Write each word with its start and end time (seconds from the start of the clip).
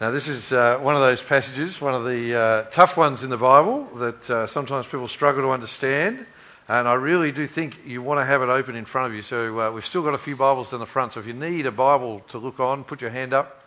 Now, 0.00 0.12
this 0.12 0.28
is 0.28 0.52
uh, 0.52 0.78
one 0.78 0.94
of 0.94 1.00
those 1.00 1.20
passages, 1.20 1.80
one 1.80 1.92
of 1.92 2.04
the 2.04 2.32
uh, 2.32 2.62
tough 2.70 2.96
ones 2.96 3.24
in 3.24 3.30
the 3.30 3.36
Bible 3.36 3.84
that 3.96 4.30
uh, 4.30 4.46
sometimes 4.46 4.86
people 4.86 5.08
struggle 5.08 5.42
to 5.42 5.50
understand. 5.50 6.24
And 6.68 6.86
I 6.86 6.92
really 6.94 7.32
do 7.32 7.48
think 7.48 7.80
you 7.84 8.00
want 8.00 8.20
to 8.20 8.24
have 8.24 8.40
it 8.40 8.48
open 8.48 8.76
in 8.76 8.84
front 8.84 9.08
of 9.08 9.16
you. 9.16 9.22
So 9.22 9.58
uh, 9.58 9.72
we've 9.72 9.84
still 9.84 10.04
got 10.04 10.14
a 10.14 10.18
few 10.18 10.36
Bibles 10.36 10.70
down 10.70 10.78
the 10.78 10.86
front. 10.86 11.14
So 11.14 11.20
if 11.20 11.26
you 11.26 11.32
need 11.32 11.66
a 11.66 11.72
Bible 11.72 12.20
to 12.28 12.38
look 12.38 12.60
on, 12.60 12.84
put 12.84 13.00
your 13.00 13.10
hand 13.10 13.34
up, 13.34 13.64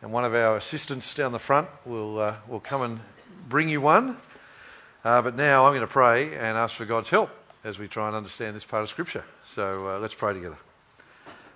and 0.00 0.12
one 0.12 0.24
of 0.24 0.32
our 0.32 0.56
assistants 0.56 1.12
down 1.12 1.32
the 1.32 1.40
front 1.40 1.66
will, 1.84 2.20
uh, 2.20 2.36
will 2.46 2.60
come 2.60 2.82
and 2.82 3.00
bring 3.48 3.68
you 3.68 3.80
one. 3.80 4.16
Uh, 5.04 5.22
but 5.22 5.34
now 5.34 5.66
I'm 5.66 5.72
going 5.72 5.80
to 5.80 5.88
pray 5.88 6.36
and 6.36 6.56
ask 6.56 6.76
for 6.76 6.84
God's 6.84 7.10
help 7.10 7.30
as 7.64 7.80
we 7.80 7.88
try 7.88 8.06
and 8.06 8.14
understand 8.14 8.54
this 8.54 8.64
part 8.64 8.84
of 8.84 8.90
Scripture. 8.90 9.24
So 9.44 9.98
let's 10.00 10.14
pray 10.14 10.34
together. 10.34 10.58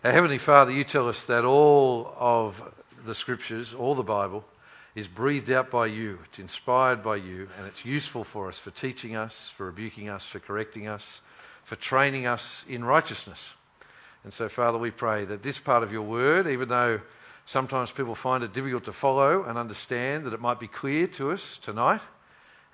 Our 0.03 0.11
Heavenly 0.11 0.39
Father, 0.39 0.73
you 0.73 0.83
tell 0.83 1.09
us 1.09 1.25
that 1.27 1.45
all 1.45 2.13
of 2.19 2.61
the 3.09 3.15
scriptures, 3.15 3.75
all 3.75 3.95
the 3.95 4.03
Bible, 4.03 4.45
is 4.95 5.09
breathed 5.09 5.51
out 5.51 5.71
by 5.71 5.87
you. 5.87 6.19
It's 6.27 6.39
inspired 6.39 7.03
by 7.03 7.17
you, 7.17 7.49
and 7.59 7.67
it's 7.67 7.85
useful 7.85 8.25
for 8.25 8.49
us 8.49 8.59
for 8.59 8.71
teaching 8.71 9.17
us, 9.17 9.53
for 9.57 9.67
rebuking 9.67 10.09
us, 10.09 10.25
for 10.25 10.39
correcting 10.39 10.87
us, 10.87 11.21
for 11.65 11.77
training 11.77 12.27
us 12.27 12.65
in 12.69 12.85
righteousness. 12.85 13.53
And 14.25 14.33
so, 14.33 14.49
Father, 14.49 14.79
we 14.79 14.91
pray 14.91 15.25
that 15.25 15.43
this 15.43 15.59
part 15.59 15.83
of 15.83 15.93
your 15.93 16.03
word, 16.03 16.47
even 16.47 16.69
though 16.69 17.01
sometimes 17.47 17.91
people 17.91 18.15
find 18.15 18.45
it 18.45 18.53
difficult 18.53 18.85
to 18.85 18.93
follow 18.93 19.45
and 19.45 19.59
understand, 19.59 20.25
that 20.25 20.33
it 20.33 20.41
might 20.41 20.61
be 20.61 20.69
clear 20.69 21.07
to 21.09 21.33
us 21.33 21.59
tonight, 21.63 22.03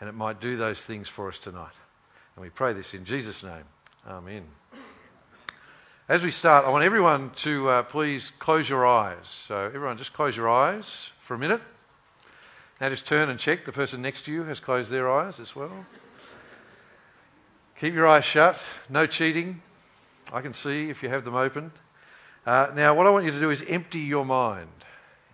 and 0.00 0.08
it 0.08 0.14
might 0.14 0.40
do 0.40 0.56
those 0.56 0.80
things 0.80 1.08
for 1.08 1.28
us 1.28 1.38
tonight. 1.38 1.74
And 2.36 2.42
we 2.42 2.50
pray 2.50 2.72
this 2.72 2.94
in 2.94 3.04
Jesus' 3.04 3.42
name. 3.42 3.64
Amen. 4.06 4.44
As 6.06 6.22
we 6.22 6.32
start, 6.32 6.66
I 6.66 6.68
want 6.68 6.84
everyone 6.84 7.30
to 7.36 7.66
uh, 7.70 7.82
please 7.82 8.30
close 8.38 8.68
your 8.68 8.86
eyes. 8.86 9.26
So, 9.26 9.56
everyone, 9.74 9.96
just 9.96 10.12
close 10.12 10.36
your 10.36 10.50
eyes 10.50 11.10
for 11.22 11.32
a 11.32 11.38
minute. 11.38 11.62
Now, 12.78 12.90
just 12.90 13.06
turn 13.06 13.30
and 13.30 13.40
check 13.40 13.64
the 13.64 13.72
person 13.72 14.02
next 14.02 14.26
to 14.26 14.32
you 14.32 14.44
has 14.44 14.60
closed 14.60 14.90
their 14.90 15.10
eyes 15.10 15.40
as 15.40 15.56
well. 15.56 15.86
Keep 17.80 17.94
your 17.94 18.06
eyes 18.06 18.26
shut. 18.26 18.60
No 18.90 19.06
cheating. 19.06 19.62
I 20.30 20.42
can 20.42 20.52
see 20.52 20.90
if 20.90 21.02
you 21.02 21.08
have 21.08 21.24
them 21.24 21.36
open. 21.36 21.72
Uh, 22.44 22.70
now, 22.74 22.94
what 22.94 23.06
I 23.06 23.10
want 23.10 23.24
you 23.24 23.30
to 23.30 23.40
do 23.40 23.48
is 23.48 23.62
empty 23.66 24.00
your 24.00 24.26
mind. 24.26 24.68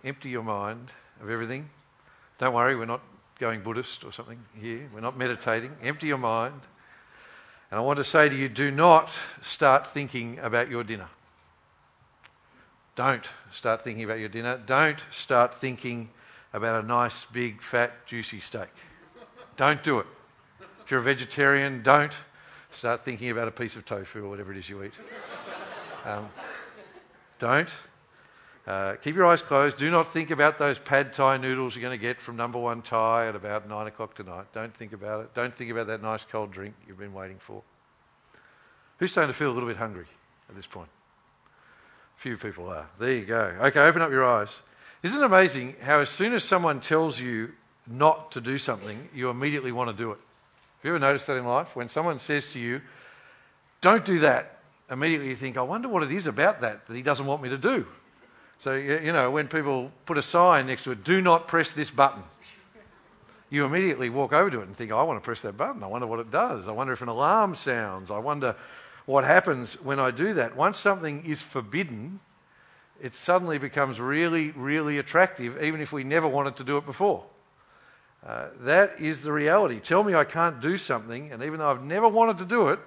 Empty 0.05 0.29
your 0.29 0.43
mind 0.43 0.89
of 1.21 1.29
everything. 1.29 1.69
Don't 2.37 2.53
worry, 2.53 2.77
we're 2.77 2.85
not 2.85 3.01
going 3.39 3.61
Buddhist 3.61 4.05
or 4.05 4.13
something 4.13 4.39
here. 4.57 4.89
We're 4.93 5.01
not 5.01 5.17
meditating. 5.17 5.75
Empty 5.83 6.07
your 6.07 6.17
mind. 6.17 6.61
And 7.71 7.79
I 7.79 7.83
want 7.83 7.97
to 7.97 8.03
say 8.03 8.27
to 8.27 8.35
you 8.35 8.49
do 8.49 8.69
not 8.69 9.09
start 9.41 9.87
thinking 9.87 10.37
about 10.39 10.69
your 10.69 10.83
dinner. 10.83 11.07
Don't 12.95 13.25
start 13.51 13.83
thinking 13.83 14.03
about 14.03 14.19
your 14.19 14.29
dinner. 14.29 14.61
Don't 14.65 14.99
start 15.09 15.61
thinking 15.61 16.09
about 16.53 16.83
a 16.83 16.87
nice, 16.87 17.25
big, 17.25 17.61
fat, 17.61 18.05
juicy 18.05 18.41
steak. 18.41 18.67
Don't 19.55 19.81
do 19.81 19.99
it. 19.99 20.07
If 20.83 20.91
you're 20.91 20.99
a 20.99 21.03
vegetarian, 21.03 21.81
don't 21.81 22.11
start 22.73 23.05
thinking 23.05 23.29
about 23.29 23.47
a 23.47 23.51
piece 23.51 23.77
of 23.77 23.85
tofu 23.85 24.25
or 24.25 24.29
whatever 24.29 24.51
it 24.51 24.57
is 24.57 24.69
you 24.69 24.83
eat. 24.83 24.93
Um, 26.05 26.27
don't. 27.39 27.69
Uh, 28.71 28.95
keep 28.95 29.17
your 29.17 29.25
eyes 29.25 29.41
closed. 29.41 29.75
Do 29.75 29.91
not 29.91 30.13
think 30.13 30.31
about 30.31 30.57
those 30.57 30.79
pad 30.79 31.13
thai 31.13 31.35
noodles 31.35 31.75
you're 31.75 31.81
going 31.81 31.99
to 31.99 32.01
get 32.01 32.21
from 32.21 32.37
number 32.37 32.57
one 32.57 32.81
Thai 32.81 33.27
at 33.27 33.35
about 33.35 33.67
nine 33.67 33.85
o'clock 33.87 34.15
tonight. 34.15 34.45
Don't 34.53 34.73
think 34.73 34.93
about 34.93 35.25
it. 35.25 35.33
Don't 35.33 35.53
think 35.53 35.71
about 35.71 35.87
that 35.87 36.01
nice 36.01 36.23
cold 36.23 36.51
drink 36.51 36.73
you've 36.87 36.97
been 36.97 37.11
waiting 37.13 37.35
for. 37.37 37.63
Who's 38.97 39.11
starting 39.11 39.27
to 39.27 39.37
feel 39.37 39.51
a 39.51 39.55
little 39.55 39.67
bit 39.67 39.75
hungry 39.75 40.05
at 40.47 40.55
this 40.55 40.67
point? 40.67 40.87
A 42.17 42.21
few 42.21 42.37
people 42.37 42.69
are. 42.69 42.87
There 42.97 43.11
you 43.11 43.25
go. 43.25 43.57
Okay, 43.59 43.81
open 43.81 44.01
up 44.01 44.09
your 44.09 44.25
eyes. 44.25 44.61
Isn't 45.03 45.21
it 45.21 45.25
amazing 45.25 45.75
how, 45.81 45.99
as 45.99 46.09
soon 46.09 46.33
as 46.33 46.45
someone 46.45 46.79
tells 46.79 47.19
you 47.19 47.51
not 47.87 48.31
to 48.31 48.39
do 48.39 48.57
something, 48.57 49.09
you 49.13 49.29
immediately 49.29 49.73
want 49.73 49.89
to 49.89 50.01
do 50.01 50.11
it? 50.11 50.19
Have 50.77 50.85
you 50.85 50.91
ever 50.91 50.99
noticed 50.99 51.27
that 51.27 51.35
in 51.35 51.43
life? 51.43 51.75
When 51.75 51.89
someone 51.89 52.19
says 52.19 52.47
to 52.53 52.59
you, 52.61 52.79
don't 53.81 54.05
do 54.05 54.19
that, 54.19 54.59
immediately 54.89 55.27
you 55.27 55.35
think, 55.35 55.57
I 55.57 55.61
wonder 55.61 55.89
what 55.89 56.03
it 56.03 56.11
is 56.13 56.25
about 56.25 56.61
that 56.61 56.87
that 56.87 56.95
he 56.95 57.01
doesn't 57.01 57.25
want 57.25 57.43
me 57.43 57.49
to 57.49 57.57
do. 57.57 57.85
So, 58.61 58.75
you 58.75 59.11
know, 59.11 59.31
when 59.31 59.47
people 59.47 59.91
put 60.05 60.19
a 60.19 60.21
sign 60.21 60.67
next 60.67 60.83
to 60.83 60.91
it, 60.91 61.03
do 61.03 61.19
not 61.19 61.47
press 61.47 61.73
this 61.73 61.89
button, 61.89 62.21
you 63.49 63.65
immediately 63.65 64.11
walk 64.11 64.33
over 64.33 64.51
to 64.51 64.61
it 64.61 64.67
and 64.67 64.77
think, 64.77 64.91
I 64.91 65.01
want 65.01 65.19
to 65.19 65.25
press 65.25 65.41
that 65.41 65.57
button. 65.57 65.81
I 65.83 65.87
wonder 65.87 66.05
what 66.05 66.19
it 66.19 66.29
does. 66.29 66.67
I 66.67 66.71
wonder 66.71 66.93
if 66.93 67.01
an 67.01 67.07
alarm 67.07 67.55
sounds. 67.55 68.11
I 68.11 68.19
wonder 68.19 68.55
what 69.07 69.23
happens 69.23 69.81
when 69.81 69.99
I 69.99 70.11
do 70.11 70.35
that. 70.35 70.55
Once 70.55 70.77
something 70.77 71.25
is 71.25 71.41
forbidden, 71.41 72.19
it 73.01 73.15
suddenly 73.15 73.57
becomes 73.57 73.99
really, 73.99 74.51
really 74.51 74.99
attractive, 74.99 75.59
even 75.63 75.81
if 75.81 75.91
we 75.91 76.03
never 76.03 76.27
wanted 76.27 76.55
to 76.57 76.63
do 76.63 76.77
it 76.77 76.85
before. 76.85 77.25
Uh, 78.23 78.49
that 78.59 79.01
is 79.01 79.21
the 79.21 79.31
reality. 79.31 79.79
Tell 79.79 80.03
me 80.03 80.13
I 80.13 80.23
can't 80.23 80.61
do 80.61 80.77
something, 80.77 81.31
and 81.31 81.41
even 81.41 81.57
though 81.57 81.71
I've 81.71 81.83
never 81.83 82.07
wanted 82.07 82.37
to 82.37 82.45
do 82.45 82.67
it, 82.67 82.79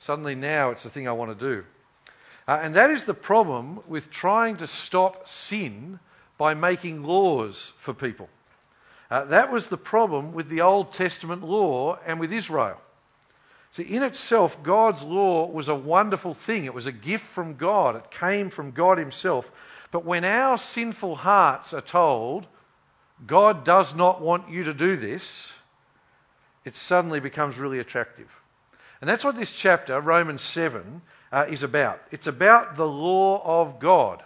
suddenly 0.00 0.34
now 0.34 0.70
it's 0.70 0.82
the 0.82 0.90
thing 0.90 1.06
I 1.06 1.12
want 1.12 1.38
to 1.38 1.52
do. 1.54 1.64
Uh, 2.46 2.60
and 2.62 2.74
that 2.74 2.90
is 2.90 3.04
the 3.04 3.14
problem 3.14 3.80
with 3.86 4.10
trying 4.10 4.56
to 4.58 4.66
stop 4.66 5.28
sin 5.28 5.98
by 6.36 6.54
making 6.54 7.02
laws 7.02 7.72
for 7.78 7.94
people. 7.94 8.28
Uh, 9.10 9.24
that 9.24 9.52
was 9.52 9.68
the 9.68 9.76
problem 9.76 10.32
with 10.32 10.48
the 10.48 10.60
Old 10.60 10.92
Testament 10.92 11.42
law 11.42 11.98
and 12.06 12.18
with 12.18 12.32
Israel. 12.32 12.80
See, 13.70 13.82
in 13.82 14.02
itself, 14.02 14.62
God's 14.62 15.02
law 15.02 15.46
was 15.46 15.68
a 15.68 15.74
wonderful 15.74 16.34
thing. 16.34 16.64
It 16.64 16.74
was 16.74 16.86
a 16.86 16.92
gift 16.92 17.24
from 17.24 17.56
God, 17.56 17.96
it 17.96 18.10
came 18.10 18.50
from 18.50 18.70
God 18.70 18.98
Himself. 18.98 19.50
But 19.90 20.04
when 20.04 20.24
our 20.24 20.58
sinful 20.58 21.16
hearts 21.16 21.72
are 21.72 21.80
told, 21.80 22.46
God 23.26 23.64
does 23.64 23.94
not 23.94 24.20
want 24.20 24.48
you 24.48 24.64
to 24.64 24.74
do 24.74 24.96
this, 24.96 25.52
it 26.64 26.76
suddenly 26.76 27.20
becomes 27.20 27.58
really 27.58 27.78
attractive. 27.78 28.28
And 29.00 29.08
that's 29.08 29.24
what 29.24 29.36
this 29.36 29.52
chapter, 29.52 30.00
Romans 30.00 30.42
7, 30.42 31.02
uh, 31.34 31.46
is 31.48 31.64
about. 31.64 32.00
It's 32.12 32.28
about 32.28 32.76
the 32.76 32.86
law 32.86 33.42
of 33.44 33.80
God. 33.80 34.22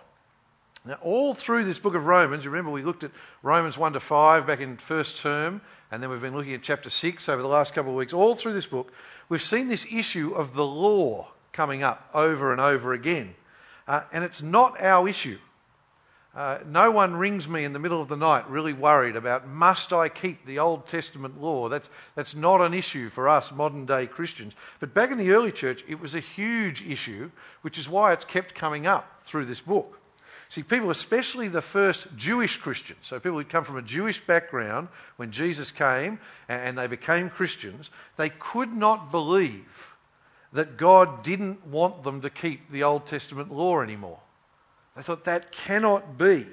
Now, 0.84 0.98
all 1.02 1.34
through 1.34 1.64
this 1.64 1.78
book 1.78 1.94
of 1.94 2.04
Romans, 2.04 2.46
remember 2.46 2.70
we 2.70 2.82
looked 2.82 3.02
at 3.02 3.10
Romans 3.42 3.78
1 3.78 3.94
to 3.94 4.00
5 4.00 4.46
back 4.46 4.60
in 4.60 4.76
first 4.76 5.22
term, 5.22 5.62
and 5.91 6.02
then 6.02 6.10
we've 6.10 6.20
been 6.20 6.36
looking 6.36 6.52
at 6.52 6.62
chapter 6.62 6.91
6 6.91 7.28
over 7.30 7.41
the 7.41 7.48
last 7.48 7.72
couple 7.72 7.92
of 7.92 7.96
weeks. 7.96 8.12
All 8.12 8.34
through 8.34 8.52
this 8.52 8.66
book, 8.66 8.92
we've 9.30 9.41
seen 9.41 9.69
this 9.69 9.86
issue 9.91 10.34
of 10.34 10.52
the 10.52 10.66
law 10.66 11.28
coming 11.50 11.82
up 11.82 12.10
over 12.12 12.52
and 12.52 12.60
over 12.60 12.92
again. 12.92 13.34
Uh, 13.86 14.02
and 14.12 14.22
it's 14.22 14.42
not 14.42 14.78
our 14.78 15.08
issue. 15.08 15.38
Uh, 16.38 16.60
no 16.69 16.88
one 16.88 17.16
rings 17.16 17.49
me 17.49 17.65
in 17.65 17.72
the 17.72 17.81
middle 17.81 18.00
of 18.00 18.06
the 18.06 18.16
night 18.16 18.49
really 18.49 18.72
worried 18.72 19.16
about 19.16 19.49
must 19.49 19.93
I 19.93 20.09
keep 20.09 20.47
the 20.47 20.60
Old 20.60 20.87
Testament 20.87 21.43
law. 21.43 21.69
That's, 21.69 21.91
that's 22.15 22.37
not 22.37 22.60
an 22.60 22.75
issue 22.75 23.10
for 23.10 23.28
us 23.28 23.50
modern 23.50 23.87
day 23.87 24.06
Christians. 24.06 24.54
But 24.78 24.94
back 24.94 25.10
in 25.10 25.19
the 25.19 25.32
early 25.32 25.50
church, 25.50 25.82
it 25.88 25.99
was 25.99 26.15
a 26.15 26.21
huge 26.21 26.81
issue, 26.82 27.32
which 27.62 27.76
is 27.76 27.88
why 27.88 28.12
it's 28.12 28.25
kept 28.25 28.54
coming 28.54 28.87
up 28.87 29.21
through 29.25 29.47
this 29.47 29.60
book. 29.60 29.99
See, 30.49 30.62
people, 30.62 30.91
especially 30.91 31.49
the 31.49 31.60
first 31.60 32.06
Jewish 32.15 32.56
Christians, 32.56 33.00
so 33.03 33.19
people 33.19 33.38
who 33.38 33.44
come 33.44 33.65
from 33.65 33.76
a 33.76 33.82
Jewish 33.82 34.25
background 34.25 34.87
when 35.16 35.32
Jesus 35.32 35.72
came 35.72 36.20
and 36.49 36.78
they 36.78 36.87
became 36.87 37.31
Christians, 37.31 37.91
they 38.16 38.28
could 38.28 38.72
not 38.72 39.10
believe 39.10 39.97
that 40.53 40.76
God 40.76 41.25
didn't 41.25 41.66
want 41.66 42.05
them 42.05 42.20
to 42.20 42.31
keep 42.31 42.70
the 42.70 42.84
Old 42.84 43.09
Testament 43.09 43.53
law 43.53 43.81
anymore. 43.81 44.20
They 44.98 45.04
thought 45.04 45.26
that 45.26 45.53
cannot 45.53 46.19
be. 46.19 46.44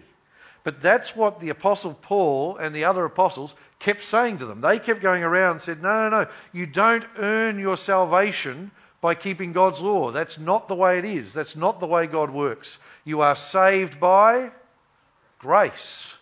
But 0.64 0.80
that's 0.80 1.16
what 1.16 1.40
the 1.40 1.50
Apostle 1.50 1.96
Paul 1.96 2.58
and 2.58 2.76
the 2.76 2.84
other 2.86 3.04
apostles 3.04 3.56
kept 3.80 4.04
saying 4.04 4.38
to 4.38 4.46
them. 4.46 4.62
They 4.62 4.78
kept 4.78 5.02
going 5.02 5.24
around 5.24 5.54
and 5.54 5.62
said, 5.64 5.82
No, 5.82 6.08
no, 6.08 6.22
no, 6.22 6.30
you 6.54 6.68
don't 6.68 7.06
earn 7.18 7.58
your 7.58 7.76
salvation 7.76 8.70
by 9.02 9.16
keeping 9.16 9.52
God's 9.52 9.82
law. 9.82 10.12
That's 10.12 10.38
not 10.38 10.68
the 10.68 10.76
way 10.76 11.00
it 11.00 11.06
is. 11.06 11.34
That's 11.34 11.56
not 11.56 11.80
the 11.80 11.88
way 11.88 12.06
God 12.06 12.30
works. 12.30 12.78
You 13.04 13.22
are 13.22 13.36
saved 13.36 14.00
by 14.00 14.52
grace. 15.40 16.14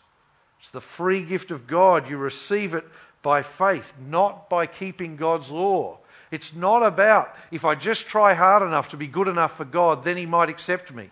It's 0.61 0.69
the 0.69 0.79
free 0.79 1.23
gift 1.23 1.51
of 1.51 1.67
God. 1.67 2.09
You 2.09 2.15
receive 2.15 2.73
it 2.73 2.85
by 3.21 3.41
faith, 3.41 3.91
not 4.09 4.49
by 4.49 4.65
keeping 4.65 5.17
God's 5.17 5.51
law. 5.51 5.97
It's 6.31 6.55
not 6.55 6.83
about 6.83 7.35
if 7.51 7.65
I 7.65 7.75
just 7.75 8.07
try 8.07 8.33
hard 8.33 8.63
enough 8.63 8.87
to 8.89 8.97
be 8.97 9.07
good 9.07 9.27
enough 9.27 9.57
for 9.57 9.65
God, 9.65 10.05
then 10.05 10.15
He 10.15 10.25
might 10.25 10.47
accept 10.47 10.93
me. 10.93 11.09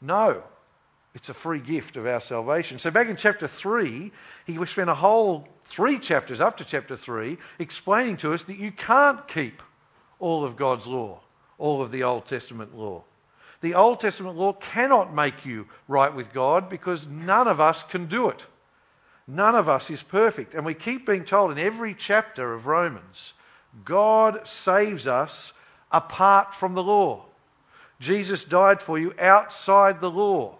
No. 0.00 0.42
It's 1.14 1.30
a 1.30 1.34
free 1.34 1.60
gift 1.60 1.96
of 1.96 2.06
our 2.06 2.20
salvation. 2.20 2.78
So, 2.78 2.90
back 2.90 3.08
in 3.08 3.16
chapter 3.16 3.48
3, 3.48 4.12
he 4.44 4.66
spent 4.66 4.90
a 4.90 4.94
whole 4.94 5.48
three 5.64 5.98
chapters 5.98 6.40
up 6.40 6.58
to 6.58 6.64
chapter 6.64 6.94
3 6.94 7.38
explaining 7.58 8.18
to 8.18 8.34
us 8.34 8.44
that 8.44 8.58
you 8.58 8.70
can't 8.70 9.26
keep 9.26 9.62
all 10.18 10.44
of 10.44 10.56
God's 10.56 10.86
law, 10.86 11.20
all 11.56 11.80
of 11.80 11.90
the 11.90 12.02
Old 12.02 12.26
Testament 12.26 12.76
law. 12.76 13.02
The 13.62 13.74
Old 13.74 14.00
Testament 14.00 14.36
law 14.36 14.52
cannot 14.52 15.14
make 15.14 15.46
you 15.46 15.66
right 15.88 16.14
with 16.14 16.32
God 16.32 16.68
because 16.68 17.06
none 17.06 17.48
of 17.48 17.60
us 17.60 17.82
can 17.82 18.06
do 18.06 18.28
it. 18.28 18.44
None 19.26 19.54
of 19.54 19.68
us 19.68 19.90
is 19.90 20.02
perfect. 20.02 20.54
And 20.54 20.64
we 20.64 20.74
keep 20.74 21.06
being 21.06 21.24
told 21.24 21.50
in 21.50 21.58
every 21.58 21.94
chapter 21.94 22.52
of 22.52 22.66
Romans 22.66 23.32
God 23.84 24.46
saves 24.46 25.06
us 25.06 25.52
apart 25.90 26.54
from 26.54 26.74
the 26.74 26.82
law. 26.82 27.24
Jesus 28.00 28.44
died 28.44 28.82
for 28.82 28.98
you 28.98 29.14
outside 29.18 30.00
the 30.00 30.10
law. 30.10 30.58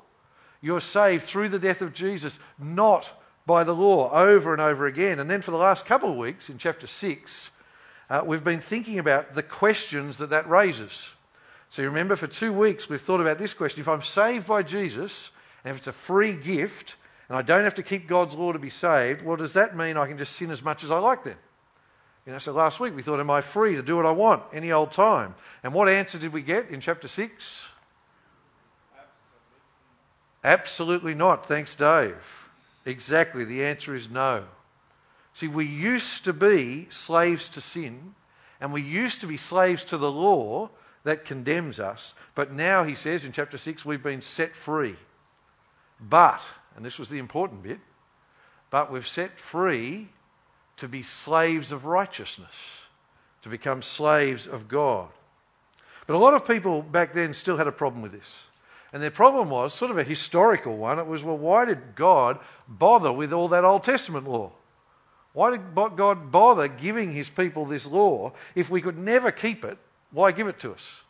You're 0.60 0.80
saved 0.80 1.24
through 1.24 1.50
the 1.50 1.58
death 1.58 1.82
of 1.82 1.92
Jesus, 1.92 2.38
not 2.58 3.10
by 3.44 3.62
the 3.62 3.74
law, 3.74 4.10
over 4.12 4.52
and 4.52 4.60
over 4.60 4.86
again. 4.86 5.20
And 5.20 5.30
then 5.30 5.42
for 5.42 5.50
the 5.50 5.56
last 5.56 5.86
couple 5.86 6.10
of 6.10 6.16
weeks 6.16 6.48
in 6.48 6.58
chapter 6.58 6.86
6, 6.86 7.50
uh, 8.08 8.22
we've 8.24 8.44
been 8.44 8.60
thinking 8.60 8.98
about 8.98 9.34
the 9.34 9.42
questions 9.42 10.18
that 10.18 10.30
that 10.30 10.48
raises. 10.48 11.10
So 11.68 11.82
you 11.82 11.88
remember, 11.88 12.16
for 12.16 12.26
two 12.26 12.52
weeks, 12.52 12.88
we've 12.88 13.00
thought 13.00 13.20
about 13.20 13.38
this 13.38 13.54
question 13.54 13.80
if 13.80 13.88
I'm 13.88 14.02
saved 14.02 14.46
by 14.46 14.62
Jesus, 14.62 15.30
and 15.64 15.70
if 15.70 15.78
it's 15.78 15.88
a 15.88 15.92
free 15.92 16.32
gift, 16.32 16.96
and 17.28 17.36
I 17.36 17.42
don't 17.42 17.64
have 17.64 17.74
to 17.74 17.82
keep 17.82 18.08
God's 18.08 18.34
law 18.34 18.52
to 18.52 18.58
be 18.58 18.70
saved, 18.70 19.22
well, 19.22 19.36
does 19.36 19.52
that 19.54 19.76
mean 19.76 19.96
I 19.96 20.06
can 20.06 20.18
just 20.18 20.36
sin 20.36 20.50
as 20.50 20.62
much 20.62 20.84
as 20.84 20.90
I 20.90 20.98
like 20.98 21.24
then? 21.24 21.36
You 22.26 22.32
know, 22.32 22.38
so 22.38 22.52
last 22.52 22.80
week 22.80 22.94
we 22.96 23.02
thought, 23.02 23.20
am 23.20 23.30
I 23.30 23.40
free 23.40 23.76
to 23.76 23.82
do 23.82 23.96
what 23.96 24.04
I 24.04 24.10
want 24.10 24.42
any 24.52 24.72
old 24.72 24.90
time? 24.90 25.36
And 25.62 25.72
what 25.72 25.88
answer 25.88 26.18
did 26.18 26.32
we 26.32 26.42
get 26.42 26.70
in 26.70 26.80
chapter 26.80 27.06
6? 27.06 27.62
Absolutely 30.42 31.14
not. 31.14 31.46
Thanks, 31.46 31.76
Dave. 31.76 32.48
Exactly. 32.84 33.44
The 33.44 33.64
answer 33.64 33.94
is 33.94 34.10
no. 34.10 34.44
See, 35.34 35.48
we 35.48 35.66
used 35.66 36.24
to 36.24 36.32
be 36.32 36.88
slaves 36.90 37.48
to 37.50 37.60
sin, 37.60 38.14
and 38.60 38.72
we 38.72 38.82
used 38.82 39.20
to 39.20 39.26
be 39.26 39.36
slaves 39.36 39.84
to 39.84 39.98
the 39.98 40.10
law 40.10 40.70
that 41.04 41.24
condemns 41.24 41.78
us. 41.78 42.14
But 42.34 42.52
now, 42.52 42.82
he 42.82 42.96
says 42.96 43.24
in 43.24 43.32
chapter 43.32 43.58
6, 43.58 43.84
we've 43.84 44.02
been 44.02 44.22
set 44.22 44.56
free. 44.56 44.96
But, 46.00 46.40
and 46.74 46.84
this 46.84 46.98
was 46.98 47.08
the 47.08 47.18
important 47.18 47.62
bit, 47.62 47.78
but 48.70 48.90
we've 48.90 49.06
set 49.06 49.38
free 49.38 50.08
to 50.78 50.88
be 50.88 51.02
slaves 51.02 51.72
of 51.72 51.84
righteousness, 51.84 52.54
to 53.42 53.48
become 53.48 53.82
slaves 53.82 54.46
of 54.46 54.68
God. 54.68 55.08
But 56.06 56.14
a 56.14 56.18
lot 56.18 56.34
of 56.34 56.46
people 56.46 56.82
back 56.82 57.14
then 57.14 57.34
still 57.34 57.56
had 57.56 57.66
a 57.66 57.72
problem 57.72 58.02
with 58.02 58.12
this. 58.12 58.42
And 58.92 59.02
their 59.02 59.10
problem 59.10 59.50
was 59.50 59.74
sort 59.74 59.90
of 59.90 59.98
a 59.98 60.04
historical 60.04 60.76
one. 60.76 60.98
It 60.98 61.06
was, 61.06 61.24
well, 61.24 61.36
why 61.36 61.64
did 61.64 61.96
God 61.96 62.38
bother 62.68 63.12
with 63.12 63.32
all 63.32 63.48
that 63.48 63.64
Old 63.64 63.84
Testament 63.84 64.28
law? 64.28 64.52
Why 65.32 65.50
did 65.50 65.74
God 65.74 66.30
bother 66.32 66.68
giving 66.68 67.12
his 67.12 67.28
people 67.28 67.66
this 67.66 67.86
law 67.86 68.32
if 68.54 68.70
we 68.70 68.80
could 68.80 68.96
never 68.96 69.30
keep 69.30 69.64
it? 69.64 69.76
Why 70.10 70.32
give 70.32 70.48
it 70.48 70.58
to 70.60 70.72
us? 70.72 71.00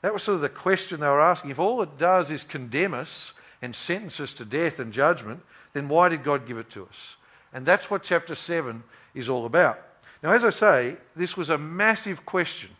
That 0.00 0.12
was 0.12 0.22
sort 0.22 0.36
of 0.36 0.40
the 0.40 0.48
question 0.48 1.00
they 1.00 1.06
were 1.06 1.20
asking. 1.20 1.50
If 1.50 1.58
all 1.58 1.82
it 1.82 1.98
does 1.98 2.30
is 2.30 2.44
condemn 2.44 2.94
us 2.94 3.34
and 3.60 3.74
sentence 3.74 4.20
us 4.20 4.32
to 4.34 4.44
death 4.44 4.78
and 4.78 4.92
judgment, 4.92 5.42
then 5.74 5.88
why 5.88 6.08
did 6.08 6.24
God 6.24 6.46
give 6.46 6.56
it 6.56 6.70
to 6.70 6.84
us? 6.84 7.16
And 7.52 7.66
that's 7.66 7.90
what 7.90 8.02
chapter 8.02 8.34
7 8.34 8.82
is 9.14 9.28
all 9.28 9.46
about. 9.46 9.80
Now, 10.22 10.32
as 10.32 10.44
I 10.44 10.50
say, 10.50 10.96
this 11.14 11.36
was 11.36 11.50
a 11.50 11.58
massive 11.58 12.24
question 12.24 12.70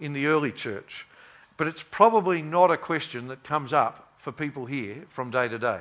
in 0.00 0.12
the 0.12 0.26
early 0.26 0.52
church. 0.52 1.06
But 1.56 1.66
it's 1.66 1.82
probably 1.82 2.40
not 2.40 2.70
a 2.70 2.76
question 2.76 3.28
that 3.28 3.42
comes 3.44 3.72
up 3.72 4.12
for 4.18 4.32
people 4.32 4.64
here 4.64 5.04
from 5.10 5.30
day 5.30 5.48
to 5.48 5.58
day. 5.58 5.80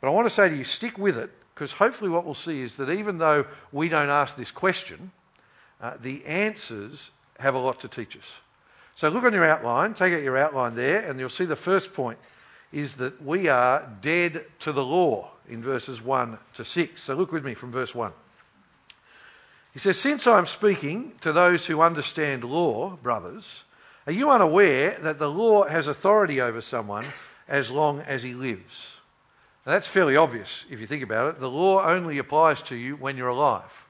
But 0.00 0.08
I 0.08 0.10
want 0.10 0.26
to 0.26 0.34
say 0.34 0.48
to 0.48 0.56
you, 0.56 0.64
stick 0.64 0.98
with 0.98 1.18
it, 1.18 1.30
because 1.54 1.72
hopefully 1.72 2.10
what 2.10 2.24
we'll 2.24 2.34
see 2.34 2.60
is 2.60 2.76
that 2.76 2.90
even 2.90 3.18
though 3.18 3.46
we 3.72 3.88
don't 3.88 4.08
ask 4.08 4.36
this 4.36 4.50
question, 4.50 5.10
uh, 5.80 5.94
the 6.00 6.24
answers 6.24 7.10
have 7.38 7.54
a 7.54 7.58
lot 7.58 7.80
to 7.80 7.88
teach 7.88 8.16
us. 8.16 8.38
So 8.94 9.08
look 9.08 9.24
on 9.24 9.32
your 9.32 9.46
outline, 9.46 9.94
take 9.94 10.12
out 10.12 10.22
your 10.22 10.36
outline 10.36 10.74
there, 10.74 11.00
and 11.08 11.18
you'll 11.18 11.30
see 11.30 11.46
the 11.46 11.56
first 11.56 11.94
point 11.94 12.18
is 12.72 12.94
that 12.94 13.22
we 13.22 13.48
are 13.48 13.90
dead 14.00 14.44
to 14.60 14.72
the 14.72 14.84
law 14.84 15.30
in 15.48 15.62
verses 15.62 16.02
1 16.02 16.38
to 16.54 16.64
6. 16.64 17.02
So 17.02 17.14
look 17.14 17.32
with 17.32 17.44
me 17.44 17.54
from 17.54 17.72
verse 17.72 17.94
1. 17.94 18.12
He 19.72 19.78
says, 19.78 19.98
Since 19.98 20.26
I'm 20.26 20.46
speaking 20.46 21.12
to 21.20 21.32
those 21.32 21.66
who 21.66 21.80
understand 21.80 22.44
law, 22.44 22.96
brothers, 23.02 23.64
are 24.06 24.12
you 24.12 24.30
unaware 24.30 24.98
that 25.02 25.18
the 25.18 25.30
law 25.30 25.64
has 25.64 25.86
authority 25.86 26.40
over 26.40 26.60
someone 26.60 27.06
as 27.48 27.70
long 27.70 28.00
as 28.00 28.22
he 28.22 28.34
lives? 28.34 28.96
Now, 29.66 29.72
that's 29.72 29.86
fairly 29.86 30.16
obvious 30.16 30.64
if 30.70 30.80
you 30.80 30.86
think 30.86 31.02
about 31.02 31.34
it. 31.34 31.40
The 31.40 31.50
law 31.50 31.84
only 31.84 32.18
applies 32.18 32.62
to 32.62 32.76
you 32.76 32.96
when 32.96 33.16
you're 33.16 33.28
alive. 33.28 33.86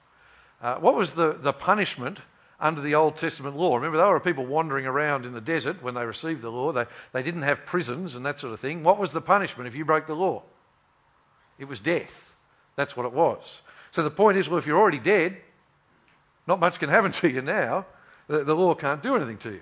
Uh, 0.61 0.77
what 0.77 0.95
was 0.95 1.15
the, 1.15 1.33
the 1.33 1.53
punishment 1.53 2.19
under 2.59 2.83
the 2.83 2.97
Old 2.97 3.17
Testament 3.17 3.57
law? 3.57 3.77
Remember, 3.77 3.97
there 3.97 4.09
were 4.09 4.21
people 4.21 4.45
wandering 4.45 4.85
around 4.85 5.25
in 5.25 5.33
the 5.33 5.41
desert 5.41 5.83
when 5.83 5.95
they 5.95 6.05
received 6.05 6.43
the 6.43 6.51
law. 6.51 6.73
They, 6.73 6.85
they 7.13 7.23
didn't 7.23 7.43
have 7.43 7.65
prisons 7.65 8.15
and 8.15 8.27
that 8.27 8.41
sort 8.41 8.53
of 8.53 8.61
thing. 8.61 8.83
What 8.83 8.99
was 8.99 9.13
the 9.13 9.23
punishment 9.23 9.69
if 9.69 9.75
you 9.75 9.85
broke 9.85 10.07
the 10.07 10.15
law? 10.15 10.43
It 11.59 11.69
was 11.69 11.81
death. 11.81 12.35
That's 12.77 12.97
what 12.97 13.07
it 13.07 13.13
was. 13.13 13.63
So 13.93 14.03
the 14.03 14.11
point 14.11 14.39
is 14.39 14.49
well, 14.49 14.59
if 14.59 14.67
you're 14.67 14.79
already 14.79 14.99
dead, 14.99 15.39
not 16.47 16.61
much 16.61 16.79
can 16.79 16.89
happen 16.89 17.13
to 17.21 17.29
you 17.29 17.43
now. 17.43 17.87
The, 18.29 18.45
the 18.45 18.55
law 18.55 18.75
can't 18.75 19.03
do 19.03 19.17
anything 19.17 19.39
to 19.39 19.53
you. 19.53 19.61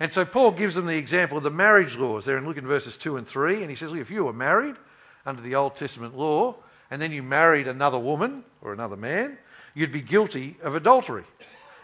And 0.00 0.12
so 0.12 0.24
Paul 0.24 0.52
gives 0.52 0.74
them 0.74 0.86
the 0.86 0.96
example 0.96 1.36
of 1.36 1.44
the 1.44 1.50
marriage 1.50 1.96
laws 1.96 2.24
there 2.24 2.38
in 2.38 2.46
look 2.46 2.56
in 2.56 2.66
verses 2.66 2.96
2 2.96 3.18
and 3.18 3.28
3. 3.28 3.60
And 3.60 3.68
he 3.68 3.76
says, 3.76 3.92
Look, 3.92 4.00
if 4.00 4.10
you 4.10 4.24
were 4.24 4.32
married 4.32 4.76
under 5.26 5.42
the 5.42 5.54
Old 5.54 5.76
Testament 5.76 6.16
law 6.16 6.56
and 6.90 7.00
then 7.00 7.12
you 7.12 7.22
married 7.22 7.68
another 7.68 7.98
woman 7.98 8.42
or 8.62 8.72
another 8.72 8.96
man, 8.96 9.36
you'd 9.74 9.92
be 9.92 10.00
guilty 10.00 10.56
of 10.62 10.74
adultery. 10.74 11.24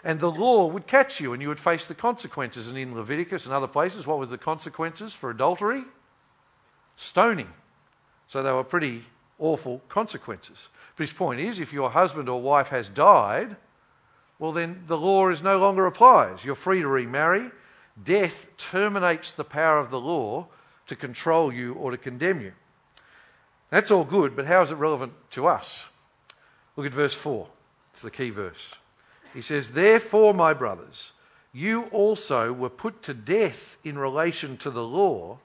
And 0.02 0.18
the 0.18 0.30
law 0.30 0.66
would 0.66 0.86
catch 0.86 1.20
you 1.20 1.34
and 1.34 1.42
you 1.42 1.48
would 1.48 1.60
face 1.60 1.86
the 1.86 1.94
consequences. 1.94 2.68
And 2.68 2.78
in 2.78 2.94
Leviticus 2.94 3.44
and 3.44 3.52
other 3.52 3.66
places, 3.66 4.06
what 4.06 4.18
were 4.18 4.26
the 4.26 4.38
consequences 4.38 5.12
for 5.12 5.30
adultery? 5.30 5.84
Stoning. 6.96 7.52
So 8.28 8.42
they 8.42 8.52
were 8.52 8.64
pretty 8.64 9.04
awful 9.38 9.82
consequences. 9.88 10.68
But 10.96 11.08
his 11.08 11.12
point 11.12 11.40
is 11.40 11.60
if 11.60 11.72
your 11.72 11.90
husband 11.90 12.28
or 12.28 12.40
wife 12.40 12.68
has 12.68 12.88
died, 12.88 13.56
well, 14.38 14.52
then 14.52 14.84
the 14.86 14.98
law 14.98 15.28
is 15.28 15.42
no 15.42 15.58
longer 15.58 15.86
applies. 15.86 16.44
You're 16.44 16.54
free 16.54 16.80
to 16.80 16.88
remarry 16.88 17.50
death 18.02 18.46
terminates 18.58 19.32
the 19.32 19.44
power 19.44 19.78
of 19.78 19.90
the 19.90 20.00
law 20.00 20.46
to 20.86 20.96
control 20.96 21.52
you 21.52 21.74
or 21.74 21.90
to 21.90 21.96
condemn 21.96 22.40
you. 22.40 22.52
That's 23.70 23.90
all 23.90 24.04
good, 24.04 24.36
but 24.36 24.46
how 24.46 24.62
is 24.62 24.70
it 24.70 24.76
relevant 24.76 25.12
to 25.32 25.46
us? 25.46 25.84
Look 26.76 26.86
at 26.86 26.92
verse 26.92 27.14
4. 27.14 27.48
It's 27.92 28.02
the 28.02 28.10
key 28.10 28.30
verse. 28.30 28.74
He 29.34 29.42
says, 29.42 29.70
Therefore, 29.70 30.34
my 30.34 30.52
brothers, 30.52 31.12
you 31.52 31.84
also 31.84 32.52
were 32.52 32.70
put 32.70 33.02
to 33.04 33.14
death 33.14 33.78
in 33.82 33.98
relation 33.98 34.56
to 34.58 34.70
the 34.70 34.84
law 34.84 35.38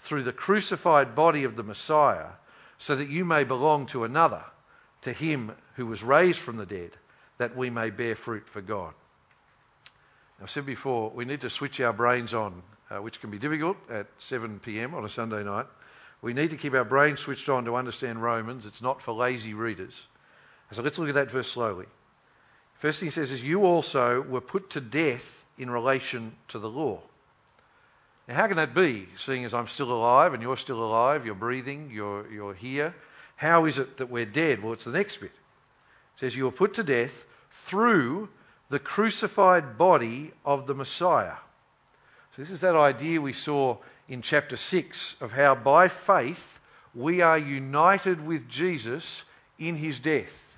through 0.00 0.24
the 0.24 0.32
crucified 0.32 1.14
body 1.14 1.44
of 1.44 1.56
the 1.56 1.62
Messiah, 1.62 2.30
so 2.76 2.96
that 2.96 3.08
you 3.08 3.24
may 3.24 3.44
belong 3.44 3.86
to 3.86 4.02
another, 4.02 4.42
to 5.02 5.12
him 5.12 5.52
who 5.76 5.86
was 5.86 6.02
raised 6.02 6.40
from 6.40 6.56
the 6.56 6.66
dead, 6.66 6.90
that 7.42 7.56
we 7.56 7.70
may 7.70 7.90
bear 7.90 8.14
fruit 8.14 8.48
for 8.48 8.60
God. 8.60 8.94
I've 10.40 10.48
said 10.48 10.64
before, 10.64 11.10
we 11.10 11.24
need 11.24 11.40
to 11.40 11.50
switch 11.50 11.80
our 11.80 11.92
brains 11.92 12.34
on, 12.34 12.62
uh, 12.88 13.02
which 13.02 13.20
can 13.20 13.32
be 13.32 13.38
difficult 13.38 13.76
at 13.90 14.06
7 14.18 14.60
p.m. 14.60 14.94
on 14.94 15.04
a 15.04 15.08
Sunday 15.08 15.42
night. 15.42 15.66
We 16.20 16.34
need 16.34 16.50
to 16.50 16.56
keep 16.56 16.72
our 16.72 16.84
brains 16.84 17.18
switched 17.18 17.48
on 17.48 17.64
to 17.64 17.74
understand 17.74 18.22
Romans. 18.22 18.64
It's 18.64 18.80
not 18.80 19.02
for 19.02 19.12
lazy 19.12 19.54
readers. 19.54 20.06
So 20.70 20.82
let's 20.82 21.00
look 21.00 21.08
at 21.08 21.16
that 21.16 21.32
verse 21.32 21.50
slowly. 21.50 21.86
First 22.74 23.00
thing 23.00 23.08
he 23.08 23.10
says 23.10 23.32
is, 23.32 23.42
You 23.42 23.64
also 23.64 24.20
were 24.22 24.40
put 24.40 24.70
to 24.70 24.80
death 24.80 25.44
in 25.58 25.68
relation 25.68 26.36
to 26.46 26.60
the 26.60 26.70
law. 26.70 27.00
Now, 28.28 28.36
how 28.36 28.46
can 28.46 28.56
that 28.56 28.72
be, 28.72 29.08
seeing 29.16 29.44
as 29.44 29.52
I'm 29.52 29.66
still 29.66 29.90
alive 29.90 30.32
and 30.32 30.40
you're 30.44 30.56
still 30.56 30.84
alive, 30.84 31.26
you're 31.26 31.34
breathing, 31.34 31.90
you're, 31.92 32.30
you're 32.30 32.54
here? 32.54 32.94
How 33.34 33.64
is 33.64 33.78
it 33.78 33.96
that 33.96 34.10
we're 34.10 34.26
dead? 34.26 34.62
Well, 34.62 34.74
it's 34.74 34.84
the 34.84 34.92
next 34.92 35.16
bit. 35.16 35.32
It 35.32 36.20
says, 36.20 36.36
You 36.36 36.44
were 36.44 36.52
put 36.52 36.74
to 36.74 36.84
death 36.84 37.24
through 37.64 38.28
the 38.70 38.78
crucified 38.78 39.76
body 39.76 40.32
of 40.44 40.66
the 40.66 40.74
Messiah. 40.74 41.36
So, 42.34 42.42
this 42.42 42.50
is 42.50 42.60
that 42.62 42.74
idea 42.74 43.20
we 43.20 43.32
saw 43.32 43.76
in 44.08 44.22
chapter 44.22 44.56
6 44.56 45.16
of 45.20 45.32
how 45.32 45.54
by 45.54 45.88
faith 45.88 46.58
we 46.94 47.20
are 47.20 47.38
united 47.38 48.24
with 48.24 48.48
Jesus 48.48 49.24
in 49.58 49.76
his 49.76 49.98
death. 49.98 50.56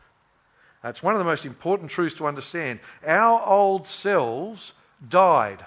That's 0.82 1.02
one 1.02 1.14
of 1.14 1.18
the 1.18 1.24
most 1.24 1.46
important 1.46 1.90
truths 1.90 2.16
to 2.16 2.26
understand. 2.26 2.78
Our 3.06 3.44
old 3.44 3.86
selves 3.86 4.72
died. 5.08 5.64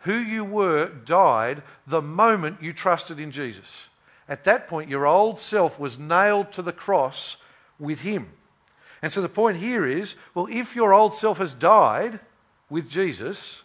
Who 0.00 0.14
you 0.14 0.44
were 0.44 0.86
died 0.86 1.62
the 1.86 2.02
moment 2.02 2.62
you 2.62 2.72
trusted 2.72 3.18
in 3.18 3.30
Jesus. 3.30 3.88
At 4.28 4.44
that 4.44 4.68
point, 4.68 4.88
your 4.88 5.06
old 5.06 5.38
self 5.38 5.78
was 5.78 5.98
nailed 5.98 6.52
to 6.52 6.62
the 6.62 6.72
cross 6.72 7.36
with 7.78 8.00
him. 8.00 8.30
And 9.04 9.12
so 9.12 9.20
the 9.20 9.28
point 9.28 9.58
here 9.58 9.84
is 9.84 10.14
well, 10.34 10.48
if 10.50 10.74
your 10.74 10.94
old 10.94 11.12
self 11.12 11.36
has 11.36 11.52
died 11.52 12.20
with 12.70 12.88
Jesus, 12.88 13.60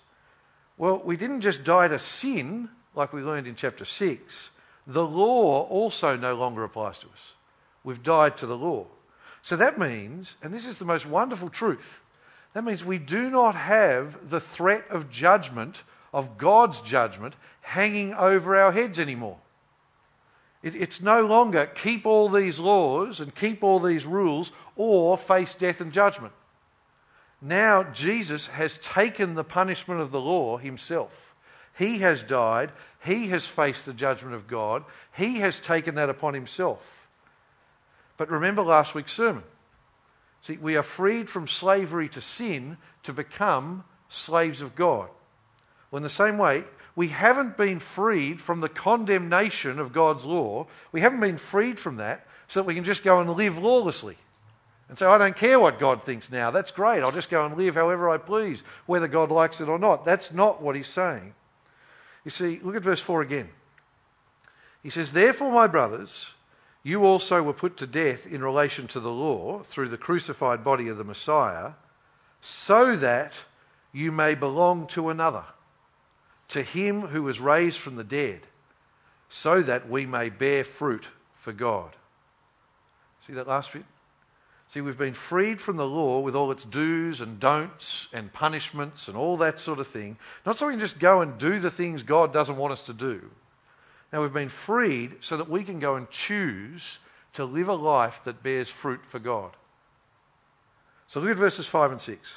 well, 0.77 1.01
we 1.05 1.15
didn't 1.15 1.39
just 1.39 1.63
die 1.63 1.87
to 1.87 1.97
sin, 1.97 2.67
like 2.93 3.13
we 3.13 3.21
learned 3.21 3.47
in 3.47 3.55
chapter 3.55 3.85
6. 3.85 4.49
The 4.85 5.05
law 5.05 5.65
also 5.67 6.17
no 6.17 6.35
longer 6.35 6.65
applies 6.65 6.99
to 6.99 7.07
us. 7.07 7.35
We've 7.85 8.03
died 8.03 8.35
to 8.39 8.47
the 8.47 8.57
law. 8.57 8.87
So 9.41 9.55
that 9.55 9.79
means, 9.79 10.35
and 10.43 10.53
this 10.53 10.67
is 10.67 10.77
the 10.77 10.83
most 10.83 11.05
wonderful 11.05 11.47
truth, 11.47 12.01
that 12.51 12.65
means 12.65 12.83
we 12.83 12.97
do 12.97 13.29
not 13.29 13.55
have 13.55 14.29
the 14.29 14.41
threat 14.41 14.83
of 14.89 15.09
judgment, 15.09 15.83
of 16.11 16.37
God's 16.37 16.81
judgment, 16.81 17.37
hanging 17.61 18.13
over 18.13 18.59
our 18.59 18.73
heads 18.73 18.99
anymore. 18.99 19.37
It, 20.61 20.75
it's 20.75 21.01
no 21.01 21.21
longer 21.21 21.65
keep 21.65 22.05
all 22.05 22.29
these 22.29 22.59
laws 22.59 23.19
and 23.19 23.33
keep 23.33 23.63
all 23.63 23.79
these 23.79 24.05
rules 24.05 24.51
or 24.75 25.17
face 25.17 25.53
death 25.53 25.81
and 25.81 25.91
judgment. 25.91 26.33
Now, 27.41 27.83
Jesus 27.83 28.47
has 28.47 28.77
taken 28.77 29.35
the 29.35 29.43
punishment 29.43 30.01
of 30.01 30.11
the 30.11 30.19
law 30.19 30.57
himself. 30.57 31.33
He 31.77 31.99
has 31.99 32.21
died. 32.21 32.71
He 33.05 33.27
has 33.29 33.47
faced 33.47 33.85
the 33.85 33.93
judgment 33.93 34.35
of 34.35 34.47
God. 34.47 34.83
He 35.15 35.39
has 35.39 35.59
taken 35.59 35.95
that 35.95 36.09
upon 36.09 36.33
himself. 36.33 36.85
But 38.17 38.29
remember 38.29 38.61
last 38.61 38.93
week's 38.93 39.13
sermon. 39.13 39.43
See, 40.41 40.57
we 40.57 40.75
are 40.75 40.83
freed 40.83 41.29
from 41.29 41.47
slavery 41.47 42.09
to 42.09 42.21
sin 42.21 42.77
to 43.03 43.13
become 43.13 43.85
slaves 44.09 44.59
of 44.59 44.75
God. 44.75 45.09
Well, 45.89 45.97
in 45.97 46.03
the 46.03 46.09
same 46.09 46.37
way, 46.37 46.65
we 46.99 47.07
haven't 47.07 47.55
been 47.55 47.79
freed 47.79 48.41
from 48.41 48.59
the 48.59 48.67
condemnation 48.67 49.79
of 49.79 49.93
God's 49.93 50.25
law. 50.25 50.67
We 50.91 50.99
haven't 50.99 51.21
been 51.21 51.37
freed 51.37 51.79
from 51.79 51.95
that 51.95 52.27
so 52.49 52.59
that 52.59 52.65
we 52.65 52.75
can 52.75 52.83
just 52.83 53.05
go 53.05 53.21
and 53.21 53.29
live 53.29 53.57
lawlessly. 53.57 54.17
And 54.89 54.97
say, 54.97 55.05
I 55.05 55.17
don't 55.17 55.37
care 55.37 55.61
what 55.61 55.79
God 55.79 56.03
thinks 56.03 56.29
now. 56.29 56.51
That's 56.51 56.71
great. 56.71 57.01
I'll 57.01 57.13
just 57.13 57.29
go 57.29 57.45
and 57.45 57.55
live 57.55 57.75
however 57.75 58.09
I 58.09 58.17
please, 58.17 58.63
whether 58.85 59.07
God 59.07 59.31
likes 59.31 59.61
it 59.61 59.69
or 59.69 59.79
not. 59.79 60.03
That's 60.03 60.33
not 60.33 60.61
what 60.61 60.75
he's 60.75 60.89
saying. 60.89 61.35
You 62.25 62.31
see, 62.31 62.59
look 62.61 62.75
at 62.75 62.81
verse 62.81 62.99
4 62.99 63.21
again. 63.21 63.47
He 64.83 64.89
says, 64.89 65.13
Therefore, 65.13 65.53
my 65.53 65.67
brothers, 65.67 66.31
you 66.83 67.05
also 67.05 67.41
were 67.41 67.53
put 67.53 67.77
to 67.77 67.87
death 67.87 68.27
in 68.27 68.43
relation 68.43 68.87
to 68.87 68.99
the 68.99 69.09
law 69.09 69.63
through 69.63 69.87
the 69.87 69.97
crucified 69.97 70.65
body 70.65 70.89
of 70.89 70.97
the 70.97 71.05
Messiah, 71.05 71.75
so 72.41 72.97
that 72.97 73.31
you 73.93 74.11
may 74.11 74.35
belong 74.35 74.85
to 74.87 75.07
another, 75.07 75.45
to 76.49 76.63
him 76.63 77.01
who 77.01 77.23
was 77.23 77.39
raised 77.39 77.79
from 77.79 77.95
the 77.95 78.03
dead, 78.03 78.41
so 79.29 79.61
that 79.61 79.89
we 79.89 80.05
may 80.05 80.29
bear 80.29 80.63
fruit 80.63 81.07
for 81.35 81.53
God. 81.53 81.95
See 83.25 83.33
that 83.33 83.47
last 83.47 83.73
bit? 83.73 83.85
See, 84.69 84.81
we've 84.81 84.97
been 84.97 85.15
freed 85.15 85.59
from 85.59 85.77
the 85.77 85.85
law 85.85 86.19
with 86.19 86.35
all 86.35 86.51
its 86.51 86.63
do's 86.63 87.21
and 87.21 87.39
don'ts 87.39 88.07
and 88.13 88.31
punishments 88.31 89.07
and 89.07 89.17
all 89.17 89.35
that 89.37 89.59
sort 89.59 89.79
of 89.79 89.87
thing. 89.87 90.17
Not 90.45 90.57
so 90.57 90.67
we 90.67 90.73
can 90.73 90.79
just 90.79 90.99
go 90.99 91.21
and 91.21 91.39
do 91.39 91.59
the 91.59 91.71
things 91.71 92.03
God 92.03 92.31
doesn't 92.31 92.57
want 92.57 92.73
us 92.73 92.81
to 92.83 92.93
do. 92.93 93.29
Now, 94.13 94.21
we've 94.21 94.33
been 94.33 94.49
freed 94.49 95.17
so 95.21 95.37
that 95.37 95.49
we 95.49 95.63
can 95.63 95.79
go 95.79 95.95
and 95.95 96.09
choose 96.09 96.99
to 97.33 97.45
live 97.45 97.67
a 97.67 97.73
life 97.73 98.21
that 98.25 98.43
bears 98.43 98.69
fruit 98.69 99.01
for 99.07 99.19
God. 99.19 99.51
So 101.07 101.19
look 101.19 101.31
at 101.31 101.37
verses 101.37 101.65
5 101.65 101.91
and 101.91 102.01
6. 102.01 102.33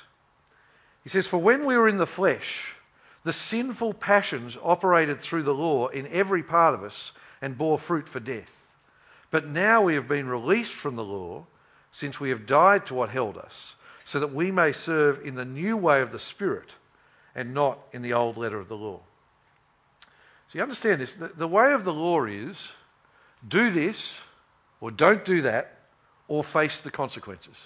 He 1.02 1.10
says, 1.10 1.26
For 1.26 1.38
when 1.38 1.66
we 1.66 1.76
were 1.76 1.88
in 1.88 1.98
the 1.98 2.06
flesh, 2.06 2.74
the 3.24 3.32
sinful 3.32 3.94
passions 3.94 4.56
operated 4.62 5.20
through 5.20 5.44
the 5.44 5.54
law 5.54 5.88
in 5.88 6.06
every 6.08 6.42
part 6.42 6.74
of 6.74 6.82
us 6.82 7.12
and 7.40 7.58
bore 7.58 7.78
fruit 7.78 8.08
for 8.08 8.20
death. 8.20 8.50
But 9.30 9.46
now 9.46 9.82
we 9.82 9.94
have 9.94 10.08
been 10.08 10.28
released 10.28 10.74
from 10.74 10.96
the 10.96 11.04
law 11.04 11.46
since 11.92 12.18
we 12.18 12.30
have 12.30 12.46
died 12.46 12.86
to 12.86 12.94
what 12.94 13.10
held 13.10 13.36
us, 13.36 13.76
so 14.04 14.18
that 14.20 14.34
we 14.34 14.50
may 14.50 14.72
serve 14.72 15.24
in 15.24 15.34
the 15.34 15.44
new 15.44 15.76
way 15.76 16.00
of 16.00 16.10
the 16.10 16.18
Spirit 16.18 16.70
and 17.34 17.54
not 17.54 17.78
in 17.92 18.02
the 18.02 18.12
old 18.12 18.36
letter 18.36 18.58
of 18.58 18.68
the 18.68 18.76
law. 18.76 19.00
So 20.48 20.58
you 20.58 20.62
understand 20.62 21.00
this? 21.00 21.14
The, 21.14 21.48
way 21.48 21.72
of 21.72 21.84
the 21.84 21.94
law 21.94 22.24
is 22.24 22.72
do 23.46 23.70
this 23.70 24.20
or 24.80 24.90
don't 24.90 25.24
do 25.24 25.42
that 25.42 25.78
or 26.28 26.44
face 26.44 26.80
the 26.80 26.90
consequences. 26.90 27.58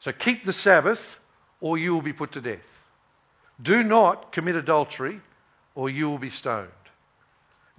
So 0.00 0.10
keep 0.10 0.44
the 0.44 0.52
Sabbath 0.52 1.20
or 1.60 1.78
you 1.78 1.94
will 1.94 2.02
be 2.02 2.12
put 2.12 2.32
to 2.32 2.40
death. 2.40 2.81
Do 3.62 3.82
not 3.82 4.32
commit 4.32 4.56
adultery 4.56 5.20
or 5.74 5.88
you 5.88 6.08
will 6.10 6.18
be 6.18 6.30
stoned. 6.30 6.68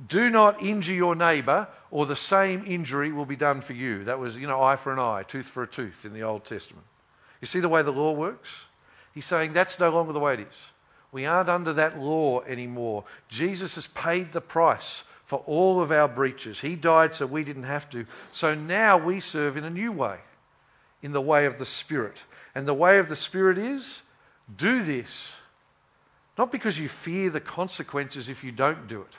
Do 0.08 0.30
not 0.30 0.64
injure 0.64 0.94
your 0.94 1.16
neighbour, 1.16 1.68
or 1.92 2.06
the 2.06 2.16
same 2.16 2.64
injury 2.66 3.12
will 3.12 3.26
be 3.26 3.36
done 3.36 3.62
for 3.62 3.74
you. 3.74 4.04
That 4.06 4.20
was, 4.20 4.36
you 4.36 4.48
know, 4.48 4.62
eye 4.62 4.76
for 4.76 4.92
an 4.92 5.00
eye, 5.00 5.24
tooth 5.28 5.46
for 5.46 5.64
a 5.64 5.68
tooth 5.68 6.04
in 6.04 6.14
the 6.14 6.24
Old 6.24 6.46
Testament. 6.46 6.86
You 7.40 7.46
see 7.46 7.60
the 7.60 7.70
way 7.70 7.84
the 7.84 7.92
law 7.92 8.12
works? 8.12 8.50
He's 9.14 9.26
saying 9.26 9.54
that's 9.54 9.80
no 9.80 9.92
longer 9.92 10.12
the 10.12 10.20
way 10.20 10.34
it 10.34 10.40
is. 10.40 10.58
We 11.12 11.28
aren't 11.28 11.50
under 11.50 11.74
that 11.74 12.00
law 12.00 12.42
anymore. 12.42 13.04
Jesus 13.28 13.76
has 13.76 13.86
paid 13.88 14.34
the 14.34 14.42
price 14.42 15.04
for 15.26 15.44
all 15.46 15.80
of 15.80 15.92
our 15.92 16.08
breaches. 16.08 16.60
He 16.60 16.76
died 16.76 17.14
so 17.14 17.28
we 17.28 17.44
didn't 17.44 17.64
have 17.64 17.90
to. 17.92 18.08
So 18.32 18.56
now 18.56 18.98
we 18.98 19.20
serve 19.20 19.56
in 19.56 19.64
a 19.64 19.70
new 19.70 19.92
way, 19.92 20.18
in 21.04 21.12
the 21.12 21.22
way 21.22 21.46
of 21.46 21.60
the 21.60 21.66
Spirit. 21.66 22.18
And 22.56 22.68
the 22.68 22.74
way 22.74 22.98
of 22.98 23.10
the 23.10 23.16
Spirit 23.16 23.60
is 23.60 24.02
do 24.58 24.84
this, 24.84 25.36
not 26.38 26.52
because 26.52 26.80
you 26.80 26.90
fear 26.90 27.30
the 27.30 27.40
consequences 27.40 28.30
if 28.30 28.44
you 28.44 28.52
don't 28.52 28.88
do 28.88 29.02
it 29.02 29.16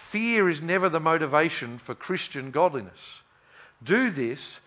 Fear 0.00 0.48
is 0.48 0.60
never 0.60 0.88
the 0.88 0.98
motivation 0.98 1.78
for 1.78 1.94
Christian 1.94 2.50
godliness. 2.50 3.22
Do 3.82 4.10
this 4.10 4.60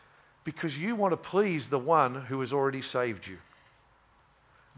because 0.43 0.77
you 0.77 0.95
want 0.95 1.11
to 1.11 1.17
please 1.17 1.67
the 1.67 1.79
one 1.79 2.15
who 2.15 2.39
has 2.39 2.53
already 2.53 2.81
saved 2.81 3.27
you. 3.27 3.37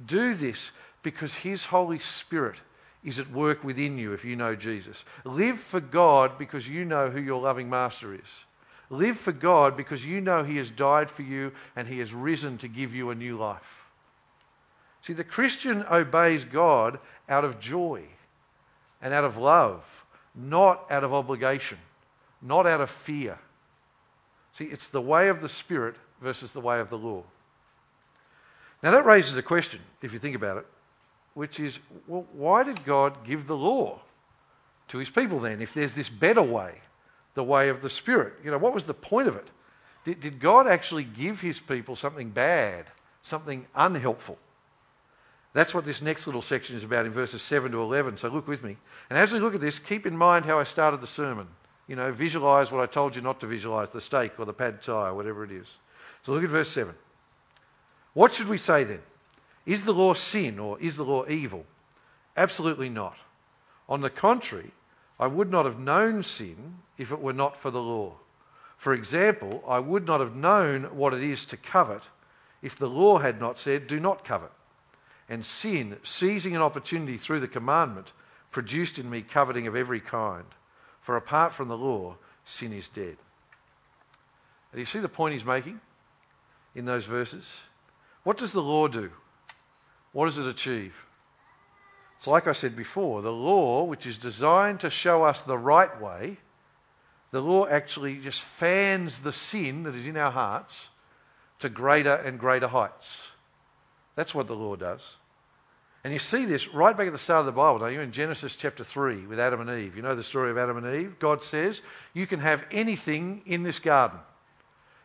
Do 0.04 0.34
this 0.34 0.72
because 1.04 1.36
his 1.36 1.66
Holy 1.66 2.00
Spirit 2.00 2.58
is 3.04 3.20
at 3.20 3.32
work 3.32 3.64
within 3.64 3.98
you 3.98 4.14
if 4.14 4.26
you 4.26 4.36
know 4.36 4.56
Jesus. 4.56 5.06
Live 5.24 5.60
for 5.60 5.80
God 5.80 6.38
because 6.38 6.68
you 6.68 6.84
know 6.84 7.10
who 7.10 7.22
your 7.22 7.42
loving 7.42 7.70
master 7.70 8.14
is. 8.14 8.22
Live 8.90 9.18
for 9.18 9.32
God 9.32 9.78
because 9.78 10.06
you 10.06 10.20
know 10.20 10.44
he 10.44 10.58
has 10.58 10.72
died 10.72 11.12
for 11.12 11.22
you 11.22 11.52
and 11.76 11.88
he 11.88 12.00
has 12.00 12.14
risen 12.14 12.58
to 12.60 12.68
give 12.68 12.94
you 12.94 13.12
a 13.12 13.16
new 13.16 13.38
life. 13.38 13.85
See, 15.06 15.14
the 15.14 15.24
Christian 15.24 15.86
obeys 15.90 16.44
God 16.44 17.00
out 17.30 17.46
of 17.46 17.60
joy 17.60 18.04
and 19.02 19.14
out 19.14 19.24
of 19.24 19.38
love 19.38 19.84
not 20.36 20.86
out 20.90 21.04
of 21.04 21.14
obligation, 21.14 21.78
not 22.42 22.68
out 22.68 22.82
of 22.82 22.90
fear. 22.90 23.40
See, 24.54 24.66
it's 24.66 24.88
the 24.88 25.02
way 25.02 25.30
of 25.30 25.42
the 25.42 25.50
Spirit 25.50 25.96
versus 26.22 26.52
the 26.52 26.62
way 26.62 26.80
of 26.80 26.90
the 26.90 26.98
law. 26.98 27.24
Now, 28.84 28.92
that 28.92 29.06
raises 29.06 29.38
a 29.38 29.42
question, 29.42 29.82
if 30.02 30.14
you 30.14 30.20
think 30.20 30.36
about 30.36 30.58
it, 30.58 30.68
which 31.34 31.60
is 31.60 31.80
well, 32.08 32.26
why 32.34 32.64
did 32.64 32.86
God 32.86 33.26
give 33.26 33.48
the 33.48 33.56
law 33.56 34.00
to 34.90 34.98
his 34.98 35.10
people 35.10 35.40
then, 35.40 35.62
if 35.62 35.74
there's 35.74 35.94
this 35.94 36.10
better 36.10 36.42
way, 36.42 36.76
the 37.34 37.44
way 37.44 37.70
of 37.70 37.82
the 37.82 37.90
Spirit? 37.90 38.34
You 38.44 38.52
know, 38.52 38.58
what 38.58 38.74
was 38.74 38.84
the 38.84 38.94
point 38.94 39.28
of 39.28 39.36
it? 39.36 39.50
Did, 40.04 40.20
did 40.20 40.40
God 40.40 40.68
actually 40.68 41.04
give 41.04 41.42
his 41.42 41.60
people 41.60 41.96
something 41.96 42.30
bad, 42.30 42.86
something 43.24 43.66
unhelpful? 43.76 44.38
That's 45.56 45.74
what 45.74 45.86
this 45.86 46.02
next 46.02 46.28
little 46.28 46.42
section 46.42 46.76
is 46.76 46.84
about 46.84 47.06
in 47.06 47.14
verses 47.14 47.42
7 47.42 47.72
to 47.72 47.82
11. 47.82 48.18
So 48.18 48.28
look 48.28 48.46
with 48.46 48.62
me. 48.62 48.76
And 49.10 49.18
as 49.18 49.32
we 49.32 49.40
look 49.40 49.56
at 49.56 49.62
this, 49.62 49.80
keep 49.80 50.06
in 50.06 50.18
mind 50.18 50.44
how 50.44 50.60
I 50.60 50.66
started 50.66 51.00
the 51.00 51.08
sermon. 51.08 51.48
You 51.88 51.96
know, 51.96 52.12
visualize 52.12 52.74
what 52.74 52.84
I 52.84 52.92
told 52.92 53.16
you 53.16 53.22
not 53.22 53.40
to 53.40 53.48
visualize 53.48 53.90
the 53.90 54.02
steak 54.02 54.38
or 54.38 54.44
the 54.44 54.52
pad 54.52 54.84
thai 54.84 55.08
or 55.08 55.14
whatever 55.14 55.46
it 55.46 55.52
is. 55.52 55.66
So 56.24 56.34
look 56.34 56.44
at 56.44 56.50
verse 56.50 56.70
7. 56.70 56.94
What 58.14 58.34
should 58.34 58.50
we 58.50 58.58
say 58.58 58.84
then? 58.84 59.00
Is 59.66 59.86
the 59.86 59.94
law 59.94 60.14
sin 60.14 60.60
or 60.60 60.78
is 60.82 60.98
the 60.98 61.06
law 61.06 61.26
evil? 61.30 61.66
Absolutely 62.36 62.90
not. 62.90 63.16
On 63.88 64.02
the 64.02 64.10
contrary, 64.10 64.72
I 65.22 65.28
would 65.28 65.50
not 65.50 65.64
have 65.64 65.80
known 65.80 66.24
sin 66.24 66.80
if 66.98 67.14
it 67.14 67.22
were 67.22 67.32
not 67.32 67.56
for 67.56 67.72
the 67.72 67.82
law. 67.82 68.16
For 68.76 68.94
example, 68.94 69.64
I 69.66 69.80
would 69.80 70.06
not 70.06 70.20
have 70.20 70.36
known 70.36 70.84
what 70.98 71.14
it 71.14 71.24
is 71.24 71.46
to 71.46 71.56
covet 71.56 72.04
if 72.62 72.78
the 72.78 72.90
law 72.90 73.20
had 73.20 73.40
not 73.40 73.58
said, 73.58 73.88
Do 73.88 74.02
not 74.02 74.26
covet 74.26 74.52
and 75.30 75.46
sin, 75.46 75.98
seizing 76.04 76.56
an 76.56 76.62
opportunity 76.62 77.18
through 77.18 77.40
the 77.40 77.48
commandment, 77.48 78.12
produced 78.52 79.00
in 79.00 79.10
me 79.10 79.22
coveting 79.22 79.68
of 79.68 79.76
every 79.76 80.00
kind. 80.00 80.46
For 81.02 81.18
apart 81.18 81.54
from 81.54 81.68
the 81.68 81.78
law, 81.78 82.16
sin 82.46 82.74
is 82.74 82.88
dead. 82.88 83.18
Do 84.74 84.80
you 84.80 84.86
see 84.86 85.00
the 85.00 85.10
point 85.10 85.34
he's 85.34 85.46
making 85.46 85.80
in 86.76 86.86
those 86.86 87.06
verses? 87.06 87.60
What 88.24 88.38
does 88.38 88.52
the 88.52 88.62
law 88.62 88.88
do? 88.88 89.12
What 90.12 90.26
does 90.26 90.38
it 90.38 90.48
achieve? 90.48 90.96
It's 92.18 92.28
like 92.28 92.48
I 92.48 92.54
said 92.54 92.76
before 92.76 93.22
the 93.22 93.32
law, 93.32 93.84
which 93.84 94.06
is 94.06 94.18
designed 94.18 94.80
to 94.82 94.90
show 94.90 95.24
us 95.24 95.42
the 95.42 95.58
right 95.58 96.02
way, 96.02 96.38
the 97.32 97.42
law 97.42 97.68
actually 97.68 98.18
just 98.18 98.42
fans 98.42 99.20
the 99.20 99.34
sin 99.34 99.84
that 99.84 99.96
is 99.96 100.08
in 100.08 100.18
our 100.18 100.32
hearts 100.32 100.88
to 101.60 101.70
greater 101.70 102.16
and 102.16 102.40
greater 102.40 102.68
heights. 102.68 103.28
That's 104.16 104.34
what 104.34 104.48
the 104.48 104.56
law 104.56 104.76
does. 104.76 105.02
And 106.04 106.14
you 106.14 106.20
see 106.20 106.46
this 106.46 106.68
right 106.68 106.96
back 106.96 107.08
at 107.08 107.14
the 107.14 107.20
start 107.20 107.40
of 107.40 107.46
the 107.48 107.52
Bible, 107.52 107.80
don't 107.80 107.94
you? 107.94 108.00
In 108.00 108.12
Genesis 108.12 108.56
chapter 108.56 108.84
3 108.84 109.26
with 109.26 109.40
Adam 109.40 109.62
and 109.62 109.70
Eve. 109.72 109.96
You 109.96 110.04
know 110.04 110.16
the 110.16 110.24
story 110.24 110.52
of 110.52 110.58
Adam 110.58 110.78
and 110.78 110.96
Eve? 110.96 111.18
God 111.18 111.44
says, 111.44 111.82
You 112.14 112.28
can 112.28 112.40
have 112.40 112.64
anything 112.72 113.42
in 113.48 113.64
this 113.64 113.80
garden. 113.80 114.20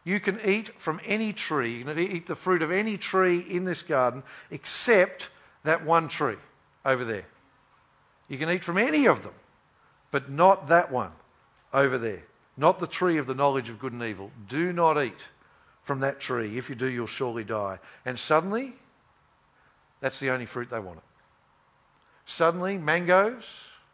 You 0.05 0.21
can 0.21 0.40
eat 0.45 0.79
from 0.79 1.00
any 1.07 1.33
tree. 1.33 1.79
You 1.79 1.85
can 1.85 1.99
eat 1.99 2.26
the 2.26 2.35
fruit 2.35 2.61
of 2.61 2.71
any 2.71 2.99
tree 2.99 3.38
in 3.38 3.64
this 3.64 3.83
garden 3.83 4.23
except 4.50 5.31
that 5.64 5.85
one 5.85 6.09
tree 6.09 6.37
over 6.85 7.05
there. 7.05 7.25
You 8.29 8.38
can 8.38 8.50
eat 8.50 8.62
from 8.62 8.79
any 8.79 9.07
of 9.07 9.23
them, 9.23 9.35
but 10.11 10.31
not 10.31 10.69
that 10.69 10.90
one 10.90 11.12
over 11.73 11.99
there. 11.99 12.23
Not 12.57 12.79
the 12.79 12.87
tree 12.87 13.17
of 13.17 13.26
the 13.26 13.35
knowledge 13.35 13.71
of 13.71 13.79
good 13.79 13.93
and 13.93 14.02
evil. 14.02 14.31
Do 14.49 14.73
not 14.73 15.02
eat 15.02 15.19
from 15.83 16.00
that 16.00 16.21
tree. 16.21 16.59
If 16.59 16.69
you 16.69 16.75
do, 16.75 16.87
you'll 16.87 17.07
surely 17.07 17.45
die. 17.45 17.79
And 18.05 18.19
suddenly, 18.19 18.75
that's 20.00 20.19
the 20.19 20.30
only 20.30 20.47
fruit 20.47 20.71
they 20.71 20.78
wanted. 20.78 21.02
Suddenly, 22.26 22.78
mangoes, 22.78 23.45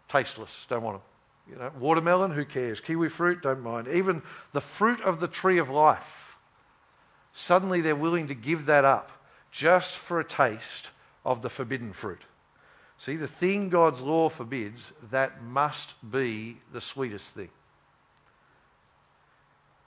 tasteless, 0.08 0.66
don't 0.68 0.82
want 0.82 0.98
them. 0.98 1.02
You 1.48 1.56
know, 1.56 1.70
watermelon, 1.78 2.32
who 2.32 2.44
cares? 2.44 2.80
Kiwi 2.80 3.08
fruit, 3.08 3.42
don't 3.42 3.62
mind. 3.62 3.88
Even 3.88 4.22
the 4.52 4.60
fruit 4.60 5.00
of 5.00 5.20
the 5.20 5.28
tree 5.28 5.58
of 5.58 5.70
life, 5.70 6.36
suddenly 7.32 7.80
they're 7.80 7.94
willing 7.94 8.28
to 8.28 8.34
give 8.34 8.66
that 8.66 8.84
up 8.84 9.10
just 9.50 9.94
for 9.94 10.18
a 10.18 10.24
taste 10.24 10.90
of 11.24 11.42
the 11.42 11.50
forbidden 11.50 11.92
fruit. 11.92 12.22
See, 12.98 13.16
the 13.16 13.28
thing 13.28 13.68
God's 13.68 14.00
law 14.00 14.28
forbids, 14.28 14.92
that 15.10 15.42
must 15.42 15.94
be 16.08 16.58
the 16.72 16.80
sweetest 16.80 17.34
thing. 17.34 17.50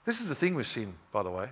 This 0.04 0.20
is 0.20 0.28
the 0.28 0.34
thing 0.34 0.54
with 0.54 0.66
sin, 0.66 0.94
by 1.12 1.22
the 1.22 1.30
way. 1.30 1.50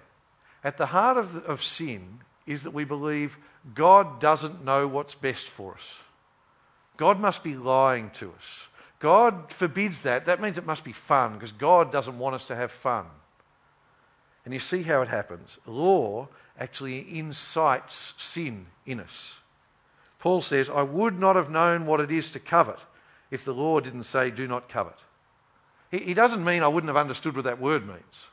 At 0.64 0.78
the 0.78 0.86
heart 0.86 1.16
of, 1.16 1.44
of 1.44 1.62
sin 1.62 2.20
is 2.48 2.62
that 2.62 2.72
we 2.72 2.84
believe 2.84 3.36
God 3.74 4.20
doesn't 4.20 4.64
know 4.64 4.88
what's 4.88 5.14
best 5.14 5.48
for 5.48 5.74
us. 5.74 5.98
God 6.96 7.20
must 7.20 7.44
be 7.44 7.54
lying 7.54 8.10
to 8.14 8.32
us. 8.32 8.68
God 8.98 9.52
forbids 9.52 10.02
that. 10.02 10.24
That 10.24 10.40
means 10.40 10.58
it 10.58 10.66
must 10.66 10.82
be 10.82 10.92
fun 10.92 11.34
because 11.34 11.52
God 11.52 11.92
doesn't 11.92 12.18
want 12.18 12.34
us 12.34 12.46
to 12.46 12.56
have 12.56 12.72
fun. 12.72 13.04
And 14.44 14.54
you 14.54 14.60
see 14.60 14.82
how 14.82 15.02
it 15.02 15.08
happens. 15.08 15.58
Law 15.66 16.28
actually 16.58 17.18
incites 17.18 18.14
sin 18.16 18.66
in 18.86 18.98
us. 18.98 19.34
Paul 20.18 20.40
says, 20.40 20.70
I 20.70 20.82
would 20.82 21.18
not 21.18 21.36
have 21.36 21.50
known 21.50 21.84
what 21.84 22.00
it 22.00 22.10
is 22.10 22.30
to 22.30 22.40
covet 22.40 22.78
if 23.30 23.44
the 23.44 23.52
law 23.52 23.78
didn't 23.78 24.04
say, 24.04 24.30
do 24.30 24.48
not 24.48 24.70
covet. 24.70 24.98
He, 25.90 25.98
he 25.98 26.14
doesn't 26.14 26.42
mean 26.42 26.62
I 26.62 26.68
wouldn't 26.68 26.88
have 26.88 26.96
understood 26.96 27.36
what 27.36 27.44
that 27.44 27.60
word 27.60 27.86
means. 27.86 28.26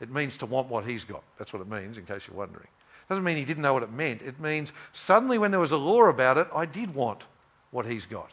It 0.00 0.10
means 0.10 0.36
to 0.38 0.46
want 0.46 0.68
what 0.68 0.84
he's 0.84 1.04
got. 1.04 1.22
That's 1.38 1.52
what 1.52 1.62
it 1.62 1.68
means, 1.68 1.96
in 1.96 2.04
case 2.04 2.22
you're 2.26 2.36
wondering. 2.36 2.66
Doesn't 3.08 3.24
mean 3.24 3.36
he 3.36 3.44
didn't 3.44 3.62
know 3.62 3.74
what 3.74 3.82
it 3.82 3.92
meant. 3.92 4.22
It 4.22 4.40
means 4.40 4.72
suddenly, 4.92 5.38
when 5.38 5.50
there 5.50 5.60
was 5.60 5.72
a 5.72 5.76
law 5.76 6.04
about 6.04 6.38
it, 6.38 6.48
I 6.54 6.66
did 6.66 6.94
want 6.94 7.22
what 7.70 7.86
he's 7.86 8.06
got. 8.06 8.30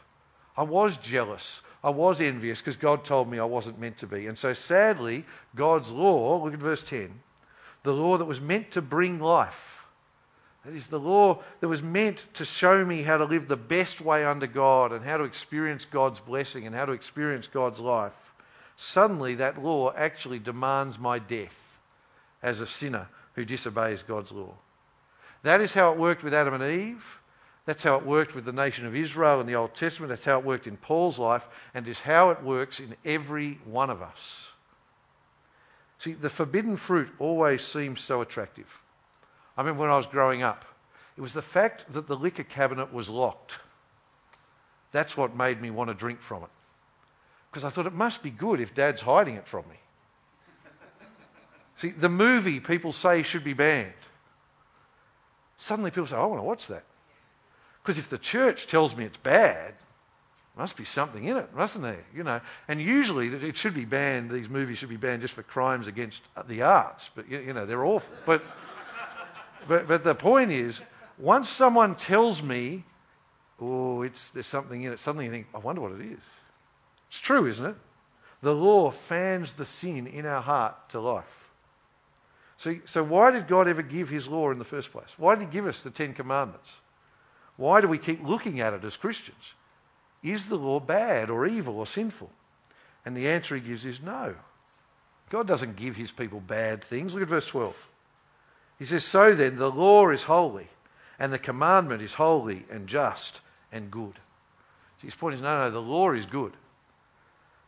I 0.56 0.64
was 0.64 0.98
jealous. 0.98 1.62
I 1.84 1.90
was 1.90 2.22
envious 2.22 2.60
because 2.60 2.76
God 2.76 3.04
told 3.04 3.30
me 3.30 3.40
I 3.40 3.46
wasn't 3.46 3.80
meant 3.80 3.98
to 4.00 4.08
be. 4.08 4.28
And 4.28 4.38
so, 4.38 4.54
sadly, 4.54 5.26
God's 5.56 5.92
law, 5.92 6.44
look 6.44 6.54
at 6.54 6.60
verse 6.60 6.84
10, 6.84 7.12
the 7.84 7.94
law 7.94 8.18
that 8.18 8.26
was 8.26 8.40
meant 8.40 8.72
to 8.72 8.82
bring 8.82 9.20
life, 9.20 9.86
that 10.66 10.76
is 10.76 10.88
the 10.88 11.00
law 11.00 11.42
that 11.60 11.68
was 11.68 11.82
meant 11.82 12.24
to 12.36 12.46
show 12.46 12.86
me 12.86 13.02
how 13.02 13.18
to 13.18 13.26
live 13.26 13.48
the 13.48 13.58
best 13.58 14.00
way 14.00 14.24
under 14.24 14.46
God 14.46 14.92
and 14.92 15.04
how 15.04 15.18
to 15.18 15.24
experience 15.24 15.86
God's 15.86 16.20
blessing 16.20 16.68
and 16.68 16.76
how 16.76 16.86
to 16.86 16.92
experience 16.92 17.48
God's 17.48 17.80
life. 17.80 18.14
Suddenly, 18.78 19.36
that 19.36 19.62
law 19.62 19.92
actually 19.96 20.38
demands 20.38 21.00
my 21.00 21.18
death 21.18 21.80
as 22.44 22.62
a 22.62 22.68
sinner 22.68 23.08
who 23.36 23.46
disobeys 23.46 24.04
God's 24.04 24.32
law. 24.32 24.54
That 25.44 25.62
is 25.62 25.74
how 25.74 25.92
it 25.92 25.98
worked 25.98 26.24
with 26.24 26.34
Adam 26.34 26.54
and 26.54 26.64
Eve. 26.64 27.20
That's 27.66 27.84
how 27.84 27.96
it 27.96 28.06
worked 28.06 28.36
with 28.36 28.46
the 28.46 28.52
nation 28.52 28.86
of 28.86 28.96
Israel 28.96 29.40
in 29.40 29.48
the 29.48 29.56
Old 29.56 29.76
Testament. 29.76 30.10
That's 30.10 30.26
how 30.26 30.40
it 30.40 30.46
worked 30.46 30.68
in 30.68 30.78
Paul's 30.78 31.20
life, 31.20 31.48
and 31.74 31.88
is 31.88 32.00
how 32.00 32.32
it 32.32 32.44
works 32.44 32.80
in 32.80 32.96
every 33.06 33.60
one 33.66 33.90
of 33.90 34.02
us. 34.02 34.48
See, 36.00 36.14
the 36.14 36.30
forbidden 36.30 36.78
fruit 36.78 37.10
always 37.20 37.62
seems 37.64 38.02
so 38.02 38.22
attractive. 38.22 38.82
I 39.56 39.62
remember 39.62 39.82
when 39.82 39.92
I 39.92 39.98
was 39.98 40.08
growing 40.08 40.42
up, 40.42 40.66
it 41.16 41.22
was 41.22 41.34
the 41.34 41.42
fact 41.42 41.86
that 41.94 42.08
the 42.08 42.16
liquor 42.16 42.44
cabinet 42.44 42.92
was 42.92 43.10
locked. 43.10 43.60
That's 44.92 45.16
what 45.16 45.36
made 45.36 45.62
me 45.62 45.70
want 45.70 45.90
to 45.90 45.94
drink 45.94 46.20
from 46.20 46.44
it. 46.44 46.50
Because 47.52 47.64
I 47.64 47.70
thought 47.70 47.86
it 47.86 47.94
must 47.94 48.24
be 48.24 48.32
good 48.32 48.60
if 48.60 48.74
dad's 48.74 49.02
hiding 49.02 49.36
it 49.36 49.48
from 49.48 49.66
me. 49.70 49.76
See, 51.82 51.90
the 51.90 52.10
movie 52.10 52.60
people 52.60 52.94
say 52.94 53.24
should 53.24 53.44
be 53.44 53.54
banned. 53.54 53.94
Suddenly 55.58 55.92
people 55.92 56.08
say, 56.08 56.16
I 56.16 56.26
want 56.26 56.40
to 56.40 56.46
watch 56.46 56.68
that. 56.68 56.84
Because 57.82 57.98
if 57.98 58.08
the 58.10 58.20
church 58.20 58.68
tells 58.68 58.96
me 58.96 59.06
it's 59.06 59.18
bad, 59.18 59.74
must 60.56 60.78
be 60.78 60.86
something 60.86 61.24
in 61.24 61.38
it, 61.38 61.56
mustn't 61.56 61.84
there? 61.84 62.06
You 62.16 62.24
know, 62.24 62.40
and 62.68 62.80
usually 62.80 63.30
it 63.30 63.58
should 63.58 63.74
be 63.74 63.86
banned. 63.86 64.30
These 64.30 64.50
movies 64.50 64.78
should 64.78 64.90
be 64.90 64.98
banned 64.98 65.22
just 65.22 65.34
for 65.34 65.42
crimes 65.42 65.88
against 65.88 66.22
the 66.48 66.62
arts, 66.62 67.10
but 67.16 67.28
you 67.28 67.54
know 67.54 67.66
they're 67.66 67.86
awful. 67.86 68.14
But 68.26 68.44
but, 69.68 69.88
but 69.88 70.04
the 70.04 70.16
point 70.16 70.52
is, 70.52 70.82
once 71.18 71.50
someone 71.50 71.96
tells 71.96 72.42
me, 72.42 72.84
oh, 73.60 74.02
it's, 74.02 74.30
there's 74.30 74.48
something 74.48 74.84
in 74.84 74.92
it, 74.92 75.00
suddenly 75.00 75.26
you 75.26 75.32
think, 75.32 75.48
I 75.54 75.60
wonder 75.60 75.82
what 75.82 75.92
it 75.94 76.02
is. 76.02 76.20
It's 77.10 77.20
true, 77.20 77.48
isn't 77.48 77.66
it? 77.66 77.76
The 78.42 78.56
law 78.56 78.92
fans 78.92 79.54
the 79.54 79.66
sin 79.66 80.08
in 80.08 80.26
our 80.26 80.42
heart 80.42 80.90
to 80.90 81.00
life. 81.00 81.41
So, 82.62 82.76
so 82.86 83.04
why 83.04 83.32
did 83.32 83.48
God 83.48 83.68
ever 83.68 83.82
give 83.82 84.08
his 84.08 84.28
law 84.28 84.52
in 84.52 84.60
the 84.60 84.64
first 84.64 84.92
place? 84.92 85.16
Why 85.18 85.34
did 85.34 85.48
he 85.48 85.52
give 85.52 85.66
us 85.66 85.82
the 85.82 85.90
Ten 85.90 86.14
Commandments? 86.14 86.70
Why 87.58 87.82
do 87.82 87.88
we 87.88 87.98
keep 87.98 88.24
looking 88.24 88.60
at 88.60 88.74
it 88.74 88.84
as 88.84 88.96
Christians? 88.98 89.56
Is 90.22 90.46
the 90.46 90.58
law 90.58 90.80
bad 90.80 91.32
or 91.32 91.48
evil 91.48 91.80
or 91.80 91.88
sinful? 91.88 92.30
And 93.04 93.18
the 93.18 93.28
answer 93.30 93.56
he 93.56 93.62
gives 93.62 93.84
is 93.84 94.00
no. 94.00 94.36
God 95.32 95.48
doesn't 95.48 95.76
give 95.76 95.96
his 95.96 96.12
people 96.12 96.40
bad 96.40 96.84
things. 96.84 97.16
Look 97.16 97.24
at 97.24 97.30
verse 97.30 97.48
12. 97.48 97.76
He 98.78 98.86
says, 98.86 99.04
So 99.04 99.34
then, 99.34 99.56
the 99.56 99.72
law 99.72 100.12
is 100.12 100.22
holy, 100.22 100.68
and 101.18 101.34
the 101.34 101.40
commandment 101.40 102.04
is 102.04 102.14
holy 102.14 102.68
and 102.70 102.86
just 102.86 103.42
and 103.72 103.90
good. 103.90 104.20
So 105.00 105.08
his 105.08 105.16
point 105.16 105.34
is 105.34 105.42
no, 105.42 105.64
no, 105.64 105.72
the 105.72 105.82
law 105.82 106.12
is 106.12 106.28
good. 106.28 106.54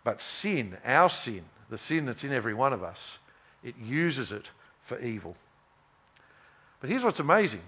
But 0.03 0.21
sin, 0.21 0.77
our 0.85 1.09
sin, 1.09 1.45
the 1.71 1.79
sin 1.79 2.05
that's 2.05 2.23
in 2.23 2.31
every 2.31 2.53
one 2.53 2.73
of 2.73 2.83
us, 2.83 3.17
it 3.63 3.73
uses 3.75 4.31
it 4.31 4.51
for 4.83 4.99
evil. 4.99 5.35
But 6.79 6.89
here's 6.89 7.03
what's 7.03 7.19
amazing 7.19 7.61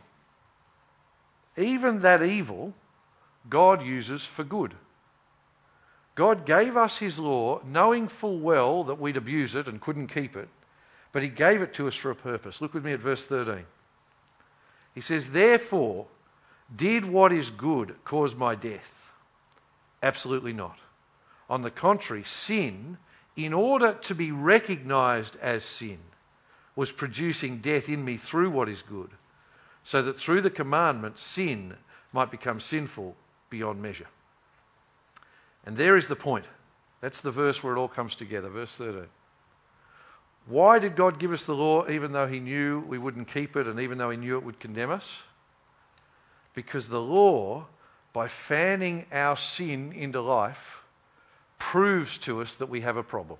even 1.57 2.01
that 2.01 2.21
evil, 2.21 2.73
God 3.49 3.81
uses 3.81 4.25
for 4.25 4.43
good. 4.43 4.73
God 6.15 6.45
gave 6.45 6.77
us 6.77 6.97
his 6.97 7.19
law 7.19 7.61
knowing 7.65 8.07
full 8.07 8.39
well 8.39 8.83
that 8.85 8.99
we'd 8.99 9.17
abuse 9.17 9.55
it 9.55 9.67
and 9.67 9.81
couldn't 9.81 10.07
keep 10.07 10.35
it. 10.35 10.47
But 11.11 11.23
he 11.23 11.29
gave 11.29 11.61
it 11.61 11.73
to 11.75 11.87
us 11.87 11.95
for 11.95 12.11
a 12.11 12.15
purpose. 12.15 12.61
Look 12.61 12.73
with 12.73 12.83
me 12.83 12.93
at 12.93 12.99
verse 12.99 13.25
13. 13.25 13.65
He 14.93 15.01
says, 15.01 15.29
Therefore, 15.29 16.07
did 16.73 17.05
what 17.05 17.31
is 17.31 17.49
good 17.49 17.95
cause 18.03 18.35
my 18.35 18.55
death? 18.55 19.11
Absolutely 20.01 20.53
not. 20.53 20.77
On 21.49 21.61
the 21.61 21.71
contrary, 21.71 22.23
sin, 22.25 22.97
in 23.35 23.53
order 23.53 23.93
to 24.03 24.15
be 24.15 24.31
recognized 24.31 25.35
as 25.41 25.63
sin, 25.63 25.99
was 26.75 26.91
producing 26.91 27.59
death 27.59 27.87
in 27.89 28.03
me 28.03 28.17
through 28.17 28.49
what 28.49 28.69
is 28.69 28.81
good, 28.81 29.09
so 29.83 30.01
that 30.01 30.19
through 30.19 30.41
the 30.41 30.49
commandment, 30.49 31.17
sin 31.17 31.75
might 32.11 32.31
become 32.31 32.59
sinful 32.59 33.15
beyond 33.49 33.81
measure. 33.81 34.07
And 35.65 35.77
there 35.77 35.97
is 35.97 36.07
the 36.07 36.15
point. 36.15 36.45
That's 37.01 37.21
the 37.21 37.31
verse 37.31 37.63
where 37.63 37.75
it 37.75 37.79
all 37.79 37.87
comes 37.87 38.15
together, 38.15 38.49
verse 38.49 38.75
13. 38.75 39.05
Why 40.47 40.79
did 40.79 40.95
God 40.95 41.19
give 41.19 41.31
us 41.31 41.45
the 41.45 41.55
law 41.55 41.87
even 41.89 42.11
though 42.11 42.27
He 42.27 42.39
knew 42.39 42.81
we 42.81 42.97
wouldn't 42.97 43.31
keep 43.31 43.55
it 43.55 43.67
and 43.67 43.79
even 43.79 43.97
though 43.97 44.11
He 44.11 44.17
knew 44.17 44.37
it 44.37 44.43
would 44.43 44.59
condemn 44.59 44.91
us? 44.91 45.21
Because 46.53 46.87
the 46.87 47.01
law, 47.01 47.65
by 48.13 48.27
fanning 48.27 49.05
our 49.11 49.35
sin 49.35 49.91
into 49.91 50.21
life, 50.21 50.79
proves 51.57 52.17
to 52.19 52.41
us 52.41 52.55
that 52.55 52.69
we 52.69 52.81
have 52.81 52.97
a 52.97 53.03
problem. 53.03 53.39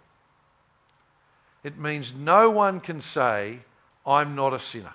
It 1.66 1.80
means 1.80 2.14
no 2.14 2.52
one 2.52 2.80
can 2.80 3.02
say, 3.02 3.58
I'm 4.06 4.36
not 4.36 4.54
a 4.54 4.60
sinner. 4.60 4.94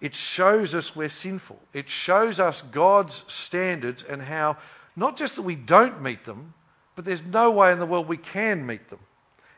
It 0.00 0.14
shows 0.14 0.72
us 0.72 0.94
we're 0.94 1.08
sinful. 1.08 1.58
It 1.72 1.88
shows 1.88 2.38
us 2.38 2.62
God's 2.70 3.24
standards 3.26 4.04
and 4.04 4.22
how, 4.22 4.56
not 4.94 5.16
just 5.16 5.34
that 5.34 5.42
we 5.42 5.56
don't 5.56 6.00
meet 6.00 6.24
them, 6.24 6.54
but 6.94 7.04
there's 7.04 7.24
no 7.24 7.50
way 7.50 7.72
in 7.72 7.80
the 7.80 7.86
world 7.86 8.06
we 8.06 8.18
can 8.18 8.64
meet 8.64 8.88
them. 8.88 9.00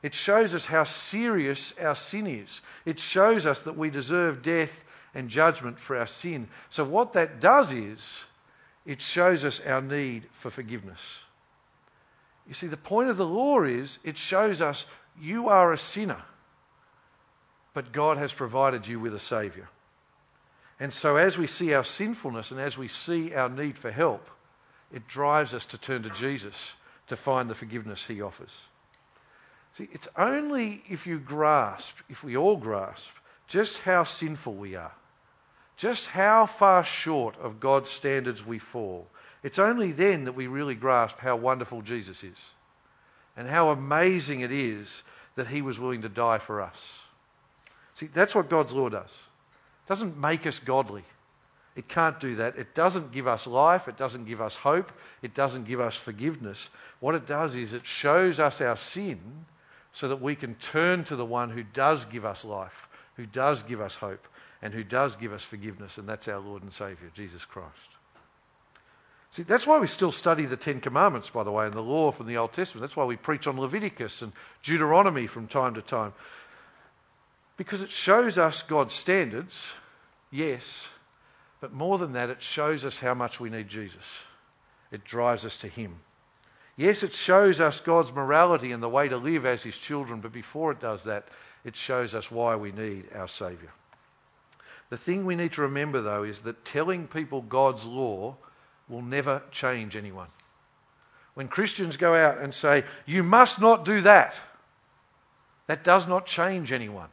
It 0.02 0.14
shows 0.14 0.54
us 0.54 0.64
how 0.64 0.84
serious 0.84 1.74
our 1.78 1.94
sin 1.94 2.26
is. 2.26 2.62
It 2.86 2.98
shows 2.98 3.44
us 3.44 3.60
that 3.60 3.76
we 3.76 3.90
deserve 3.90 4.42
death 4.42 4.84
and 5.14 5.28
judgment 5.28 5.78
for 5.78 5.98
our 5.98 6.06
sin. 6.06 6.48
So, 6.70 6.82
what 6.82 7.12
that 7.12 7.40
does 7.40 7.72
is, 7.72 8.24
it 8.86 9.02
shows 9.02 9.44
us 9.44 9.60
our 9.66 9.82
need 9.82 10.28
for 10.32 10.50
forgiveness. 10.50 11.00
You 12.46 12.54
see, 12.54 12.68
the 12.68 12.76
point 12.78 13.10
of 13.10 13.18
the 13.18 13.26
law 13.26 13.62
is 13.64 13.98
it 14.02 14.16
shows 14.16 14.62
us 14.62 14.86
you 15.20 15.48
are 15.48 15.72
a 15.72 15.78
sinner, 15.78 16.22
but 17.72 17.92
God 17.92 18.16
has 18.16 18.32
provided 18.32 18.86
you 18.86 19.00
with 19.00 19.14
a 19.14 19.20
Saviour. 19.20 19.68
And 20.80 20.92
so, 20.92 21.16
as 21.16 21.38
we 21.38 21.46
see 21.46 21.72
our 21.72 21.84
sinfulness 21.84 22.50
and 22.50 22.60
as 22.60 22.76
we 22.76 22.88
see 22.88 23.34
our 23.34 23.48
need 23.48 23.78
for 23.78 23.90
help, 23.90 24.28
it 24.92 25.06
drives 25.06 25.54
us 25.54 25.66
to 25.66 25.78
turn 25.78 26.02
to 26.02 26.10
Jesus 26.10 26.74
to 27.06 27.16
find 27.16 27.48
the 27.48 27.54
forgiveness 27.54 28.04
He 28.06 28.20
offers. 28.20 28.52
See, 29.76 29.88
it's 29.92 30.08
only 30.16 30.82
if 30.88 31.06
you 31.06 31.18
grasp, 31.18 31.96
if 32.08 32.22
we 32.22 32.36
all 32.36 32.56
grasp, 32.56 33.10
just 33.46 33.78
how 33.78 34.04
sinful 34.04 34.54
we 34.54 34.74
are, 34.76 34.92
just 35.76 36.08
how 36.08 36.46
far 36.46 36.84
short 36.84 37.36
of 37.40 37.60
God's 37.60 37.90
standards 37.90 38.44
we 38.44 38.58
fall, 38.58 39.08
it's 39.42 39.58
only 39.58 39.92
then 39.92 40.24
that 40.24 40.32
we 40.34 40.46
really 40.46 40.74
grasp 40.74 41.18
how 41.18 41.36
wonderful 41.36 41.82
Jesus 41.82 42.22
is 42.22 42.38
and 43.36 43.48
how 43.48 43.70
amazing 43.70 44.40
it 44.40 44.52
is 44.52 45.02
that 45.36 45.48
he 45.48 45.62
was 45.62 45.78
willing 45.78 46.02
to 46.02 46.08
die 46.08 46.38
for 46.38 46.60
us. 46.60 47.00
See, 47.94 48.06
that's 48.06 48.34
what 48.34 48.48
God's 48.48 48.72
law 48.72 48.88
does. 48.88 49.10
It 49.10 49.88
doesn't 49.88 50.16
make 50.16 50.46
us 50.46 50.58
godly. 50.58 51.04
It 51.76 51.88
can't 51.88 52.20
do 52.20 52.36
that. 52.36 52.56
It 52.56 52.74
doesn't 52.74 53.12
give 53.12 53.26
us 53.26 53.46
life. 53.46 53.88
It 53.88 53.96
doesn't 53.96 54.26
give 54.26 54.40
us 54.40 54.56
hope. 54.56 54.92
It 55.22 55.34
doesn't 55.34 55.64
give 55.64 55.80
us 55.80 55.96
forgiveness. 55.96 56.68
What 57.00 57.14
it 57.14 57.26
does 57.26 57.56
is 57.56 57.74
it 57.74 57.84
shows 57.84 58.38
us 58.38 58.60
our 58.60 58.76
sin 58.76 59.46
so 59.92 60.08
that 60.08 60.20
we 60.20 60.36
can 60.36 60.54
turn 60.56 61.04
to 61.04 61.16
the 61.16 61.24
one 61.24 61.50
who 61.50 61.62
does 61.62 62.04
give 62.04 62.24
us 62.24 62.44
life, 62.44 62.88
who 63.16 63.26
does 63.26 63.62
give 63.62 63.80
us 63.80 63.96
hope, 63.96 64.26
and 64.62 64.72
who 64.72 64.84
does 64.84 65.14
give 65.16 65.32
us 65.32 65.42
forgiveness, 65.42 65.98
and 65.98 66.08
that's 66.08 66.26
our 66.28 66.40
Lord 66.40 66.62
and 66.62 66.72
Saviour, 66.72 67.10
Jesus 67.14 67.44
Christ. 67.44 67.93
See, 69.34 69.42
that's 69.42 69.66
why 69.66 69.80
we 69.80 69.88
still 69.88 70.12
study 70.12 70.46
the 70.46 70.56
Ten 70.56 70.80
Commandments, 70.80 71.28
by 71.28 71.42
the 71.42 71.50
way, 71.50 71.64
and 71.64 71.74
the 71.74 71.80
law 71.80 72.12
from 72.12 72.28
the 72.28 72.36
Old 72.36 72.52
Testament. 72.52 72.82
That's 72.82 72.96
why 72.96 73.04
we 73.04 73.16
preach 73.16 73.48
on 73.48 73.58
Leviticus 73.58 74.22
and 74.22 74.32
Deuteronomy 74.62 75.26
from 75.26 75.48
time 75.48 75.74
to 75.74 75.82
time. 75.82 76.12
Because 77.56 77.82
it 77.82 77.90
shows 77.90 78.38
us 78.38 78.62
God's 78.62 78.94
standards, 78.94 79.72
yes, 80.30 80.86
but 81.60 81.72
more 81.72 81.98
than 81.98 82.12
that, 82.12 82.30
it 82.30 82.42
shows 82.42 82.84
us 82.84 83.00
how 83.00 83.12
much 83.12 83.40
we 83.40 83.50
need 83.50 83.68
Jesus. 83.68 84.04
It 84.92 85.02
drives 85.02 85.44
us 85.44 85.56
to 85.58 85.68
Him. 85.68 85.96
Yes, 86.76 87.02
it 87.02 87.12
shows 87.12 87.60
us 87.60 87.80
God's 87.80 88.12
morality 88.12 88.70
and 88.70 88.80
the 88.80 88.88
way 88.88 89.08
to 89.08 89.16
live 89.16 89.44
as 89.44 89.64
His 89.64 89.76
children, 89.76 90.20
but 90.20 90.30
before 90.30 90.70
it 90.70 90.78
does 90.78 91.02
that, 91.04 91.26
it 91.64 91.74
shows 91.74 92.14
us 92.14 92.30
why 92.30 92.54
we 92.54 92.70
need 92.70 93.06
our 93.12 93.26
Saviour. 93.26 93.72
The 94.90 94.96
thing 94.96 95.24
we 95.24 95.34
need 95.34 95.54
to 95.54 95.62
remember, 95.62 96.00
though, 96.02 96.22
is 96.22 96.42
that 96.42 96.64
telling 96.64 97.08
people 97.08 97.42
God's 97.42 97.84
law 97.84 98.36
will 98.88 99.02
never 99.02 99.42
change 99.50 99.96
anyone. 99.96 100.28
When 101.34 101.48
Christians 101.48 101.96
go 101.96 102.14
out 102.14 102.38
and 102.38 102.54
say, 102.54 102.84
You 103.06 103.22
must 103.22 103.60
not 103.60 103.84
do 103.84 104.00
that, 104.02 104.34
that 105.66 105.84
does 105.84 106.06
not 106.06 106.26
change 106.26 106.72
anyone. 106.72 107.08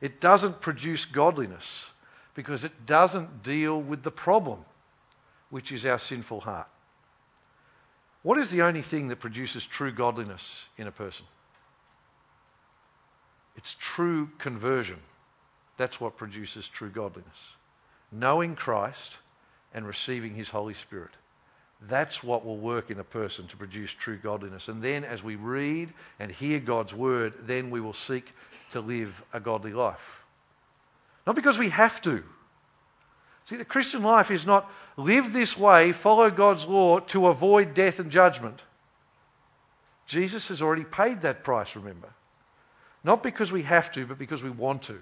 It 0.00 0.20
doesn't 0.20 0.60
produce 0.60 1.04
godliness 1.04 1.86
because 2.34 2.64
it 2.64 2.86
doesn't 2.86 3.42
deal 3.42 3.80
with 3.80 4.02
the 4.02 4.10
problem, 4.10 4.64
which 5.50 5.70
is 5.70 5.84
our 5.84 5.98
sinful 5.98 6.40
heart. 6.40 6.68
What 8.22 8.38
is 8.38 8.50
the 8.50 8.62
only 8.62 8.82
thing 8.82 9.08
that 9.08 9.20
produces 9.20 9.66
true 9.66 9.92
godliness 9.92 10.64
in 10.78 10.86
a 10.86 10.92
person? 10.92 11.26
It's 13.56 13.76
true 13.78 14.30
conversion. 14.38 14.98
That's 15.76 16.00
what 16.00 16.16
produces 16.16 16.68
true 16.68 16.90
godliness. 16.90 17.56
Knowing 18.10 18.54
Christ 18.54 19.18
and 19.74 19.86
receiving 19.86 20.34
His 20.34 20.50
Holy 20.50 20.74
Spirit. 20.74 21.10
That's 21.88 22.22
what 22.22 22.44
will 22.44 22.58
work 22.58 22.90
in 22.90 23.00
a 23.00 23.04
person 23.04 23.46
to 23.48 23.56
produce 23.56 23.90
true 23.90 24.16
godliness. 24.16 24.68
And 24.68 24.82
then, 24.82 25.04
as 25.04 25.22
we 25.22 25.34
read 25.34 25.92
and 26.20 26.30
hear 26.30 26.60
God's 26.60 26.94
word, 26.94 27.34
then 27.46 27.70
we 27.70 27.80
will 27.80 27.92
seek 27.92 28.32
to 28.70 28.80
live 28.80 29.22
a 29.32 29.40
godly 29.40 29.72
life. 29.72 30.22
Not 31.26 31.36
because 31.36 31.58
we 31.58 31.70
have 31.70 32.00
to. 32.02 32.22
See, 33.44 33.56
the 33.56 33.64
Christian 33.64 34.02
life 34.02 34.30
is 34.30 34.46
not 34.46 34.70
live 34.96 35.32
this 35.32 35.58
way, 35.58 35.92
follow 35.92 36.30
God's 36.30 36.66
law 36.66 37.00
to 37.00 37.26
avoid 37.26 37.74
death 37.74 37.98
and 37.98 38.10
judgment. 38.10 38.62
Jesus 40.06 40.48
has 40.48 40.62
already 40.62 40.84
paid 40.84 41.22
that 41.22 41.42
price, 41.42 41.74
remember. 41.74 42.10
Not 43.02 43.22
because 43.22 43.50
we 43.50 43.62
have 43.62 43.90
to, 43.92 44.06
but 44.06 44.18
because 44.18 44.42
we 44.42 44.50
want 44.50 44.82
to. 44.82 45.00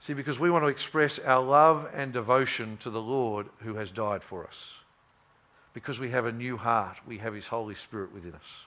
See, 0.00 0.14
because 0.14 0.38
we 0.38 0.50
want 0.50 0.64
to 0.64 0.68
express 0.68 1.18
our 1.18 1.42
love 1.42 1.88
and 1.94 2.12
devotion 2.12 2.76
to 2.78 2.90
the 2.90 3.00
Lord 3.00 3.46
who 3.60 3.74
has 3.74 3.90
died 3.90 4.22
for 4.22 4.46
us. 4.46 4.76
Because 5.72 5.98
we 5.98 6.10
have 6.10 6.26
a 6.26 6.32
new 6.32 6.56
heart, 6.56 6.96
we 7.06 7.18
have 7.18 7.34
His 7.34 7.46
Holy 7.46 7.74
Spirit 7.74 8.12
within 8.12 8.34
us. 8.34 8.66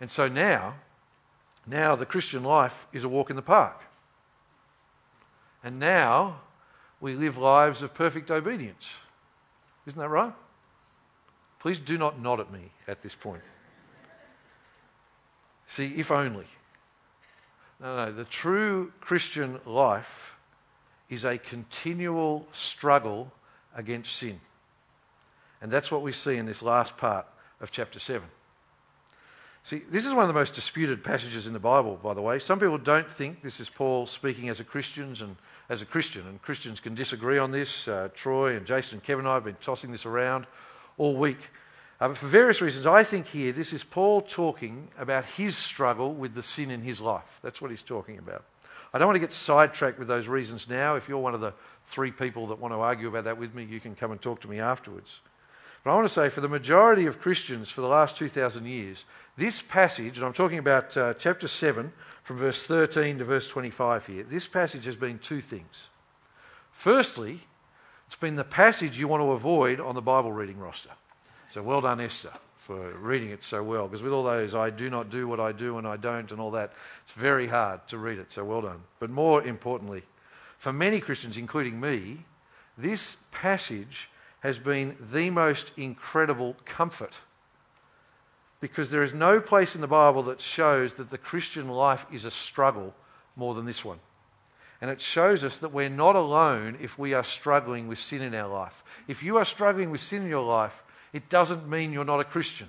And 0.00 0.10
so 0.10 0.28
now, 0.28 0.74
now 1.66 1.94
the 1.96 2.06
Christian 2.06 2.42
life 2.42 2.86
is 2.92 3.04
a 3.04 3.08
walk 3.08 3.30
in 3.30 3.36
the 3.36 3.42
park. 3.42 3.82
And 5.62 5.78
now 5.78 6.40
we 7.00 7.14
live 7.14 7.36
lives 7.36 7.82
of 7.82 7.94
perfect 7.94 8.30
obedience. 8.30 8.88
Isn't 9.86 10.00
that 10.00 10.08
right? 10.08 10.32
Please 11.58 11.78
do 11.78 11.98
not 11.98 12.18
nod 12.18 12.40
at 12.40 12.50
me 12.50 12.70
at 12.88 13.02
this 13.02 13.14
point. 13.14 13.42
See, 15.68 15.94
if 15.96 16.10
only. 16.10 16.46
No, 17.80 17.96
no. 17.96 18.12
The 18.12 18.24
true 18.24 18.92
Christian 19.00 19.60
life 19.64 20.34
is 21.08 21.24
a 21.24 21.38
continual 21.38 22.46
struggle 22.52 23.32
against 23.74 24.12
sin. 24.12 24.40
And 25.62 25.70
that's 25.70 25.90
what 25.90 26.02
we 26.02 26.12
see 26.12 26.36
in 26.36 26.46
this 26.46 26.62
last 26.62 26.96
part 26.96 27.26
of 27.60 27.70
chapter 27.70 27.98
7. 27.98 28.26
See, 29.64 29.82
this 29.90 30.06
is 30.06 30.12
one 30.12 30.22
of 30.22 30.28
the 30.28 30.34
most 30.34 30.54
disputed 30.54 31.04
passages 31.04 31.46
in 31.46 31.52
the 31.52 31.58
Bible, 31.58 31.98
by 32.02 32.14
the 32.14 32.22
way. 32.22 32.38
Some 32.38 32.58
people 32.58 32.78
don't 32.78 33.10
think 33.10 33.42
this 33.42 33.60
is 33.60 33.68
Paul 33.68 34.06
speaking 34.06 34.48
as 34.48 34.58
a 34.58 34.64
Christian 34.64 35.14
and 35.20 35.36
as 35.68 35.82
a 35.82 35.86
Christian, 35.86 36.26
and 36.26 36.40
Christians 36.40 36.80
can 36.80 36.94
disagree 36.94 37.38
on 37.38 37.50
this. 37.50 37.86
Uh, 37.86 38.08
Troy 38.14 38.56
and 38.56 38.64
Jason 38.66 38.96
and 38.96 39.02
Kevin 39.02 39.26
and 39.26 39.30
I 39.30 39.34
have 39.34 39.44
been 39.44 39.56
tossing 39.60 39.92
this 39.92 40.06
around 40.06 40.46
all 40.96 41.14
week. 41.14 41.38
But 42.00 42.16
for 42.16 42.26
various 42.26 42.62
reasons, 42.62 42.86
I 42.86 43.04
think 43.04 43.26
here 43.26 43.52
this 43.52 43.74
is 43.74 43.84
Paul 43.84 44.22
talking 44.22 44.88
about 44.98 45.26
his 45.26 45.56
struggle 45.56 46.14
with 46.14 46.34
the 46.34 46.42
sin 46.42 46.70
in 46.70 46.80
his 46.80 47.00
life. 47.00 47.38
That's 47.42 47.60
what 47.60 47.70
he's 47.70 47.82
talking 47.82 48.18
about. 48.18 48.44
I 48.92 48.98
don't 48.98 49.06
want 49.06 49.16
to 49.16 49.20
get 49.20 49.34
sidetracked 49.34 49.98
with 49.98 50.08
those 50.08 50.26
reasons 50.26 50.66
now. 50.68 50.96
If 50.96 51.08
you're 51.08 51.18
one 51.18 51.34
of 51.34 51.42
the 51.42 51.52
three 51.88 52.10
people 52.10 52.46
that 52.48 52.58
want 52.58 52.72
to 52.72 52.78
argue 52.78 53.08
about 53.08 53.24
that 53.24 53.38
with 53.38 53.54
me, 53.54 53.64
you 53.64 53.80
can 53.80 53.94
come 53.94 54.12
and 54.12 54.20
talk 54.20 54.40
to 54.40 54.48
me 54.48 54.58
afterwards. 54.58 55.20
But 55.84 55.92
I 55.92 55.94
want 55.94 56.08
to 56.08 56.12
say, 56.12 56.30
for 56.30 56.40
the 56.40 56.48
majority 56.48 57.06
of 57.06 57.20
Christians 57.20 57.70
for 57.70 57.82
the 57.82 57.86
last 57.86 58.16
2,000 58.16 58.64
years, 58.64 59.04
this 59.36 59.60
passage, 59.62 60.16
and 60.16 60.26
I'm 60.26 60.32
talking 60.32 60.58
about 60.58 60.96
uh, 60.96 61.14
chapter 61.14 61.48
7 61.48 61.92
from 62.22 62.38
verse 62.38 62.66
13 62.66 63.18
to 63.18 63.24
verse 63.24 63.46
25 63.46 64.06
here, 64.06 64.22
this 64.24 64.46
passage 64.46 64.86
has 64.86 64.96
been 64.96 65.18
two 65.18 65.40
things. 65.40 65.88
Firstly, 66.72 67.40
it's 68.06 68.16
been 68.16 68.36
the 68.36 68.44
passage 68.44 68.98
you 68.98 69.06
want 69.06 69.22
to 69.22 69.32
avoid 69.32 69.80
on 69.80 69.94
the 69.94 70.02
Bible 70.02 70.32
reading 70.32 70.58
roster. 70.58 70.90
So 71.50 71.62
well 71.62 71.80
done, 71.80 72.00
Esther, 72.00 72.32
for 72.58 72.92
reading 72.92 73.30
it 73.30 73.42
so 73.42 73.62
well. 73.62 73.88
Because 73.88 74.02
with 74.02 74.12
all 74.12 74.22
those, 74.22 74.54
I 74.54 74.70
do 74.70 74.88
not 74.88 75.10
do 75.10 75.26
what 75.26 75.40
I 75.40 75.50
do 75.52 75.78
and 75.78 75.86
I 75.86 75.96
don't, 75.96 76.30
and 76.30 76.40
all 76.40 76.52
that, 76.52 76.72
it's 77.02 77.12
very 77.12 77.48
hard 77.48 77.86
to 77.88 77.98
read 77.98 78.18
it. 78.18 78.30
So 78.30 78.44
well 78.44 78.62
done. 78.62 78.80
But 79.00 79.10
more 79.10 79.42
importantly, 79.42 80.04
for 80.58 80.72
many 80.72 81.00
Christians, 81.00 81.36
including 81.36 81.80
me, 81.80 82.18
this 82.78 83.16
passage 83.32 84.08
has 84.40 84.58
been 84.58 84.96
the 85.12 85.30
most 85.30 85.72
incredible 85.76 86.56
comfort. 86.64 87.14
Because 88.60 88.90
there 88.90 89.02
is 89.02 89.14
no 89.14 89.40
place 89.40 89.74
in 89.74 89.80
the 89.80 89.86
Bible 89.86 90.22
that 90.24 90.40
shows 90.40 90.94
that 90.94 91.10
the 91.10 91.18
Christian 91.18 91.68
life 91.68 92.06
is 92.12 92.24
a 92.24 92.30
struggle 92.30 92.94
more 93.36 93.54
than 93.54 93.64
this 93.64 93.84
one. 93.84 93.98
And 94.80 94.90
it 94.90 95.00
shows 95.00 95.44
us 95.44 95.58
that 95.58 95.72
we're 95.72 95.88
not 95.88 96.14
alone 96.14 96.78
if 96.80 96.98
we 96.98 97.12
are 97.12 97.24
struggling 97.24 97.88
with 97.88 97.98
sin 97.98 98.22
in 98.22 98.34
our 98.34 98.48
life. 98.48 98.84
If 99.08 99.22
you 99.22 99.36
are 99.36 99.44
struggling 99.44 99.90
with 99.90 100.00
sin 100.00 100.22
in 100.22 100.28
your 100.28 100.44
life, 100.44 100.82
it 101.12 101.28
doesn't 101.28 101.68
mean 101.68 101.92
you're 101.92 102.04
not 102.04 102.20
a 102.20 102.24
Christian. 102.24 102.68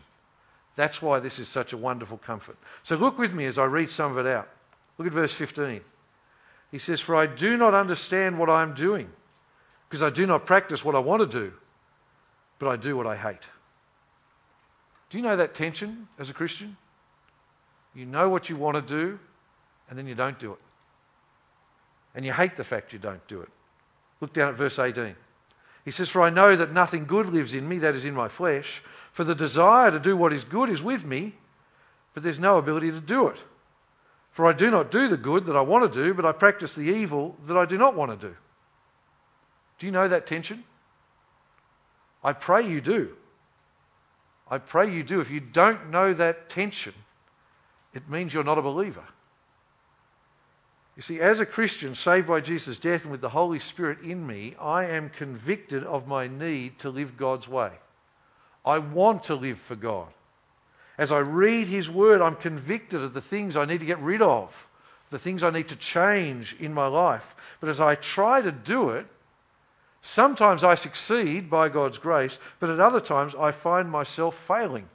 That's 0.76 1.02
why 1.02 1.20
this 1.20 1.40
is 1.40 1.48
such 1.48 1.74
a 1.74 1.78
wonderful 1.78 2.18
comfort. 2.18 2.58
So 2.84 2.96
look 2.96 3.18
with 3.18 3.34
me 3.34 3.46
as 3.46 3.58
I 3.58 3.66
read 3.66 3.90
some 3.90 4.12
of 4.12 4.26
it 4.26 4.30
out. 4.30 4.50
Look 4.98 5.08
at 5.08 5.14
verse 5.14 5.34
15. 5.34 5.82
He 6.72 6.80
says, 6.80 7.02
For 7.02 7.16
I 7.16 7.26
do 7.26 7.58
not 7.58 7.74
understand 7.74 8.40
what 8.40 8.50
I 8.50 8.62
am 8.62 8.74
doing, 8.74 9.10
because 9.90 10.02
I 10.02 10.10
do 10.10 10.26
not 10.26 10.46
practice 10.46 10.86
what 10.86 10.96
I 10.96 11.00
want 11.00 11.22
to 11.22 11.28
do, 11.28 11.54
but 12.60 12.70
I 12.70 12.78
do 12.78 12.96
what 12.96 13.06
I 13.06 13.18
hate. 13.18 13.44
Do 15.10 15.18
you 15.18 15.24
know 15.24 15.36
that 15.36 15.54
tension 15.54 16.08
as 16.18 16.30
a 16.30 16.34
Christian? 16.34 16.78
You 17.94 18.06
know 18.06 18.30
what 18.30 18.50
you 18.50 18.56
want 18.56 18.76
to 18.76 18.82
do, 18.82 19.20
and 19.90 20.00
then 20.00 20.08
you 20.08 20.16
don't 20.16 20.40
do 20.40 20.54
it. 20.54 20.60
And 22.16 22.26
you 22.26 22.32
hate 22.32 22.56
the 22.56 22.64
fact 22.64 22.94
you 22.94 23.00
don't 23.00 23.26
do 23.28 23.42
it. 23.42 23.50
Look 24.22 24.32
down 24.34 24.50
at 24.50 24.56
verse 24.56 24.80
18. 24.80 25.16
He 25.84 25.92
says, 25.92 26.10
For 26.10 26.22
I 26.22 26.30
know 26.30 26.56
that 26.56 26.72
nothing 26.72 27.06
good 27.06 27.28
lives 27.28 27.54
in 27.54 27.68
me, 27.68 27.80
that 27.80 27.96
is 27.96 28.06
in 28.06 28.14
my 28.14 28.28
flesh. 28.28 28.84
For 29.12 29.24
the 29.24 29.36
desire 29.36 29.92
to 29.92 30.00
do 30.00 30.16
what 30.16 30.34
is 30.34 30.44
good 30.44 30.70
is 30.70 30.82
with 30.82 31.04
me, 31.04 31.36
but 32.14 32.24
there's 32.24 32.40
no 32.40 32.58
ability 32.58 32.92
to 32.92 33.00
do 33.00 33.28
it. 33.28 33.38
For 34.32 34.48
I 34.48 34.54
do 34.54 34.72
not 34.72 34.92
do 34.92 35.08
the 35.08 35.18
good 35.18 35.46
that 35.48 35.56
I 35.56 35.62
want 35.62 35.92
to 35.92 36.04
do, 36.04 36.14
but 36.14 36.26
I 36.26 36.32
practice 36.32 36.74
the 36.74 36.84
evil 36.84 37.36
that 37.48 37.58
I 37.58 37.66
do 37.66 37.78
not 37.78 37.96
want 37.96 38.12
to 38.12 38.28
do. 38.28 38.36
Do 39.80 39.86
you 39.86 39.92
know 39.92 40.08
that 40.08 40.28
tension? 40.28 40.64
I 42.24 42.34
pray 42.34 42.68
you 42.68 42.82
do. 42.82 43.16
I 44.50 44.58
pray 44.58 44.94
you 44.94 45.04
do. 45.04 45.20
If 45.22 45.30
you 45.30 45.40
don't 45.40 45.90
know 45.90 46.14
that 46.14 46.50
tension, 46.50 46.94
it 47.94 48.10
means 48.10 48.34
you're 48.34 48.44
not 48.44 48.58
a 48.58 48.62
believer. 48.62 49.04
You 51.02 51.16
see, 51.16 51.20
as 51.20 51.40
a 51.40 51.48
Christian 51.48 51.96
saved 51.96 52.28
by 52.28 52.42
Jesus' 52.42 52.78
death 52.78 53.02
and 53.02 53.12
with 53.12 53.22
the 53.22 53.30
Holy 53.30 53.58
Spirit 53.58 54.02
in 54.02 54.28
me, 54.28 54.54
I 54.62 54.86
am 54.86 55.10
convicted 55.10 55.84
of 55.84 56.08
my 56.08 56.28
need 56.28 56.78
to 56.78 56.92
live 56.92 57.18
God's 57.18 57.48
way. 57.48 57.72
I 58.64 58.78
want 58.78 59.24
to 59.24 59.34
live 59.34 59.58
for 59.58 59.76
God. 59.76 60.10
As 61.00 61.12
I 61.12 61.18
read 61.18 61.68
His 61.68 61.90
Word, 61.90 62.22
I'm 62.22 62.36
convicted 62.36 63.02
of 63.02 63.16
the 63.16 63.20
things 63.20 63.58
I 63.58 63.66
need 63.66 63.80
to 63.80 63.86
get 63.88 63.98
rid 63.98 64.22
of, 64.22 64.68
the 65.10 65.18
things 65.18 65.42
I 65.42 65.50
need 65.50 65.70
to 65.70 65.76
change 65.76 66.56
in 66.60 66.72
my 66.72 66.86
life. 66.86 67.36
But 67.60 67.70
as 67.70 67.80
I 67.80 67.96
try 67.96 68.40
to 68.42 68.52
do 68.52 68.90
it, 68.90 69.08
sometimes 70.04 70.64
I 70.64 70.76
succeed 70.76 71.50
by 71.50 71.70
God's 71.70 71.98
grace, 71.98 72.38
but 72.60 72.70
at 72.70 72.80
other 72.80 73.02
times 73.02 73.34
I 73.34 73.54
find 73.54 73.90
myself 73.90 74.38
failing. 74.38 74.88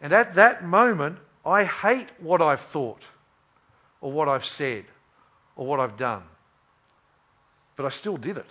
And 0.00 0.12
at 0.12 0.34
that 0.34 0.64
moment, 0.64 1.18
I 1.46 1.62
hate 1.62 2.08
what 2.18 2.42
I've 2.42 2.62
thought 2.62 3.04
or 4.02 4.12
what 4.12 4.28
I've 4.28 4.44
said 4.44 4.84
or 5.56 5.66
what 5.66 5.80
I've 5.80 5.96
done. 5.96 6.24
But 7.76 7.86
I 7.86 7.88
still 7.88 8.18
did 8.18 8.36
it. 8.36 8.50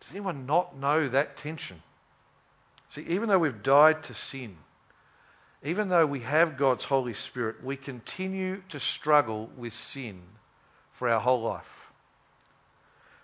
Does 0.00 0.10
anyone 0.10 0.44
not 0.44 0.76
know 0.76 1.08
that 1.08 1.38
tension? 1.38 1.80
See, 2.90 3.06
even 3.08 3.30
though 3.30 3.38
we've 3.38 3.62
died 3.62 4.02
to 4.04 4.14
sin, 4.14 4.56
even 5.64 5.88
though 5.88 6.04
we 6.04 6.20
have 6.20 6.58
God's 6.58 6.84
Holy 6.84 7.14
Spirit, 7.14 7.64
we 7.64 7.76
continue 7.76 8.62
to 8.68 8.80
struggle 8.80 9.48
with 9.56 9.72
sin 9.72 10.20
for 10.90 11.08
our 11.08 11.20
whole 11.20 11.40
life. 11.40 11.64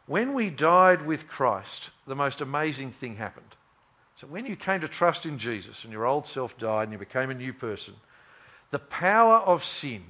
When 0.07 0.33
we 0.33 0.49
died 0.49 1.05
with 1.05 1.29
Christ, 1.29 1.91
the 2.07 2.15
most 2.15 2.41
amazing 2.41 2.93
thing 2.93 3.17
happened. 3.17 3.57
So 4.17 4.27
when 4.27 4.47
you 4.47 4.57
came 4.57 4.81
to 4.81 4.89
trust 4.89 5.27
in 5.27 5.39
Jesus 5.39 5.85
and 5.85 5.93
your 5.93 6.07
old 6.07 6.27
self 6.27 6.57
died 6.57 6.85
and 6.85 6.93
you 6.93 6.99
became 6.99 7.31
a 7.31 7.35
new 7.35 7.53
person, 7.53 7.95
the 8.71 8.79
power 8.79 9.37
of 9.37 9.65
sin 9.65 10.05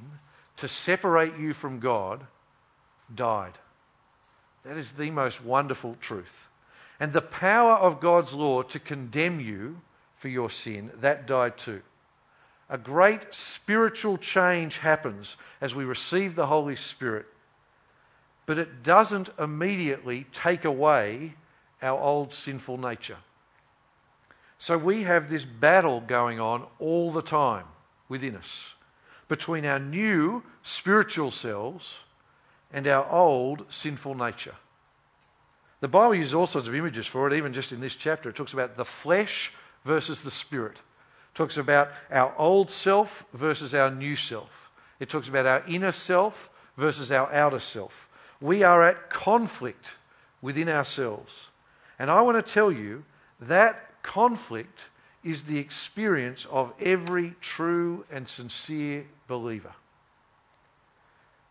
to 0.56 0.68
separate 0.68 1.38
you 1.38 1.52
from 1.52 1.78
God 1.78 2.26
died. 3.14 3.54
That 4.64 4.76
is 4.76 4.92
the 4.92 5.10
most 5.10 5.42
wonderful 5.42 5.96
truth. 6.00 6.48
And 7.00 7.12
the 7.12 7.22
power 7.22 7.74
of 7.74 8.00
God's 8.00 8.34
law 8.34 8.62
to 8.62 8.80
condemn 8.80 9.40
you 9.40 9.80
for 10.16 10.28
your 10.28 10.50
sin, 10.50 10.90
that 11.00 11.26
died 11.26 11.56
too. 11.56 11.82
A 12.68 12.76
great 12.76 13.32
spiritual 13.32 14.18
change 14.18 14.78
happens 14.78 15.36
as 15.60 15.74
we 15.74 15.84
receive 15.84 16.34
the 16.34 16.48
Holy 16.48 16.76
Spirit, 16.76 17.26
but 18.46 18.58
it 18.58 18.82
doesn't 18.82 19.30
immediately 19.38 20.26
take 20.32 20.64
away 20.64 21.34
our 21.80 21.98
old 21.98 22.34
sinful 22.34 22.78
nature. 22.78 23.18
So 24.58 24.76
we 24.76 25.04
have 25.04 25.30
this 25.30 25.44
battle 25.44 26.00
going 26.00 26.40
on 26.40 26.66
all 26.80 27.12
the 27.12 27.22
time 27.22 27.64
within 28.08 28.36
us 28.36 28.74
between 29.28 29.66
our 29.66 29.78
new 29.78 30.42
spiritual 30.62 31.30
selves 31.30 31.96
and 32.72 32.86
our 32.86 33.08
old 33.10 33.64
sinful 33.68 34.14
nature. 34.14 34.54
The 35.80 35.88
Bible 35.88 36.16
uses 36.16 36.34
all 36.34 36.46
sorts 36.46 36.66
of 36.66 36.74
images 36.74 37.06
for 37.06 37.28
it, 37.28 37.34
even 37.34 37.52
just 37.52 37.72
in 37.72 37.80
this 37.80 37.94
chapter. 37.94 38.30
It 38.30 38.36
talks 38.36 38.52
about 38.52 38.76
the 38.76 38.84
flesh 38.84 39.52
versus 39.84 40.22
the 40.22 40.30
spirit. 40.30 40.76
It 40.76 41.34
talks 41.34 41.56
about 41.56 41.90
our 42.10 42.34
old 42.36 42.70
self 42.70 43.24
versus 43.32 43.74
our 43.74 43.90
new 43.90 44.16
self. 44.16 44.70
It 44.98 45.08
talks 45.08 45.28
about 45.28 45.46
our 45.46 45.62
inner 45.68 45.92
self 45.92 46.50
versus 46.76 47.12
our 47.12 47.32
outer 47.32 47.60
self. 47.60 48.08
We 48.40 48.64
are 48.64 48.82
at 48.82 49.10
conflict 49.10 49.92
within 50.42 50.68
ourselves. 50.68 51.48
And 51.98 52.10
I 52.10 52.22
want 52.22 52.44
to 52.44 52.52
tell 52.52 52.72
you 52.72 53.04
that 53.40 54.02
conflict 54.02 54.86
is 55.24 55.42
the 55.42 55.58
experience 55.58 56.46
of 56.50 56.72
every 56.80 57.34
true 57.40 58.04
and 58.10 58.28
sincere 58.28 59.04
believer. 59.26 59.72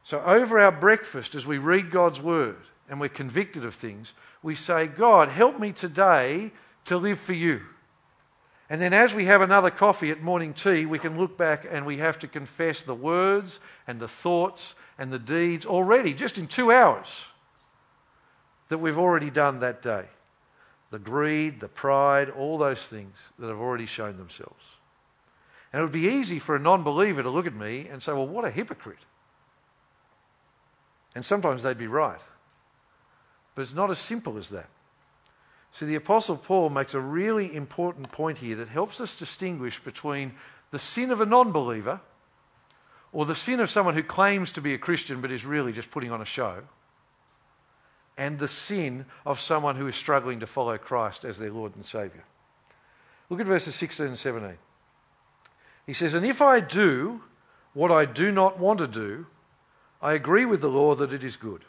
So, 0.04 0.22
over 0.22 0.60
our 0.60 0.72
breakfast, 0.72 1.36
as 1.36 1.46
we 1.46 1.58
read 1.58 1.92
God's 1.92 2.22
Word 2.22 2.58
and 2.90 3.00
we're 3.00 3.10
convicted 3.10 3.66
of 3.66 3.76
things, 3.76 4.14
we 4.42 4.56
say, 4.56 4.88
God, 4.88 5.28
help 5.28 5.60
me 5.60 5.74
today 5.74 6.52
to 6.86 6.98
live 6.98 7.20
for 7.20 7.34
you. 7.34 7.62
And 8.70 8.82
then, 8.82 8.94
as 8.94 9.14
we 9.14 9.26
have 9.26 9.42
another 9.42 9.70
coffee 9.70 10.12
at 10.12 10.22
morning 10.22 10.54
tea, 10.54 10.86
we 10.86 11.00
can 11.00 11.18
look 11.18 11.38
back 11.38 11.66
and 11.70 11.86
we 11.86 11.98
have 11.98 12.20
to 12.20 12.28
confess 12.28 12.84
the 12.84 12.96
words 12.96 13.60
and 13.86 14.00
the 14.00 14.08
thoughts 14.08 14.76
and 14.98 15.12
the 15.12 15.20
deeds 15.20 15.66
already, 15.66 16.14
just 16.14 16.38
in 16.38 16.48
two 16.48 16.72
hours, 16.72 17.08
that 18.70 18.78
we've 18.78 18.98
already 18.98 19.30
done 19.30 19.60
that 19.60 19.82
day. 19.82 20.06
The 20.89 21.00
greed, 21.00 21.60
the 21.60 21.67
pride, 21.67 22.30
all 22.30 22.58
those 22.58 22.86
things 22.86 23.15
that 23.39 23.47
have 23.47 23.60
already 23.60 23.86
shown 23.86 24.17
themselves. 24.17 24.63
And 25.73 25.82
it 25.82 25.84
would 25.84 25.91
be 25.91 26.08
easy 26.08 26.39
for 26.39 26.56
a 26.56 26.60
non 26.60 26.84
believer 26.84 27.21
to 27.21 27.30
look 27.30 27.45
at 27.45 27.54
me 27.54 27.88
and 27.91 28.02
say, 28.02 28.13
Well, 28.13 28.28
what 28.28 28.45
a 28.45 28.52
hypocrite. 28.52 28.97
And 31.13 31.26
sometimes 31.26 31.63
they'd 31.63 31.78
be 31.78 31.88
right. 31.88 32.21
But 33.56 33.63
it's 33.63 33.73
not 33.73 33.91
as 33.91 34.00
simple 34.00 34.38
as 34.38 34.50
that. 34.50 34.69
See, 35.73 35.86
the 35.86 35.95
Apostle 35.95 36.38
Paul 36.38 36.69
makes 36.69 36.93
a 36.93 37.00
really 37.00 37.54
important 37.54 38.12
point 38.12 38.38
here 38.38 38.56
that 38.56 38.69
helps 38.69 39.02
us 39.02 39.15
distinguish 39.15 39.84
between 39.84 40.34
the 40.71 40.80
sin 40.80 41.12
of 41.12 41.21
a 41.21 41.26
non 41.26 41.52
believer 41.52 42.00
or 43.12 43.26
the 43.26 43.36
sin 43.36 43.60
of 43.60 43.69
someone 43.69 43.95
who 43.95 44.04
claims 44.04 44.52
to 44.54 44.62
be 44.62 44.73
a 44.73 44.78
Christian 44.78 45.21
but 45.21 45.32
is 45.32 45.45
really 45.45 45.73
just 45.73 45.91
putting 45.91 46.12
on 46.12 46.21
a 46.21 46.26
show 46.26 46.63
and 48.18 48.40
the 48.40 48.48
sin 48.48 49.06
of 49.26 49.40
someone 49.40 49.76
who 49.76 49.88
is 49.88 49.96
struggling 49.96 50.40
to 50.40 50.48
follow 50.48 50.78
Christ 50.78 51.24
as 51.24 51.38
their 51.38 51.52
Lord 51.52 51.76
and 51.76 51.86
Saviour. 51.86 52.24
Look 53.30 53.40
at 53.40 53.46
verses 53.46 53.76
16 53.76 54.08
and 54.08 54.18
17. 54.18 54.58
He 55.86 55.94
says, 55.94 56.14
And 56.14 56.26
if 56.26 56.42
I 56.42 56.60
do 56.60 57.22
what 57.74 57.92
I 57.92 58.06
do 58.06 58.32
not 58.32 58.58
want 58.58 58.80
to 58.80 58.88
do, 58.88 59.28
I 60.02 60.14
agree 60.14 60.46
with 60.46 60.62
the 60.62 60.70
law 60.70 60.96
that 60.96 61.14
it 61.14 61.24
is 61.24 61.36
good. 61.36 61.64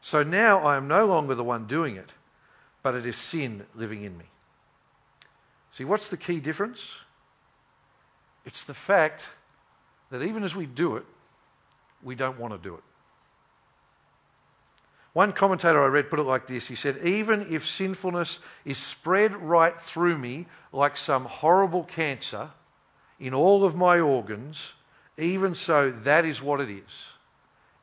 So 0.00 0.22
now 0.22 0.60
I 0.60 0.76
am 0.76 0.88
no 0.88 1.06
longer 1.06 1.34
the 1.34 1.44
one 1.44 1.66
doing 1.66 1.96
it, 1.96 2.10
but 2.82 2.94
it 2.94 3.06
is 3.06 3.16
sin 3.16 3.66
living 3.74 4.02
in 4.02 4.16
me. 4.16 4.24
See, 5.72 5.84
what's 5.84 6.08
the 6.08 6.16
key 6.16 6.40
difference? 6.40 6.92
It's 8.44 8.64
the 8.64 8.74
fact 8.74 9.24
that 10.10 10.22
even 10.22 10.42
as 10.42 10.56
we 10.56 10.66
do 10.66 10.96
it, 10.96 11.04
we 12.02 12.14
don't 12.14 12.38
want 12.38 12.52
to 12.52 12.58
do 12.58 12.74
it. 12.74 12.82
One 15.12 15.32
commentator 15.32 15.82
I 15.82 15.86
read 15.86 16.08
put 16.08 16.20
it 16.20 16.24
like 16.24 16.46
this 16.46 16.68
He 16.68 16.74
said, 16.74 16.98
Even 17.04 17.52
if 17.52 17.66
sinfulness 17.66 18.38
is 18.64 18.78
spread 18.78 19.36
right 19.36 19.78
through 19.80 20.18
me 20.18 20.46
like 20.72 20.96
some 20.96 21.24
horrible 21.24 21.84
cancer 21.84 22.50
in 23.18 23.34
all 23.34 23.64
of 23.64 23.74
my 23.74 24.00
organs, 24.00 24.72
even 25.18 25.54
so, 25.54 25.90
that 25.90 26.24
is 26.24 26.40
what 26.40 26.60
it 26.60 26.70
is. 26.70 27.08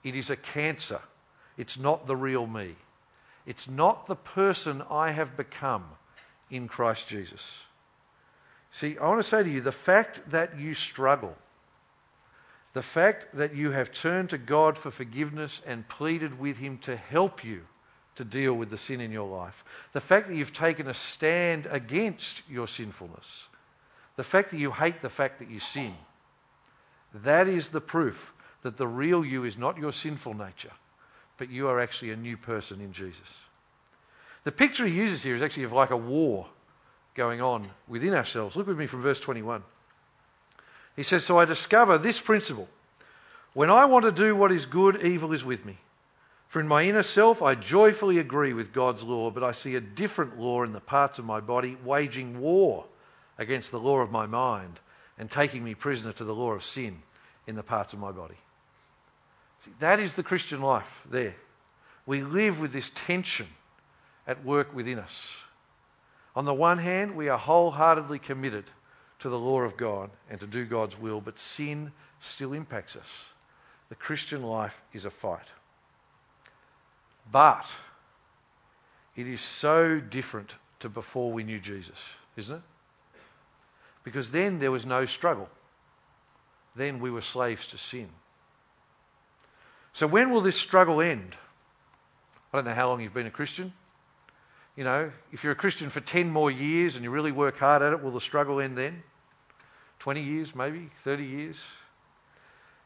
It 0.03 0.15
is 0.15 0.29
a 0.29 0.35
cancer 0.35 1.01
it's 1.57 1.77
not 1.77 2.05
the 2.05 2.15
real 2.15 2.45
me. 2.45 2.75
It's 3.45 3.67
not 3.67 4.07
the 4.07 4.15
person 4.15 4.83
I 4.89 5.11
have 5.11 5.35
become 5.35 5.85
in 6.51 6.67
Christ 6.67 7.07
Jesus. 7.07 7.61
See, 8.71 8.97
I 8.97 9.07
want 9.07 9.19
to 9.19 9.27
say 9.27 9.43
to 9.43 9.49
you 9.49 9.61
the 9.61 9.71
fact 9.71 10.29
that 10.29 10.59
you 10.59 10.73
struggle, 10.73 11.35
the 12.73 12.81
fact 12.81 13.27
that 13.33 13.55
you 13.55 13.71
have 13.71 13.91
turned 13.91 14.29
to 14.29 14.37
God 14.37 14.77
for 14.77 14.91
forgiveness 14.91 15.61
and 15.65 15.87
pleaded 15.87 16.39
with 16.39 16.57
Him 16.57 16.77
to 16.79 16.95
help 16.95 17.43
you 17.43 17.61
to 18.15 18.23
deal 18.23 18.53
with 18.53 18.69
the 18.69 18.77
sin 18.77 19.01
in 19.01 19.11
your 19.11 19.27
life, 19.27 19.63
the 19.93 20.01
fact 20.01 20.27
that 20.27 20.35
you've 20.35 20.53
taken 20.53 20.87
a 20.87 20.93
stand 20.93 21.67
against 21.69 22.41
your 22.49 22.67
sinfulness, 22.67 23.47
the 24.15 24.23
fact 24.23 24.51
that 24.51 24.57
you 24.57 24.71
hate 24.71 25.01
the 25.01 25.09
fact 25.09 25.39
that 25.39 25.49
you 25.49 25.59
sin, 25.59 25.93
that 27.13 27.47
is 27.47 27.69
the 27.69 27.81
proof 27.81 28.33
that 28.63 28.77
the 28.77 28.87
real 28.87 29.23
you 29.23 29.43
is 29.43 29.57
not 29.57 29.77
your 29.77 29.93
sinful 29.93 30.33
nature 30.33 30.71
but 31.37 31.49
you 31.49 31.67
are 31.67 31.79
actually 31.79 32.11
a 32.11 32.15
new 32.15 32.35
person 32.35 32.81
in 32.81 32.91
Jesus. 32.91 33.27
The 34.43 34.51
picture 34.51 34.85
he 34.85 34.93
uses 34.93 35.23
here 35.23 35.35
is 35.35 35.41
actually 35.41 35.63
of 35.63 35.73
like 35.73 35.91
a 35.91 35.97
war 35.97 36.47
going 37.15 37.41
on 37.41 37.69
within 37.87 38.13
ourselves. 38.13 38.55
Look 38.55 38.67
with 38.67 38.77
me 38.77 38.87
from 38.87 39.01
verse 39.01 39.19
21. 39.19 39.63
He 40.97 41.03
says, 41.03 41.23
So 41.23 41.39
I 41.39 41.45
discover 41.45 41.97
this 41.97 42.19
principle. 42.19 42.67
When 43.53 43.69
I 43.69 43.85
want 43.85 44.03
to 44.03 44.11
do 44.11 44.35
what 44.35 44.51
is 44.51 44.65
good, 44.65 45.01
evil 45.01 45.31
is 45.31 45.45
with 45.45 45.63
me. 45.63 45.77
For 46.47 46.59
in 46.59 46.67
my 46.67 46.83
inner 46.83 47.03
self, 47.03 47.41
I 47.41 47.55
joyfully 47.55 48.17
agree 48.19 48.53
with 48.53 48.73
God's 48.73 49.03
law, 49.03 49.31
but 49.31 49.43
I 49.43 49.51
see 49.51 49.75
a 49.75 49.81
different 49.81 50.39
law 50.39 50.63
in 50.63 50.73
the 50.73 50.79
parts 50.79 51.19
of 51.19 51.25
my 51.25 51.39
body, 51.39 51.77
waging 51.83 52.39
war 52.39 52.85
against 53.37 53.71
the 53.71 53.79
law 53.79 53.99
of 53.99 54.11
my 54.11 54.25
mind 54.25 54.79
and 55.17 55.29
taking 55.29 55.63
me 55.63 55.75
prisoner 55.75 56.11
to 56.13 56.23
the 56.23 56.33
law 56.33 56.51
of 56.51 56.63
sin 56.63 57.01
in 57.45 57.55
the 57.55 57.63
parts 57.63 57.93
of 57.93 57.99
my 57.99 58.11
body. 58.11 58.37
See, 59.59 59.71
that 59.79 59.99
is 59.99 60.13
the 60.15 60.23
Christian 60.23 60.61
life 60.61 61.01
there. 61.09 61.35
We 62.05 62.23
live 62.23 62.59
with 62.59 62.71
this 62.71 62.91
tension 62.95 63.47
at 64.25 64.43
work 64.45 64.73
within 64.73 64.99
us. 64.99 65.35
On 66.35 66.45
the 66.45 66.53
one 66.53 66.77
hand, 66.77 67.15
we 67.15 67.29
are 67.29 67.37
wholeheartedly 67.37 68.19
committed 68.19 68.65
to 69.19 69.29
the 69.29 69.39
law 69.39 69.61
of 69.61 69.77
God 69.77 70.09
and 70.29 70.39
to 70.39 70.47
do 70.47 70.65
God's 70.65 70.97
will, 70.97 71.21
but 71.21 71.39
sin 71.39 71.91
still 72.19 72.53
impacts 72.53 72.95
us. 72.95 73.07
The 73.89 73.95
Christian 73.95 74.43
life 74.43 74.81
is 74.93 75.05
a 75.05 75.09
fight. 75.09 75.47
But 77.31 77.65
it 79.15 79.27
is 79.27 79.41
so 79.41 79.99
different 79.99 80.55
to 80.79 80.89
before 80.89 81.31
we 81.31 81.43
knew 81.43 81.59
Jesus, 81.59 81.99
isn't 82.35 82.55
it? 82.55 82.61
Because 84.03 84.31
then 84.31 84.59
there 84.59 84.71
was 84.71 84.85
no 84.85 85.05
struggle. 85.05 85.49
Then 86.75 86.99
we 86.99 87.09
were 87.09 87.21
slaves 87.21 87.67
to 87.67 87.77
sin. 87.77 88.07
So, 89.93 90.05
when 90.05 90.29
will 90.29 90.41
this 90.41 90.55
struggle 90.55 91.01
end? 91.01 91.35
I 92.53 92.57
don't 92.57 92.65
know 92.65 92.73
how 92.73 92.87
long 92.87 93.01
you've 93.01 93.15
been 93.15 93.25
a 93.25 93.31
Christian. 93.31 93.73
You 94.77 94.83
know, 94.83 95.11
if 95.33 95.43
you're 95.43 95.53
a 95.53 95.55
Christian 95.55 95.89
for 95.89 96.01
10 96.01 96.29
more 96.29 96.51
years 96.51 96.95
and 96.95 97.03
you 97.03 97.09
really 97.09 97.31
work 97.31 97.57
hard 97.57 97.81
at 97.81 97.93
it, 97.93 98.03
will 98.03 98.11
the 98.11 98.21
struggle 98.21 98.61
end 98.61 98.77
then? 98.77 99.01
20 99.99 100.21
years, 100.21 100.55
maybe? 100.55 100.91
30 101.03 101.25
years? 101.25 101.57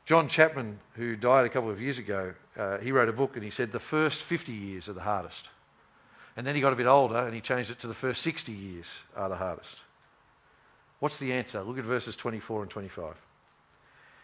John 0.05 0.29
Chapman, 0.29 0.79
who 0.95 1.17
died 1.17 1.45
a 1.45 1.49
couple 1.49 1.69
of 1.69 1.81
years 1.81 1.99
ago, 1.99 2.33
uh, 2.57 2.77
he 2.77 2.93
wrote 2.93 3.09
a 3.09 3.13
book 3.13 3.35
and 3.35 3.43
he 3.43 3.51
said 3.51 3.73
the 3.73 3.79
first 3.79 4.21
50 4.21 4.53
years 4.53 4.87
are 4.87 4.93
the 4.93 5.01
hardest. 5.01 5.49
And 6.37 6.47
then 6.47 6.55
he 6.55 6.61
got 6.61 6.71
a 6.71 6.77
bit 6.77 6.87
older 6.87 7.17
and 7.17 7.35
he 7.35 7.41
changed 7.41 7.69
it 7.69 7.79
to 7.81 7.87
the 7.87 7.93
first 7.93 8.21
60 8.21 8.53
years 8.53 8.87
are 9.15 9.27
the 9.27 9.35
hardest. 9.35 9.77
What's 10.99 11.19
the 11.19 11.33
answer? 11.33 11.61
Look 11.61 11.77
at 11.77 11.83
verses 11.83 12.15
24 12.15 12.63
and 12.63 12.71
25. 12.71 13.15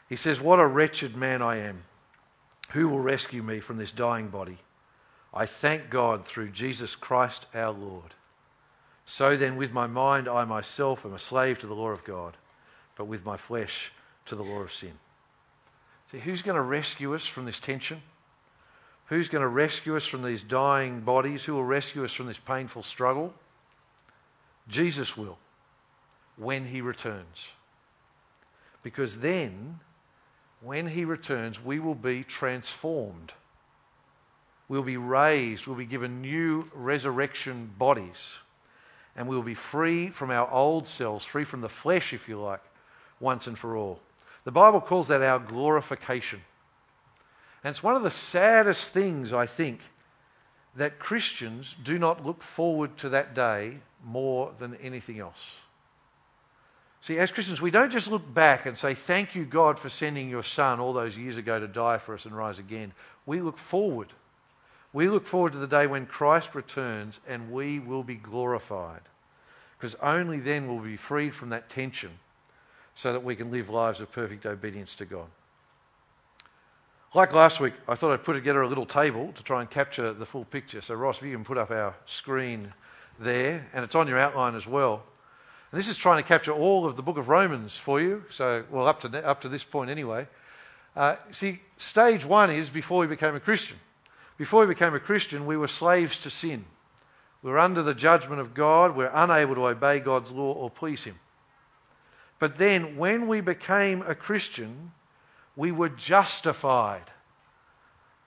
He 0.08 0.16
says, 0.16 0.40
What 0.40 0.60
a 0.60 0.66
wretched 0.66 1.18
man 1.18 1.42
I 1.42 1.58
am. 1.58 1.84
Who 2.70 2.88
will 2.88 3.00
rescue 3.00 3.44
me 3.44 3.60
from 3.60 3.78
this 3.78 3.92
dying 3.92 4.30
body? 4.30 4.58
I 5.34 5.46
thank 5.46 5.90
God 5.90 6.26
through 6.26 6.50
Jesus 6.50 6.96
Christ 6.96 7.46
our 7.54 7.72
Lord. 7.72 8.14
So 9.06 9.38
then, 9.38 9.56
with 9.56 9.72
my 9.72 9.88
mind, 9.88 10.28
I 10.28 10.44
myself 10.46 11.06
am 11.06 11.14
a 11.14 11.20
slave 11.20 11.60
to 11.60 11.68
the 11.68 11.74
law 11.74 11.90
of 11.90 12.04
God, 12.04 12.36
but 12.98 13.06
with 13.06 13.26
my 13.26 13.38
flesh 13.38 13.92
to 14.26 14.36
the 14.36 14.44
law 14.44 14.62
of 14.62 14.74
sin. 14.74 14.94
See, 16.12 16.20
who's 16.20 16.42
going 16.42 16.56
to 16.56 16.62
rescue 16.62 17.16
us 17.16 17.26
from 17.26 17.46
this 17.46 17.60
tension? 17.60 18.02
Who's 19.08 19.30
going 19.30 19.42
to 19.42 19.48
rescue 19.48 19.96
us 19.96 20.06
from 20.06 20.24
these 20.24 20.44
dying 20.44 21.02
bodies? 21.02 21.44
Who 21.46 21.54
will 21.54 21.64
rescue 21.64 22.04
us 22.04 22.12
from 22.12 22.28
this 22.28 22.40
painful 22.40 22.84
struggle? 22.84 23.34
Jesus 24.68 25.16
will 25.16 25.38
when 26.36 26.66
he 26.66 26.82
returns. 26.82 27.50
Because 28.84 29.20
then, 29.20 29.80
when 30.62 30.88
he 30.88 31.06
returns, 31.06 31.64
we 31.64 31.80
will 31.80 31.96
be 31.96 32.24
transformed. 32.24 33.34
We'll 34.70 34.84
be 34.84 34.98
raised. 34.98 35.66
We'll 35.68 35.78
be 35.78 35.86
given 35.86 36.22
new 36.22 36.66
resurrection 36.74 37.72
bodies. 37.78 38.36
And 39.16 39.28
we'll 39.28 39.42
be 39.42 39.56
free 39.56 40.10
from 40.10 40.30
our 40.30 40.50
old 40.52 40.88
selves, 40.88 41.26
free 41.26 41.46
from 41.46 41.62
the 41.62 41.70
flesh, 41.70 42.14
if 42.14 42.30
you 42.30 42.40
like, 42.40 42.62
once 43.20 43.48
and 43.48 43.58
for 43.58 43.76
all. 43.76 44.00
The 44.44 44.52
Bible 44.52 44.82
calls 44.82 45.08
that 45.08 45.22
our 45.22 45.40
glorification. 45.40 46.42
And 47.64 47.72
it's 47.72 47.84
one 47.84 47.96
of 47.96 48.04
the 48.04 48.12
saddest 48.12 48.94
things, 48.94 49.34
I 49.34 49.46
think, 49.46 49.82
that 50.76 51.00
Christians 51.00 51.76
do 51.84 51.98
not 51.98 52.26
look 52.26 52.44
forward 52.44 52.98
to 52.98 53.10
that 53.10 53.34
day 53.34 53.80
more 54.06 54.54
than 54.60 54.76
anything 54.76 55.20
else. 55.20 55.58
See, 57.02 57.18
as 57.18 57.32
Christians, 57.32 57.62
we 57.62 57.72
don't 57.72 57.92
just 57.92 58.10
look 58.10 58.34
back 58.34 58.66
and 58.66 58.78
say, 58.78 58.94
Thank 58.94 59.34
you, 59.34 59.46
God, 59.46 59.80
for 59.80 59.90
sending 59.90 60.30
your 60.30 60.44
Son 60.44 60.80
all 60.80 60.94
those 60.94 61.18
years 61.18 61.38
ago 61.38 61.60
to 61.60 61.68
die 61.68 61.98
for 61.98 62.14
us 62.14 62.26
and 62.26 62.36
rise 62.36 62.60
again. 62.60 62.94
We 63.26 63.42
look 63.42 63.58
forward. 63.58 64.14
We 64.98 65.10
look 65.10 65.28
forward 65.28 65.52
to 65.52 65.60
the 65.60 65.68
day 65.68 65.86
when 65.86 66.08
Christ 66.08 66.56
returns 66.56 67.20
and 67.28 67.52
we 67.52 67.78
will 67.78 68.02
be 68.02 68.16
glorified. 68.16 69.02
Because 69.78 69.94
only 70.02 70.40
then 70.40 70.68
will 70.68 70.80
we 70.80 70.90
be 70.90 70.98
freed 70.98 71.36
from 71.36 71.50
that 71.50 71.70
tension 71.70 72.10
so 72.96 73.14
that 73.14 73.24
we 73.24 73.36
can 73.36 73.52
live 73.52 73.70
lives 73.70 74.02
of 74.02 74.12
perfect 74.12 74.48
obedience 74.48 74.96
to 74.96 75.06
God. 75.06 75.28
Like 77.14 77.32
last 77.32 77.60
week, 77.60 77.76
I 77.88 77.94
thought 77.94 78.12
I'd 78.12 78.24
put 78.24 78.34
together 78.34 78.64
a 78.64 78.68
little 78.68 78.88
table 78.88 79.32
to 79.34 79.44
try 79.44 79.62
and 79.62 79.70
capture 79.70 80.14
the 80.14 80.26
full 80.26 80.46
picture. 80.46 80.82
So, 80.82 80.96
Ross, 80.96 81.20
if 81.20 81.26
you 81.26 81.32
can 81.32 81.46
put 81.46 81.60
up 81.60 81.70
our 81.70 81.94
screen 82.08 82.74
there, 83.20 83.68
and 83.74 83.86
it's 83.86 83.94
on 83.94 84.08
your 84.08 84.18
outline 84.18 84.56
as 84.56 84.66
well. 84.66 85.04
And 85.72 85.80
this 85.80 85.90
is 85.90 85.98
trying 85.98 86.24
to 86.24 86.28
capture 86.28 86.54
all 86.54 86.88
of 86.88 86.96
the 86.96 87.04
book 87.04 87.20
of 87.20 87.30
Romans 87.30 87.78
for 87.78 88.02
you. 88.02 88.24
So, 88.32 88.64
well, 88.72 88.88
up 88.88 89.02
to, 89.02 89.24
up 89.24 89.42
to 89.42 89.50
this 89.50 89.64
point 89.64 89.92
anyway. 89.92 90.26
Uh, 90.96 91.18
see, 91.30 91.60
stage 91.78 92.26
one 92.26 92.50
is 92.50 92.72
before 92.72 93.02
we 93.02 93.06
became 93.06 93.36
a 93.36 93.40
Christian. 93.40 93.78
Before 94.38 94.62
we 94.62 94.74
became 94.74 94.94
a 94.94 95.00
Christian, 95.00 95.46
we 95.46 95.58
were 95.58 95.68
slaves 95.68 96.20
to 96.20 96.30
sin. 96.30 96.66
We 97.42 97.52
were 97.52 97.60
under 97.60 97.84
the 97.84 97.94
judgment 97.94 98.42
of 98.42 98.54
God. 98.54 98.92
We 98.92 99.04
we're 99.04 99.12
unable 99.14 99.56
to 99.56 99.68
obey 99.68 100.00
God's 100.00 100.32
law 100.32 100.54
or 100.54 100.70
please 100.70 101.04
Him. 101.04 101.20
But 102.40 102.58
then, 102.58 102.98
when 102.98 103.28
we 103.28 103.42
became 103.42 104.04
a 104.04 104.14
Christian, 104.14 104.92
we 105.56 105.72
were 105.72 105.90
justified. 105.90 107.10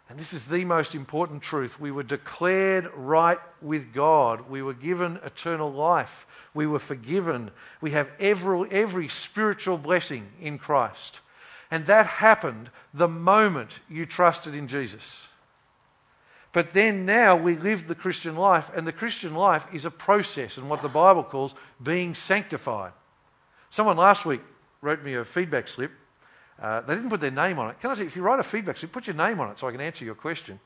And 0.08 0.18
this 0.18 0.32
is 0.32 0.46
the 0.46 0.64
most 0.64 0.96
important 0.96 1.40
truth. 1.40 1.78
We 1.78 1.92
were 1.92 2.02
declared 2.02 2.90
right 2.96 3.38
with 3.62 3.94
God. 3.94 4.50
We 4.50 4.60
were 4.60 4.74
given 4.74 5.20
eternal 5.24 5.72
life. 5.72 6.26
We 6.52 6.66
were 6.66 6.80
forgiven. 6.80 7.52
We 7.80 7.92
have 7.92 8.10
every, 8.18 8.68
every 8.72 9.06
spiritual 9.06 9.78
blessing 9.78 10.26
in 10.40 10.58
Christ. 10.58 11.20
And 11.70 11.86
that 11.86 12.06
happened 12.06 12.70
the 12.92 13.06
moment 13.06 13.70
you 13.88 14.04
trusted 14.04 14.56
in 14.56 14.66
Jesus. 14.66 15.28
But 16.52 16.72
then 16.72 17.06
now 17.06 17.36
we 17.36 17.56
live 17.56 17.86
the 17.86 17.94
Christian 17.94 18.36
life, 18.36 18.70
and 18.74 18.86
the 18.86 18.92
Christian 18.92 19.34
life 19.34 19.66
is 19.72 19.84
a 19.84 19.90
process 19.90 20.56
and 20.56 20.68
what 20.68 20.82
the 20.82 20.88
Bible 20.88 21.22
calls 21.22 21.54
being 21.82 22.14
sanctified. 22.14 22.92
Someone 23.70 23.96
last 23.96 24.26
week 24.26 24.40
wrote 24.80 25.02
me 25.04 25.14
a 25.14 25.24
feedback 25.24 25.68
slip 25.68 25.92
uh, 26.60 26.82
they 26.82 26.94
didn't 26.94 27.08
put 27.08 27.20
their 27.20 27.30
name 27.30 27.58
on 27.58 27.70
it. 27.70 27.80
Can 27.80 27.90
I 27.90 27.94
say, 27.94 28.04
if 28.04 28.14
you 28.14 28.22
write 28.22 28.38
a 28.38 28.44
feedback 28.44 28.76
slip, 28.76 28.92
put 28.92 29.06
your 29.06 29.16
name 29.16 29.40
on 29.40 29.50
it 29.50 29.58
so 29.58 29.66
I 29.66 29.72
can 29.72 29.80
answer 29.80 30.04
your 30.04 30.14
question. 30.14 30.60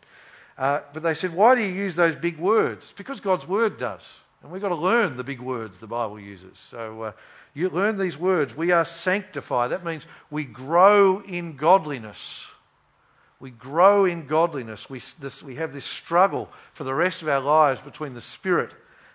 Uh, 0.59 0.81
but 0.93 1.03
they 1.03 1.15
said, 1.15 1.33
why 1.33 1.55
do 1.55 1.63
you 1.63 1.73
use 1.73 1.95
those 1.95 2.17
big 2.17 2.39
words? 2.39 2.87
It's 2.87 2.93
because 2.93 3.21
God's 3.21 3.47
word 3.47 3.79
does. 3.79 4.03
And 4.43 4.51
we've 4.51 4.63
got 4.63 4.71
to 4.71 4.75
learn 4.75 5.17
the 5.17 5.25
big 5.25 5.41
words 5.41 5.79
the 5.79 5.87
Bible 5.87 6.19
uses. 6.19 6.59
So 6.59 7.03
uh, 7.03 7.13
you 7.55 7.71
learn 7.71 7.97
these 7.97 8.19
words. 8.19 8.57
We 8.57 8.73
are 8.73 8.85
sanctified. 8.85 9.71
That 9.71 9.85
means 9.85 10.07
we 10.31 10.45
grow 10.45 11.21
in 11.21 11.57
godliness. 11.57 12.47
We 13.45 13.51
grow 13.51 14.07
in 14.07 14.27
godliness. 14.27 14.89
We, 14.89 15.03
this, 15.19 15.43
we 15.43 15.57
have 15.57 15.75
this 15.75 15.85
struggle 15.85 16.49
for 16.73 16.85
the 16.85 16.95
rest 16.95 17.21
of 17.21 17.29
our 17.29 17.41
lives 17.43 17.79
between 17.79 18.15
the 18.15 18.23
spirit 18.23 18.71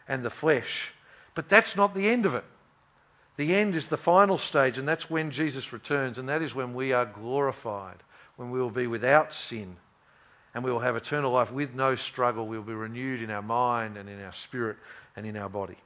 and 0.07 0.23
the 0.23 0.29
flesh. 0.29 0.93
But 1.33 1.49
that's 1.49 1.75
not 1.75 1.95
the 1.95 2.07
end 2.07 2.27
of 2.27 2.35
it. 2.35 2.43
The 3.37 3.55
end 3.55 3.75
is 3.75 3.87
the 3.87 3.97
final 3.97 4.37
stage, 4.37 4.77
and 4.77 4.87
that's 4.87 5.09
when 5.09 5.31
Jesus 5.31 5.73
returns, 5.73 6.19
and 6.19 6.29
that 6.29 6.43
is 6.43 6.53
when 6.53 6.75
we 6.75 6.93
are 6.93 7.07
glorified, 7.07 7.95
when 8.35 8.51
we 8.51 8.59
will 8.59 8.69
be 8.69 8.85
without 8.85 9.33
sin, 9.33 9.77
and 10.53 10.63
we 10.63 10.71
will 10.71 10.77
have 10.77 10.95
eternal 10.95 11.31
life 11.31 11.51
with 11.51 11.73
no 11.73 11.95
struggle. 11.95 12.45
We 12.45 12.57
will 12.57 12.63
be 12.63 12.73
renewed 12.73 13.23
in 13.23 13.31
our 13.31 13.41
mind 13.41 13.97
and 13.97 14.07
in 14.07 14.23
our 14.23 14.33
spirit 14.33 14.77
and 15.15 15.25
in 15.25 15.37
our 15.37 15.49
body. 15.49 15.77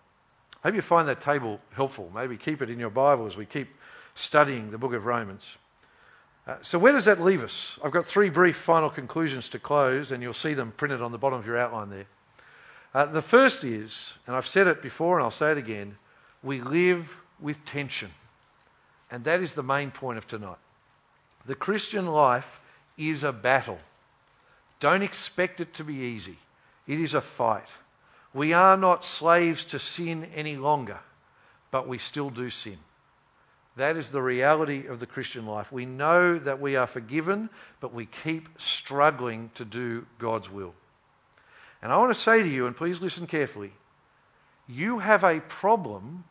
I 0.61 0.67
hope 0.67 0.75
you 0.75 0.81
find 0.81 1.07
that 1.07 1.21
table 1.21 1.61
helpful. 1.71 2.11
Maybe 2.13 2.35
keep 2.35 2.61
it 2.61 2.69
in 2.69 2.77
your 2.77 2.89
Bible 2.89 3.25
as 3.25 3.37
we 3.37 3.45
keep 3.45 3.69
studying 4.15 4.69
the 4.69 4.77
book 4.77 4.91
of 4.91 5.05
Romans. 5.05 5.55
Uh, 6.45 6.57
so, 6.61 6.77
where 6.77 6.91
does 6.91 7.05
that 7.05 7.21
leave 7.21 7.43
us? 7.43 7.79
I've 7.83 7.91
got 7.91 8.05
three 8.05 8.29
brief 8.29 8.57
final 8.57 8.89
conclusions 8.89 9.47
to 9.49 9.59
close, 9.59 10.11
and 10.11 10.21
you'll 10.21 10.33
see 10.33 10.53
them 10.53 10.73
printed 10.75 11.01
on 11.01 11.11
the 11.11 11.17
bottom 11.17 11.39
of 11.39 11.47
your 11.47 11.57
outline 11.57 11.89
there. 11.89 12.05
Uh, 12.93 13.05
the 13.05 13.21
first 13.21 13.63
is, 13.63 14.13
and 14.27 14.35
I've 14.35 14.45
said 14.45 14.67
it 14.67 14.81
before 14.81 15.17
and 15.17 15.23
I'll 15.23 15.31
say 15.31 15.51
it 15.51 15.57
again, 15.57 15.97
we 16.43 16.61
live 16.61 17.17
with 17.39 17.63
tension. 17.65 18.11
And 19.09 19.23
that 19.23 19.41
is 19.41 19.53
the 19.53 19.63
main 19.63 19.89
point 19.89 20.17
of 20.17 20.27
tonight. 20.27 20.57
The 21.45 21.55
Christian 21.55 22.07
life 22.07 22.59
is 22.97 23.23
a 23.23 23.31
battle. 23.31 23.79
Don't 24.79 25.01
expect 25.01 25.59
it 25.59 25.73
to 25.75 25.83
be 25.83 25.95
easy. 25.95 26.37
It 26.87 26.99
is 26.99 27.13
a 27.13 27.21
fight. 27.21 27.67
We 28.33 28.53
are 28.53 28.77
not 28.77 29.05
slaves 29.05 29.65
to 29.65 29.79
sin 29.79 30.27
any 30.35 30.57
longer, 30.57 30.99
but 31.71 31.87
we 31.87 31.97
still 31.97 32.29
do 32.29 32.49
sin. 32.49 32.77
That 33.75 33.97
is 33.97 34.09
the 34.11 34.21
reality 34.21 34.85
of 34.85 34.99
the 34.99 35.07
Christian 35.07 35.45
life. 35.47 35.71
We 35.71 35.85
know 35.85 36.37
that 36.37 36.61
we 36.61 36.75
are 36.75 36.85
forgiven, 36.85 37.49
but 37.79 37.93
we 37.93 38.05
keep 38.05 38.49
struggling 38.57 39.49
to 39.55 39.65
do 39.65 40.05
God's 40.19 40.49
will. 40.49 40.75
And 41.81 41.91
I 41.91 41.97
want 41.97 42.13
to 42.13 42.19
say 42.19 42.43
to 42.43 42.49
you, 42.49 42.67
and 42.67 42.75
please 42.75 43.01
listen 43.01 43.25
carefully, 43.25 43.73
you 44.67 44.99
have 44.99 45.23
a 45.23 45.39
problem 45.41 46.23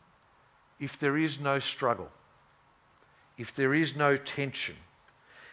if 0.79 0.97
there 0.97 1.17
is 1.17 1.39
no 1.39 1.59
struggle, 1.59 2.09
if 3.37 3.53
there 3.55 3.73
is 3.73 3.95
no 3.95 4.17
tension, 4.17 4.75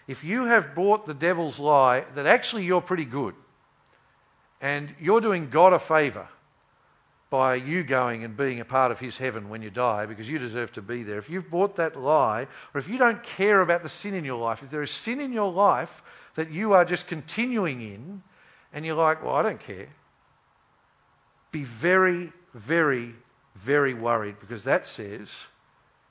if 0.07 0.25
you 0.25 0.45
have 0.45 0.75
bought 0.75 1.07
the 1.07 1.15
devil's 1.15 1.59
lie 1.59 2.05
that 2.15 2.27
actually 2.27 2.65
you're 2.65 2.81
pretty 2.81 3.05
good 3.05 3.35
and 4.61 4.95
you're 5.01 5.21
doing 5.21 5.51
God 5.51 5.73
a 5.73 5.79
favor 5.79 6.27
by 7.31 7.55
you 7.55 7.85
going 7.85 8.25
and 8.25 8.37
being 8.37 8.59
a 8.59 8.65
part 8.65 8.91
of 8.91 8.99
his 8.99 9.17
heaven 9.17 9.49
when 9.49 9.63
you 9.63 9.71
die 9.71 10.05
because 10.05 10.29
you 10.29 10.39
deserve 10.39 10.73
to 10.73 10.83
be 10.83 11.05
there, 11.05 11.19
if 11.19 11.31
you've 11.31 11.49
bought 11.49 11.77
that 11.77 11.97
lie, 11.97 12.49
or 12.75 12.81
if 12.81 12.89
you 12.89 12.99
don't 12.99 13.23
care 13.23 13.61
about 13.61 13.85
the 13.85 13.89
sin 13.89 14.15
in 14.15 14.25
your 14.25 14.39
life, 14.39 14.63
if 14.63 14.71
there 14.71 14.83
is 14.83 14.91
sin 14.91 15.21
in 15.21 15.33
your 15.33 15.51
life 15.51 16.03
that 16.35 16.51
you 16.51 16.73
are 16.73 16.85
just 16.85 17.07
continuing 17.07 17.81
in 17.81 18.23
and 18.73 18.85
you're 18.85 18.97
like, 18.97 19.23
well, 19.25 19.37
I 19.37 19.43
don't 19.43 19.61
care, 19.61 19.89
be 21.53 21.63
very, 21.63 22.33
very, 22.53 23.15
very 23.55 23.95
worried 23.95 24.41
because 24.41 24.65
that 24.65 24.87
says 24.87 25.29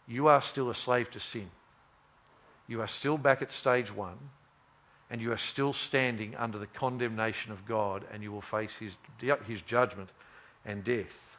you 0.08 0.28
are 0.28 0.42
still 0.42 0.70
a 0.70 0.76
slave 0.76 1.12
to 1.12 1.20
sin. 1.20 1.50
You 2.68 2.82
are 2.82 2.88
still 2.88 3.18
back 3.18 3.42
at 3.42 3.52
stage 3.52 3.94
one, 3.94 4.18
and 5.10 5.20
you 5.20 5.32
are 5.32 5.38
still 5.38 5.74
standing 5.74 6.36
under 6.36 6.60
the 6.60 6.68
condemnation 6.68 7.52
of 7.52 7.66
God, 7.66 8.06
and 8.14 8.22
you 8.22 8.32
will 8.32 8.42
face 8.42 8.76
his, 8.76 8.96
his 9.48 9.62
judgment 9.64 10.10
and 10.70 10.84
death. 10.84 11.38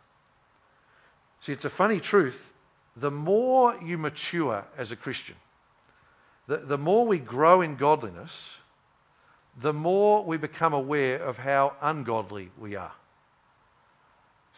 See, 1.40 1.53
it's 1.53 1.64
a 1.64 1.71
funny 1.71 2.01
truth. 2.01 2.53
The 2.97 3.11
more 3.11 3.79
you 3.83 3.97
mature 3.97 4.64
as 4.77 4.90
a 4.90 4.97
Christian, 4.97 5.37
the, 6.49 6.59
the 6.59 6.77
more 6.77 7.07
we 7.07 7.19
grow 7.19 7.61
in 7.61 7.77
godliness, 7.77 8.57
the 9.61 9.73
more 9.73 10.25
we 10.25 10.37
become 10.37 10.75
aware 10.75 11.23
of 11.23 11.38
how 11.38 11.75
ungodly 11.81 12.51
we 12.59 12.75
are. 12.75 12.93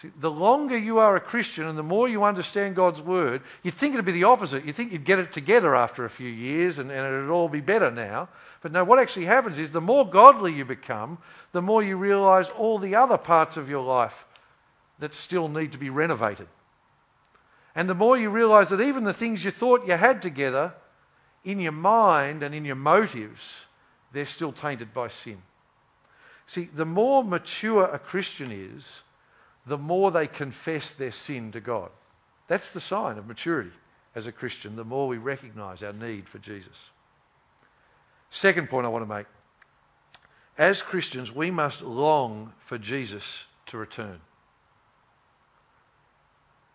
See, 0.01 0.11
the 0.19 0.31
longer 0.31 0.77
you 0.77 0.99
are 0.99 1.17
a 1.17 1.21
Christian 1.21 1.67
and 1.67 1.79
the 1.79 1.83
more 1.83 2.09
you 2.09 2.25
understand 2.25 2.75
God's 2.75 3.01
word, 3.01 3.43
you'd 3.63 3.75
think 3.75 3.93
it'd 3.93 4.07
be 4.07 4.13
the 4.13 4.25
opposite. 4.25 4.65
You'd 4.65 4.75
think 4.75 4.91
you'd 4.91 5.05
get 5.05 5.19
it 5.19 5.33
together 5.33 5.77
after 5.77 6.07
a 6.07 6.11
few 6.11 6.31
years 6.31 6.79
and, 6.79 6.91
and 6.91 7.07
it'd 7.07 7.31
all 7.31 7.49
be 7.49 7.61
better 7.61 7.91
now. 7.91 8.31
But 8.63 8.73
no, 8.73 8.85
what 8.85 8.99
actually 8.99 9.27
happens 9.27 9.59
is 9.59 9.71
the 9.71 9.83
more 9.83 10.09
godly 10.09 10.55
you 10.55 10.65
become, 10.65 11.19
the 11.53 11.63
more 11.63 11.83
you 11.83 11.99
realize 11.99 12.49
all 12.49 12.79
the 12.79 12.95
other 12.95 13.19
parts 13.19 13.59
of 13.59 13.69
your 13.69 13.85
life 13.85 14.27
that 15.03 15.15
still 15.15 15.49
need 15.49 15.73
to 15.73 15.79
be 15.79 15.91
renovated. 15.91 16.47
And 17.75 17.89
the 17.89 17.95
more 17.95 18.17
you 18.17 18.31
realize 18.31 18.69
that 18.69 18.81
even 18.81 19.03
the 19.03 19.13
things 19.13 19.45
you 19.45 19.51
thought 19.51 19.85
you 19.85 19.95
had 19.95 20.23
together, 20.23 20.75
in 21.43 21.59
your 21.59 21.73
mind 21.73 22.45
and 22.45 22.55
in 22.55 22.65
your 22.65 22.77
motives, 22.77 23.41
they're 24.13 24.25
still 24.25 24.53
tainted 24.53 24.95
by 24.95 25.09
sin. 25.09 25.43
See, 26.47 26.69
the 26.73 26.85
more 26.85 27.25
mature 27.25 27.85
a 27.85 27.99
Christian 27.99 28.53
is, 28.53 29.03
the 29.67 29.77
more 29.77 30.13
they 30.13 30.29
confess 30.29 30.93
their 30.93 31.11
sin 31.11 31.51
to 31.51 31.61
God. 31.61 31.91
That's 32.47 32.71
the 32.71 32.81
sign 32.81 33.19
of 33.19 33.27
maturity 33.27 33.73
as 34.15 34.29
a 34.29 34.33
Christian, 34.33 34.77
the 34.77 34.85
more 34.85 35.09
we 35.09 35.19
recognize 35.19 35.83
our 35.83 35.93
need 35.93 36.29
for 36.29 36.39
Jesus. 36.39 36.91
Second 38.31 38.71
point 38.71 38.87
I 38.87 38.91
want 38.91 39.03
to 39.05 39.13
make 39.13 39.27
as 40.57 40.81
Christians, 40.81 41.35
we 41.35 41.51
must 41.51 41.83
long 41.83 42.53
for 42.61 42.79
Jesus 42.79 43.47
to 43.67 43.79
return. 43.79 44.21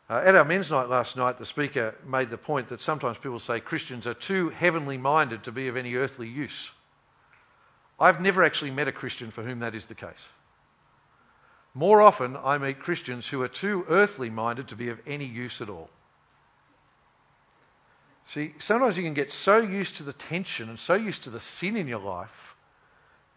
Uh, 0.09 0.21
at 0.23 0.35
our 0.35 0.45
men's 0.45 0.71
night 0.71 0.87
last 0.87 1.17
night, 1.17 1.37
the 1.37 1.45
speaker 1.45 1.93
made 2.05 2.29
the 2.29 2.37
point 2.37 2.69
that 2.69 2.79
sometimes 2.79 3.17
people 3.17 3.39
say 3.39 3.59
Christians 3.59 4.07
are 4.07 4.13
too 4.13 4.49
heavenly 4.49 4.97
minded 4.97 5.43
to 5.43 5.51
be 5.51 5.67
of 5.67 5.75
any 5.75 5.95
earthly 5.95 6.29
use. 6.29 6.71
I've 7.99 8.21
never 8.21 8.43
actually 8.43 8.71
met 8.71 8.87
a 8.87 8.91
Christian 8.93 9.31
for 9.31 9.43
whom 9.43 9.59
that 9.59 9.75
is 9.75 9.85
the 9.85 9.95
case. 9.95 10.29
More 11.73 12.01
often, 12.01 12.37
I 12.37 12.57
meet 12.57 12.79
Christians 12.79 13.27
who 13.27 13.41
are 13.41 13.47
too 13.47 13.85
earthly 13.89 14.29
minded 14.29 14.67
to 14.69 14.75
be 14.75 14.89
of 14.89 14.99
any 15.05 15.25
use 15.25 15.61
at 15.61 15.69
all. 15.69 15.89
See, 18.27 18.53
sometimes 18.59 18.97
you 18.97 19.03
can 19.03 19.13
get 19.13 19.31
so 19.31 19.57
used 19.57 19.97
to 19.97 20.03
the 20.03 20.13
tension 20.13 20.69
and 20.69 20.79
so 20.79 20.95
used 20.95 21.23
to 21.23 21.29
the 21.29 21.39
sin 21.39 21.75
in 21.75 21.87
your 21.87 21.99
life 21.99 22.55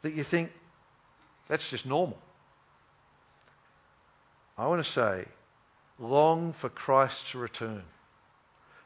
that 0.02 0.14
you 0.14 0.24
think 0.24 0.52
that's 1.48 1.68
just 1.68 1.84
normal. 1.84 2.18
I 4.56 4.66
want 4.66 4.84
to 4.84 4.90
say 4.90 5.26
long 6.00 6.52
for 6.52 6.68
Christ 6.68 7.30
to 7.30 7.38
return. 7.38 7.82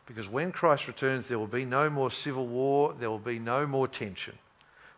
Because 0.06 0.28
when 0.28 0.52
Christ 0.52 0.86
returns, 0.86 1.28
there 1.28 1.38
will 1.38 1.46
be 1.46 1.64
no 1.64 1.88
more 1.88 2.10
civil 2.10 2.46
war, 2.46 2.94
there 2.98 3.10
will 3.10 3.18
be 3.18 3.38
no 3.38 3.66
more 3.66 3.88
tension. 3.88 4.36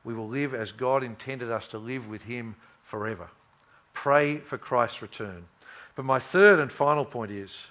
We 0.03 0.15
will 0.15 0.29
live 0.29 0.55
as 0.55 0.73
God 0.73 1.05
intended 1.05 1.51
us 1.51 1.69
to 1.69 1.79
live 1.79 2.09
with 2.09 2.23
Him 2.23 2.57
forever. 2.83 3.29
Pray 3.93 4.39
for 4.39 4.59
Christ's 4.59 5.03
return. 5.03 5.45
But 5.95 6.05
my 6.05 6.19
third 6.19 6.59
and 6.59 6.71
final 6.71 7.05
point 7.05 7.31
is 7.31 7.69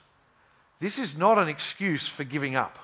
this 0.79 0.97
is 0.99 1.17
not 1.17 1.37
an 1.37 1.47
excuse 1.47 2.07
for 2.07 2.23
giving 2.23 2.55
up. 2.55 2.79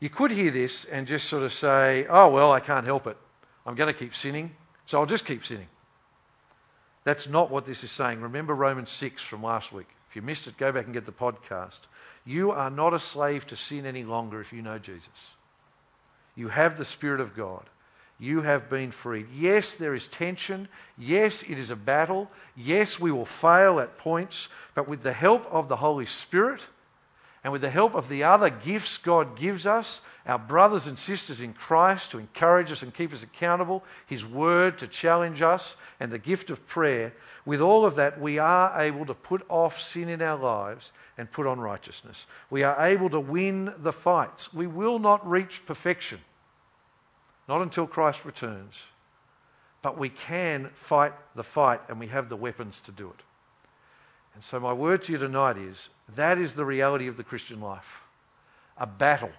You 0.00 0.10
could 0.10 0.30
hear 0.30 0.50
this 0.50 0.84
and 0.84 1.06
just 1.06 1.28
sort 1.28 1.42
of 1.42 1.52
say, 1.52 2.06
oh, 2.08 2.28
well, 2.28 2.52
I 2.52 2.60
can't 2.60 2.86
help 2.86 3.06
it. 3.06 3.16
I'm 3.66 3.74
going 3.74 3.92
to 3.92 3.98
keep 3.98 4.14
sinning, 4.14 4.54
so 4.86 4.98
I'll 5.00 5.06
just 5.06 5.24
keep 5.24 5.44
sinning. 5.44 5.68
That's 7.04 7.28
not 7.28 7.50
what 7.50 7.66
this 7.66 7.82
is 7.84 7.90
saying. 7.90 8.20
Remember 8.20 8.54
Romans 8.54 8.90
6 8.90 9.22
from 9.22 9.42
last 9.42 9.72
week. 9.72 9.88
If 10.08 10.16
you 10.16 10.22
missed 10.22 10.46
it, 10.46 10.56
go 10.56 10.72
back 10.72 10.86
and 10.86 10.94
get 10.94 11.06
the 11.06 11.12
podcast. 11.12 11.80
You 12.24 12.50
are 12.50 12.70
not 12.70 12.94
a 12.94 13.00
slave 13.00 13.46
to 13.48 13.56
sin 13.56 13.86
any 13.86 14.04
longer 14.04 14.40
if 14.40 14.52
you 14.52 14.62
know 14.62 14.78
Jesus. 14.78 15.08
You 16.34 16.48
have 16.48 16.78
the 16.78 16.84
Spirit 16.84 17.20
of 17.20 17.34
God. 17.34 17.64
You 18.20 18.42
have 18.42 18.68
been 18.68 18.90
freed. 18.90 19.28
Yes, 19.34 19.74
there 19.74 19.94
is 19.94 20.08
tension. 20.08 20.68
Yes, 20.96 21.42
it 21.42 21.58
is 21.58 21.70
a 21.70 21.76
battle. 21.76 22.30
Yes, 22.56 22.98
we 22.98 23.12
will 23.12 23.26
fail 23.26 23.78
at 23.78 23.98
points. 23.98 24.48
But 24.74 24.88
with 24.88 25.02
the 25.02 25.12
help 25.12 25.46
of 25.52 25.68
the 25.68 25.76
Holy 25.76 26.06
Spirit 26.06 26.60
and 27.48 27.52
with 27.54 27.62
the 27.62 27.70
help 27.70 27.94
of 27.94 28.10
the 28.10 28.24
other 28.24 28.50
gifts 28.50 28.98
God 28.98 29.34
gives 29.34 29.64
us, 29.64 30.02
our 30.26 30.38
brothers 30.38 30.86
and 30.86 30.98
sisters 30.98 31.40
in 31.40 31.54
Christ 31.54 32.10
to 32.10 32.18
encourage 32.18 32.70
us 32.70 32.82
and 32.82 32.92
keep 32.92 33.10
us 33.10 33.22
accountable, 33.22 33.82
His 34.04 34.22
Word 34.22 34.76
to 34.80 34.86
challenge 34.86 35.40
us, 35.40 35.74
and 35.98 36.12
the 36.12 36.18
gift 36.18 36.50
of 36.50 36.66
prayer, 36.66 37.14
with 37.46 37.62
all 37.62 37.86
of 37.86 37.94
that, 37.94 38.20
we 38.20 38.38
are 38.38 38.78
able 38.78 39.06
to 39.06 39.14
put 39.14 39.46
off 39.48 39.80
sin 39.80 40.10
in 40.10 40.20
our 40.20 40.36
lives 40.36 40.92
and 41.16 41.32
put 41.32 41.46
on 41.46 41.58
righteousness. 41.58 42.26
We 42.50 42.64
are 42.64 42.84
able 42.84 43.08
to 43.08 43.18
win 43.18 43.72
the 43.78 43.94
fights. 43.94 44.52
We 44.52 44.66
will 44.66 44.98
not 44.98 45.26
reach 45.26 45.64
perfection, 45.64 46.20
not 47.48 47.62
until 47.62 47.86
Christ 47.86 48.26
returns. 48.26 48.74
But 49.80 49.96
we 49.96 50.10
can 50.10 50.68
fight 50.74 51.14
the 51.34 51.44
fight 51.44 51.80
and 51.88 51.98
we 51.98 52.08
have 52.08 52.28
the 52.28 52.36
weapons 52.36 52.80
to 52.80 52.92
do 52.92 53.08
it. 53.08 53.22
And 54.38 54.44
so, 54.44 54.60
my 54.60 54.72
word 54.72 55.02
to 55.02 55.12
you 55.12 55.18
tonight 55.18 55.56
is 55.56 55.88
that 56.14 56.38
is 56.38 56.54
the 56.54 56.64
reality 56.64 57.08
of 57.08 57.16
the 57.16 57.24
Christian 57.24 57.60
life 57.60 58.02
a 58.76 58.86
battle, 58.86 59.32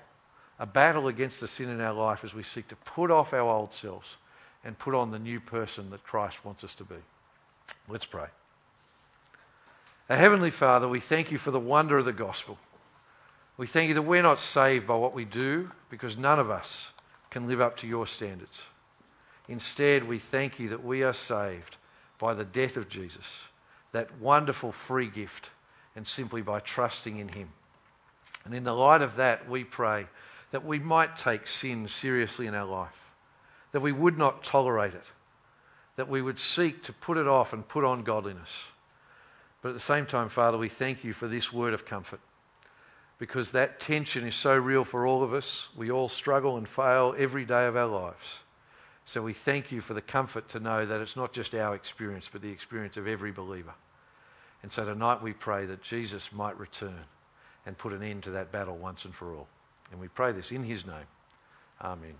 a 0.59 0.65
battle 0.65 1.07
against 1.07 1.39
the 1.39 1.47
sin 1.47 1.69
in 1.69 1.79
our 1.79 1.93
life 1.93 2.25
as 2.25 2.33
we 2.33 2.43
seek 2.43 2.67
to 2.67 2.75
put 2.75 3.09
off 3.09 3.31
our 3.31 3.49
old 3.49 3.71
selves 3.71 4.17
and 4.65 4.77
put 4.77 4.93
on 4.93 5.09
the 5.09 5.17
new 5.17 5.39
person 5.39 5.89
that 5.91 6.03
Christ 6.03 6.43
wants 6.43 6.65
us 6.65 6.75
to 6.75 6.83
be. 6.83 6.97
Let's 7.87 8.05
pray. 8.05 8.25
Our 10.09 10.17
Heavenly 10.17 10.51
Father, 10.51 10.89
we 10.89 10.99
thank 10.99 11.31
you 11.31 11.37
for 11.37 11.51
the 11.51 11.61
wonder 11.61 11.97
of 11.97 12.03
the 12.03 12.11
gospel. 12.11 12.57
We 13.55 13.67
thank 13.67 13.87
you 13.87 13.93
that 13.93 14.01
we're 14.01 14.21
not 14.21 14.37
saved 14.37 14.85
by 14.85 14.95
what 14.95 15.13
we 15.13 15.23
do 15.23 15.71
because 15.89 16.17
none 16.17 16.39
of 16.39 16.51
us 16.51 16.89
can 17.29 17.47
live 17.47 17.61
up 17.61 17.77
to 17.77 17.87
your 17.87 18.05
standards. 18.05 18.63
Instead, 19.47 20.09
we 20.09 20.19
thank 20.19 20.59
you 20.59 20.67
that 20.67 20.83
we 20.83 21.03
are 21.03 21.13
saved 21.13 21.77
by 22.17 22.33
the 22.33 22.43
death 22.43 22.75
of 22.75 22.89
Jesus, 22.89 23.43
that 23.91 24.19
wonderful 24.19 24.71
free 24.71 25.07
gift, 25.07 25.49
and 25.95 26.05
simply 26.05 26.41
by 26.41 26.59
trusting 26.59 27.17
in 27.17 27.29
him. 27.29 27.49
And 28.45 28.53
in 28.53 28.63
the 28.63 28.73
light 28.73 29.01
of 29.01 29.17
that, 29.17 29.49
we 29.49 29.63
pray 29.63 30.07
that 30.51 30.65
we 30.65 30.79
might 30.79 31.17
take 31.17 31.47
sin 31.47 31.87
seriously 31.87 32.47
in 32.47 32.55
our 32.55 32.65
life, 32.65 33.11
that 33.71 33.81
we 33.81 33.91
would 33.91 34.17
not 34.17 34.43
tolerate 34.43 34.93
it 34.93 35.05
that 35.99 36.07
we 36.07 36.21
would 36.21 36.39
seek 36.39 36.81
to 36.81 36.93
put 36.93 37.17
it 37.17 37.27
off 37.27 37.51
and 37.51 37.67
put 37.67 37.83
on 37.83 38.03
godliness. 38.03 38.67
But 39.61 39.69
at 39.69 39.73
the 39.73 39.81
same 39.81 40.05
time, 40.05 40.29
Father, 40.29 40.57
we 40.57 40.69
thank 40.69 41.03
you 41.03 41.11
for 41.11 41.27
this 41.27 41.51
word 41.51 41.73
of 41.73 41.85
comfort 41.85 42.21
because 43.17 43.51
that 43.51 43.81
tension 43.81 44.25
is 44.25 44.33
so 44.33 44.55
real 44.55 44.85
for 44.85 45.05
all 45.05 45.23
of 45.23 45.33
us. 45.33 45.67
We 45.75 45.91
all 45.91 46.07
struggle 46.07 46.55
and 46.55 46.65
fail 46.65 47.13
every 47.17 47.43
day 47.43 47.65
of 47.65 47.75
our 47.75 47.85
lives. 47.85 48.39
So 49.09 49.23
we 49.23 49.33
thank 49.33 49.71
you 49.71 49.81
for 49.81 49.95
the 49.95 50.03
comfort 50.03 50.49
to 50.49 50.59
know 50.59 50.85
that 50.85 51.01
it's 51.01 51.15
not 51.15 51.33
just 51.33 51.55
our 51.55 51.73
experience, 51.73 52.29
but 52.31 52.43
the 52.43 52.51
experience 52.51 52.95
of 52.95 53.07
every 53.07 53.31
believer. 53.31 53.73
And 54.61 54.71
so 54.71 54.85
tonight 54.85 55.23
we 55.23 55.33
pray 55.33 55.65
that 55.65 55.81
Jesus 55.81 56.31
might 56.31 56.55
return 56.59 57.05
and 57.65 57.75
put 57.75 57.91
an 57.91 58.03
end 58.03 58.21
to 58.25 58.29
that 58.29 58.51
battle 58.51 58.77
once 58.77 59.05
and 59.05 59.15
for 59.15 59.33
all. 59.33 59.47
And 59.89 59.99
we 59.99 60.09
pray 60.09 60.31
this 60.31 60.51
in 60.51 60.63
his 60.63 60.85
name. 60.85 61.07
Amen. 61.81 62.13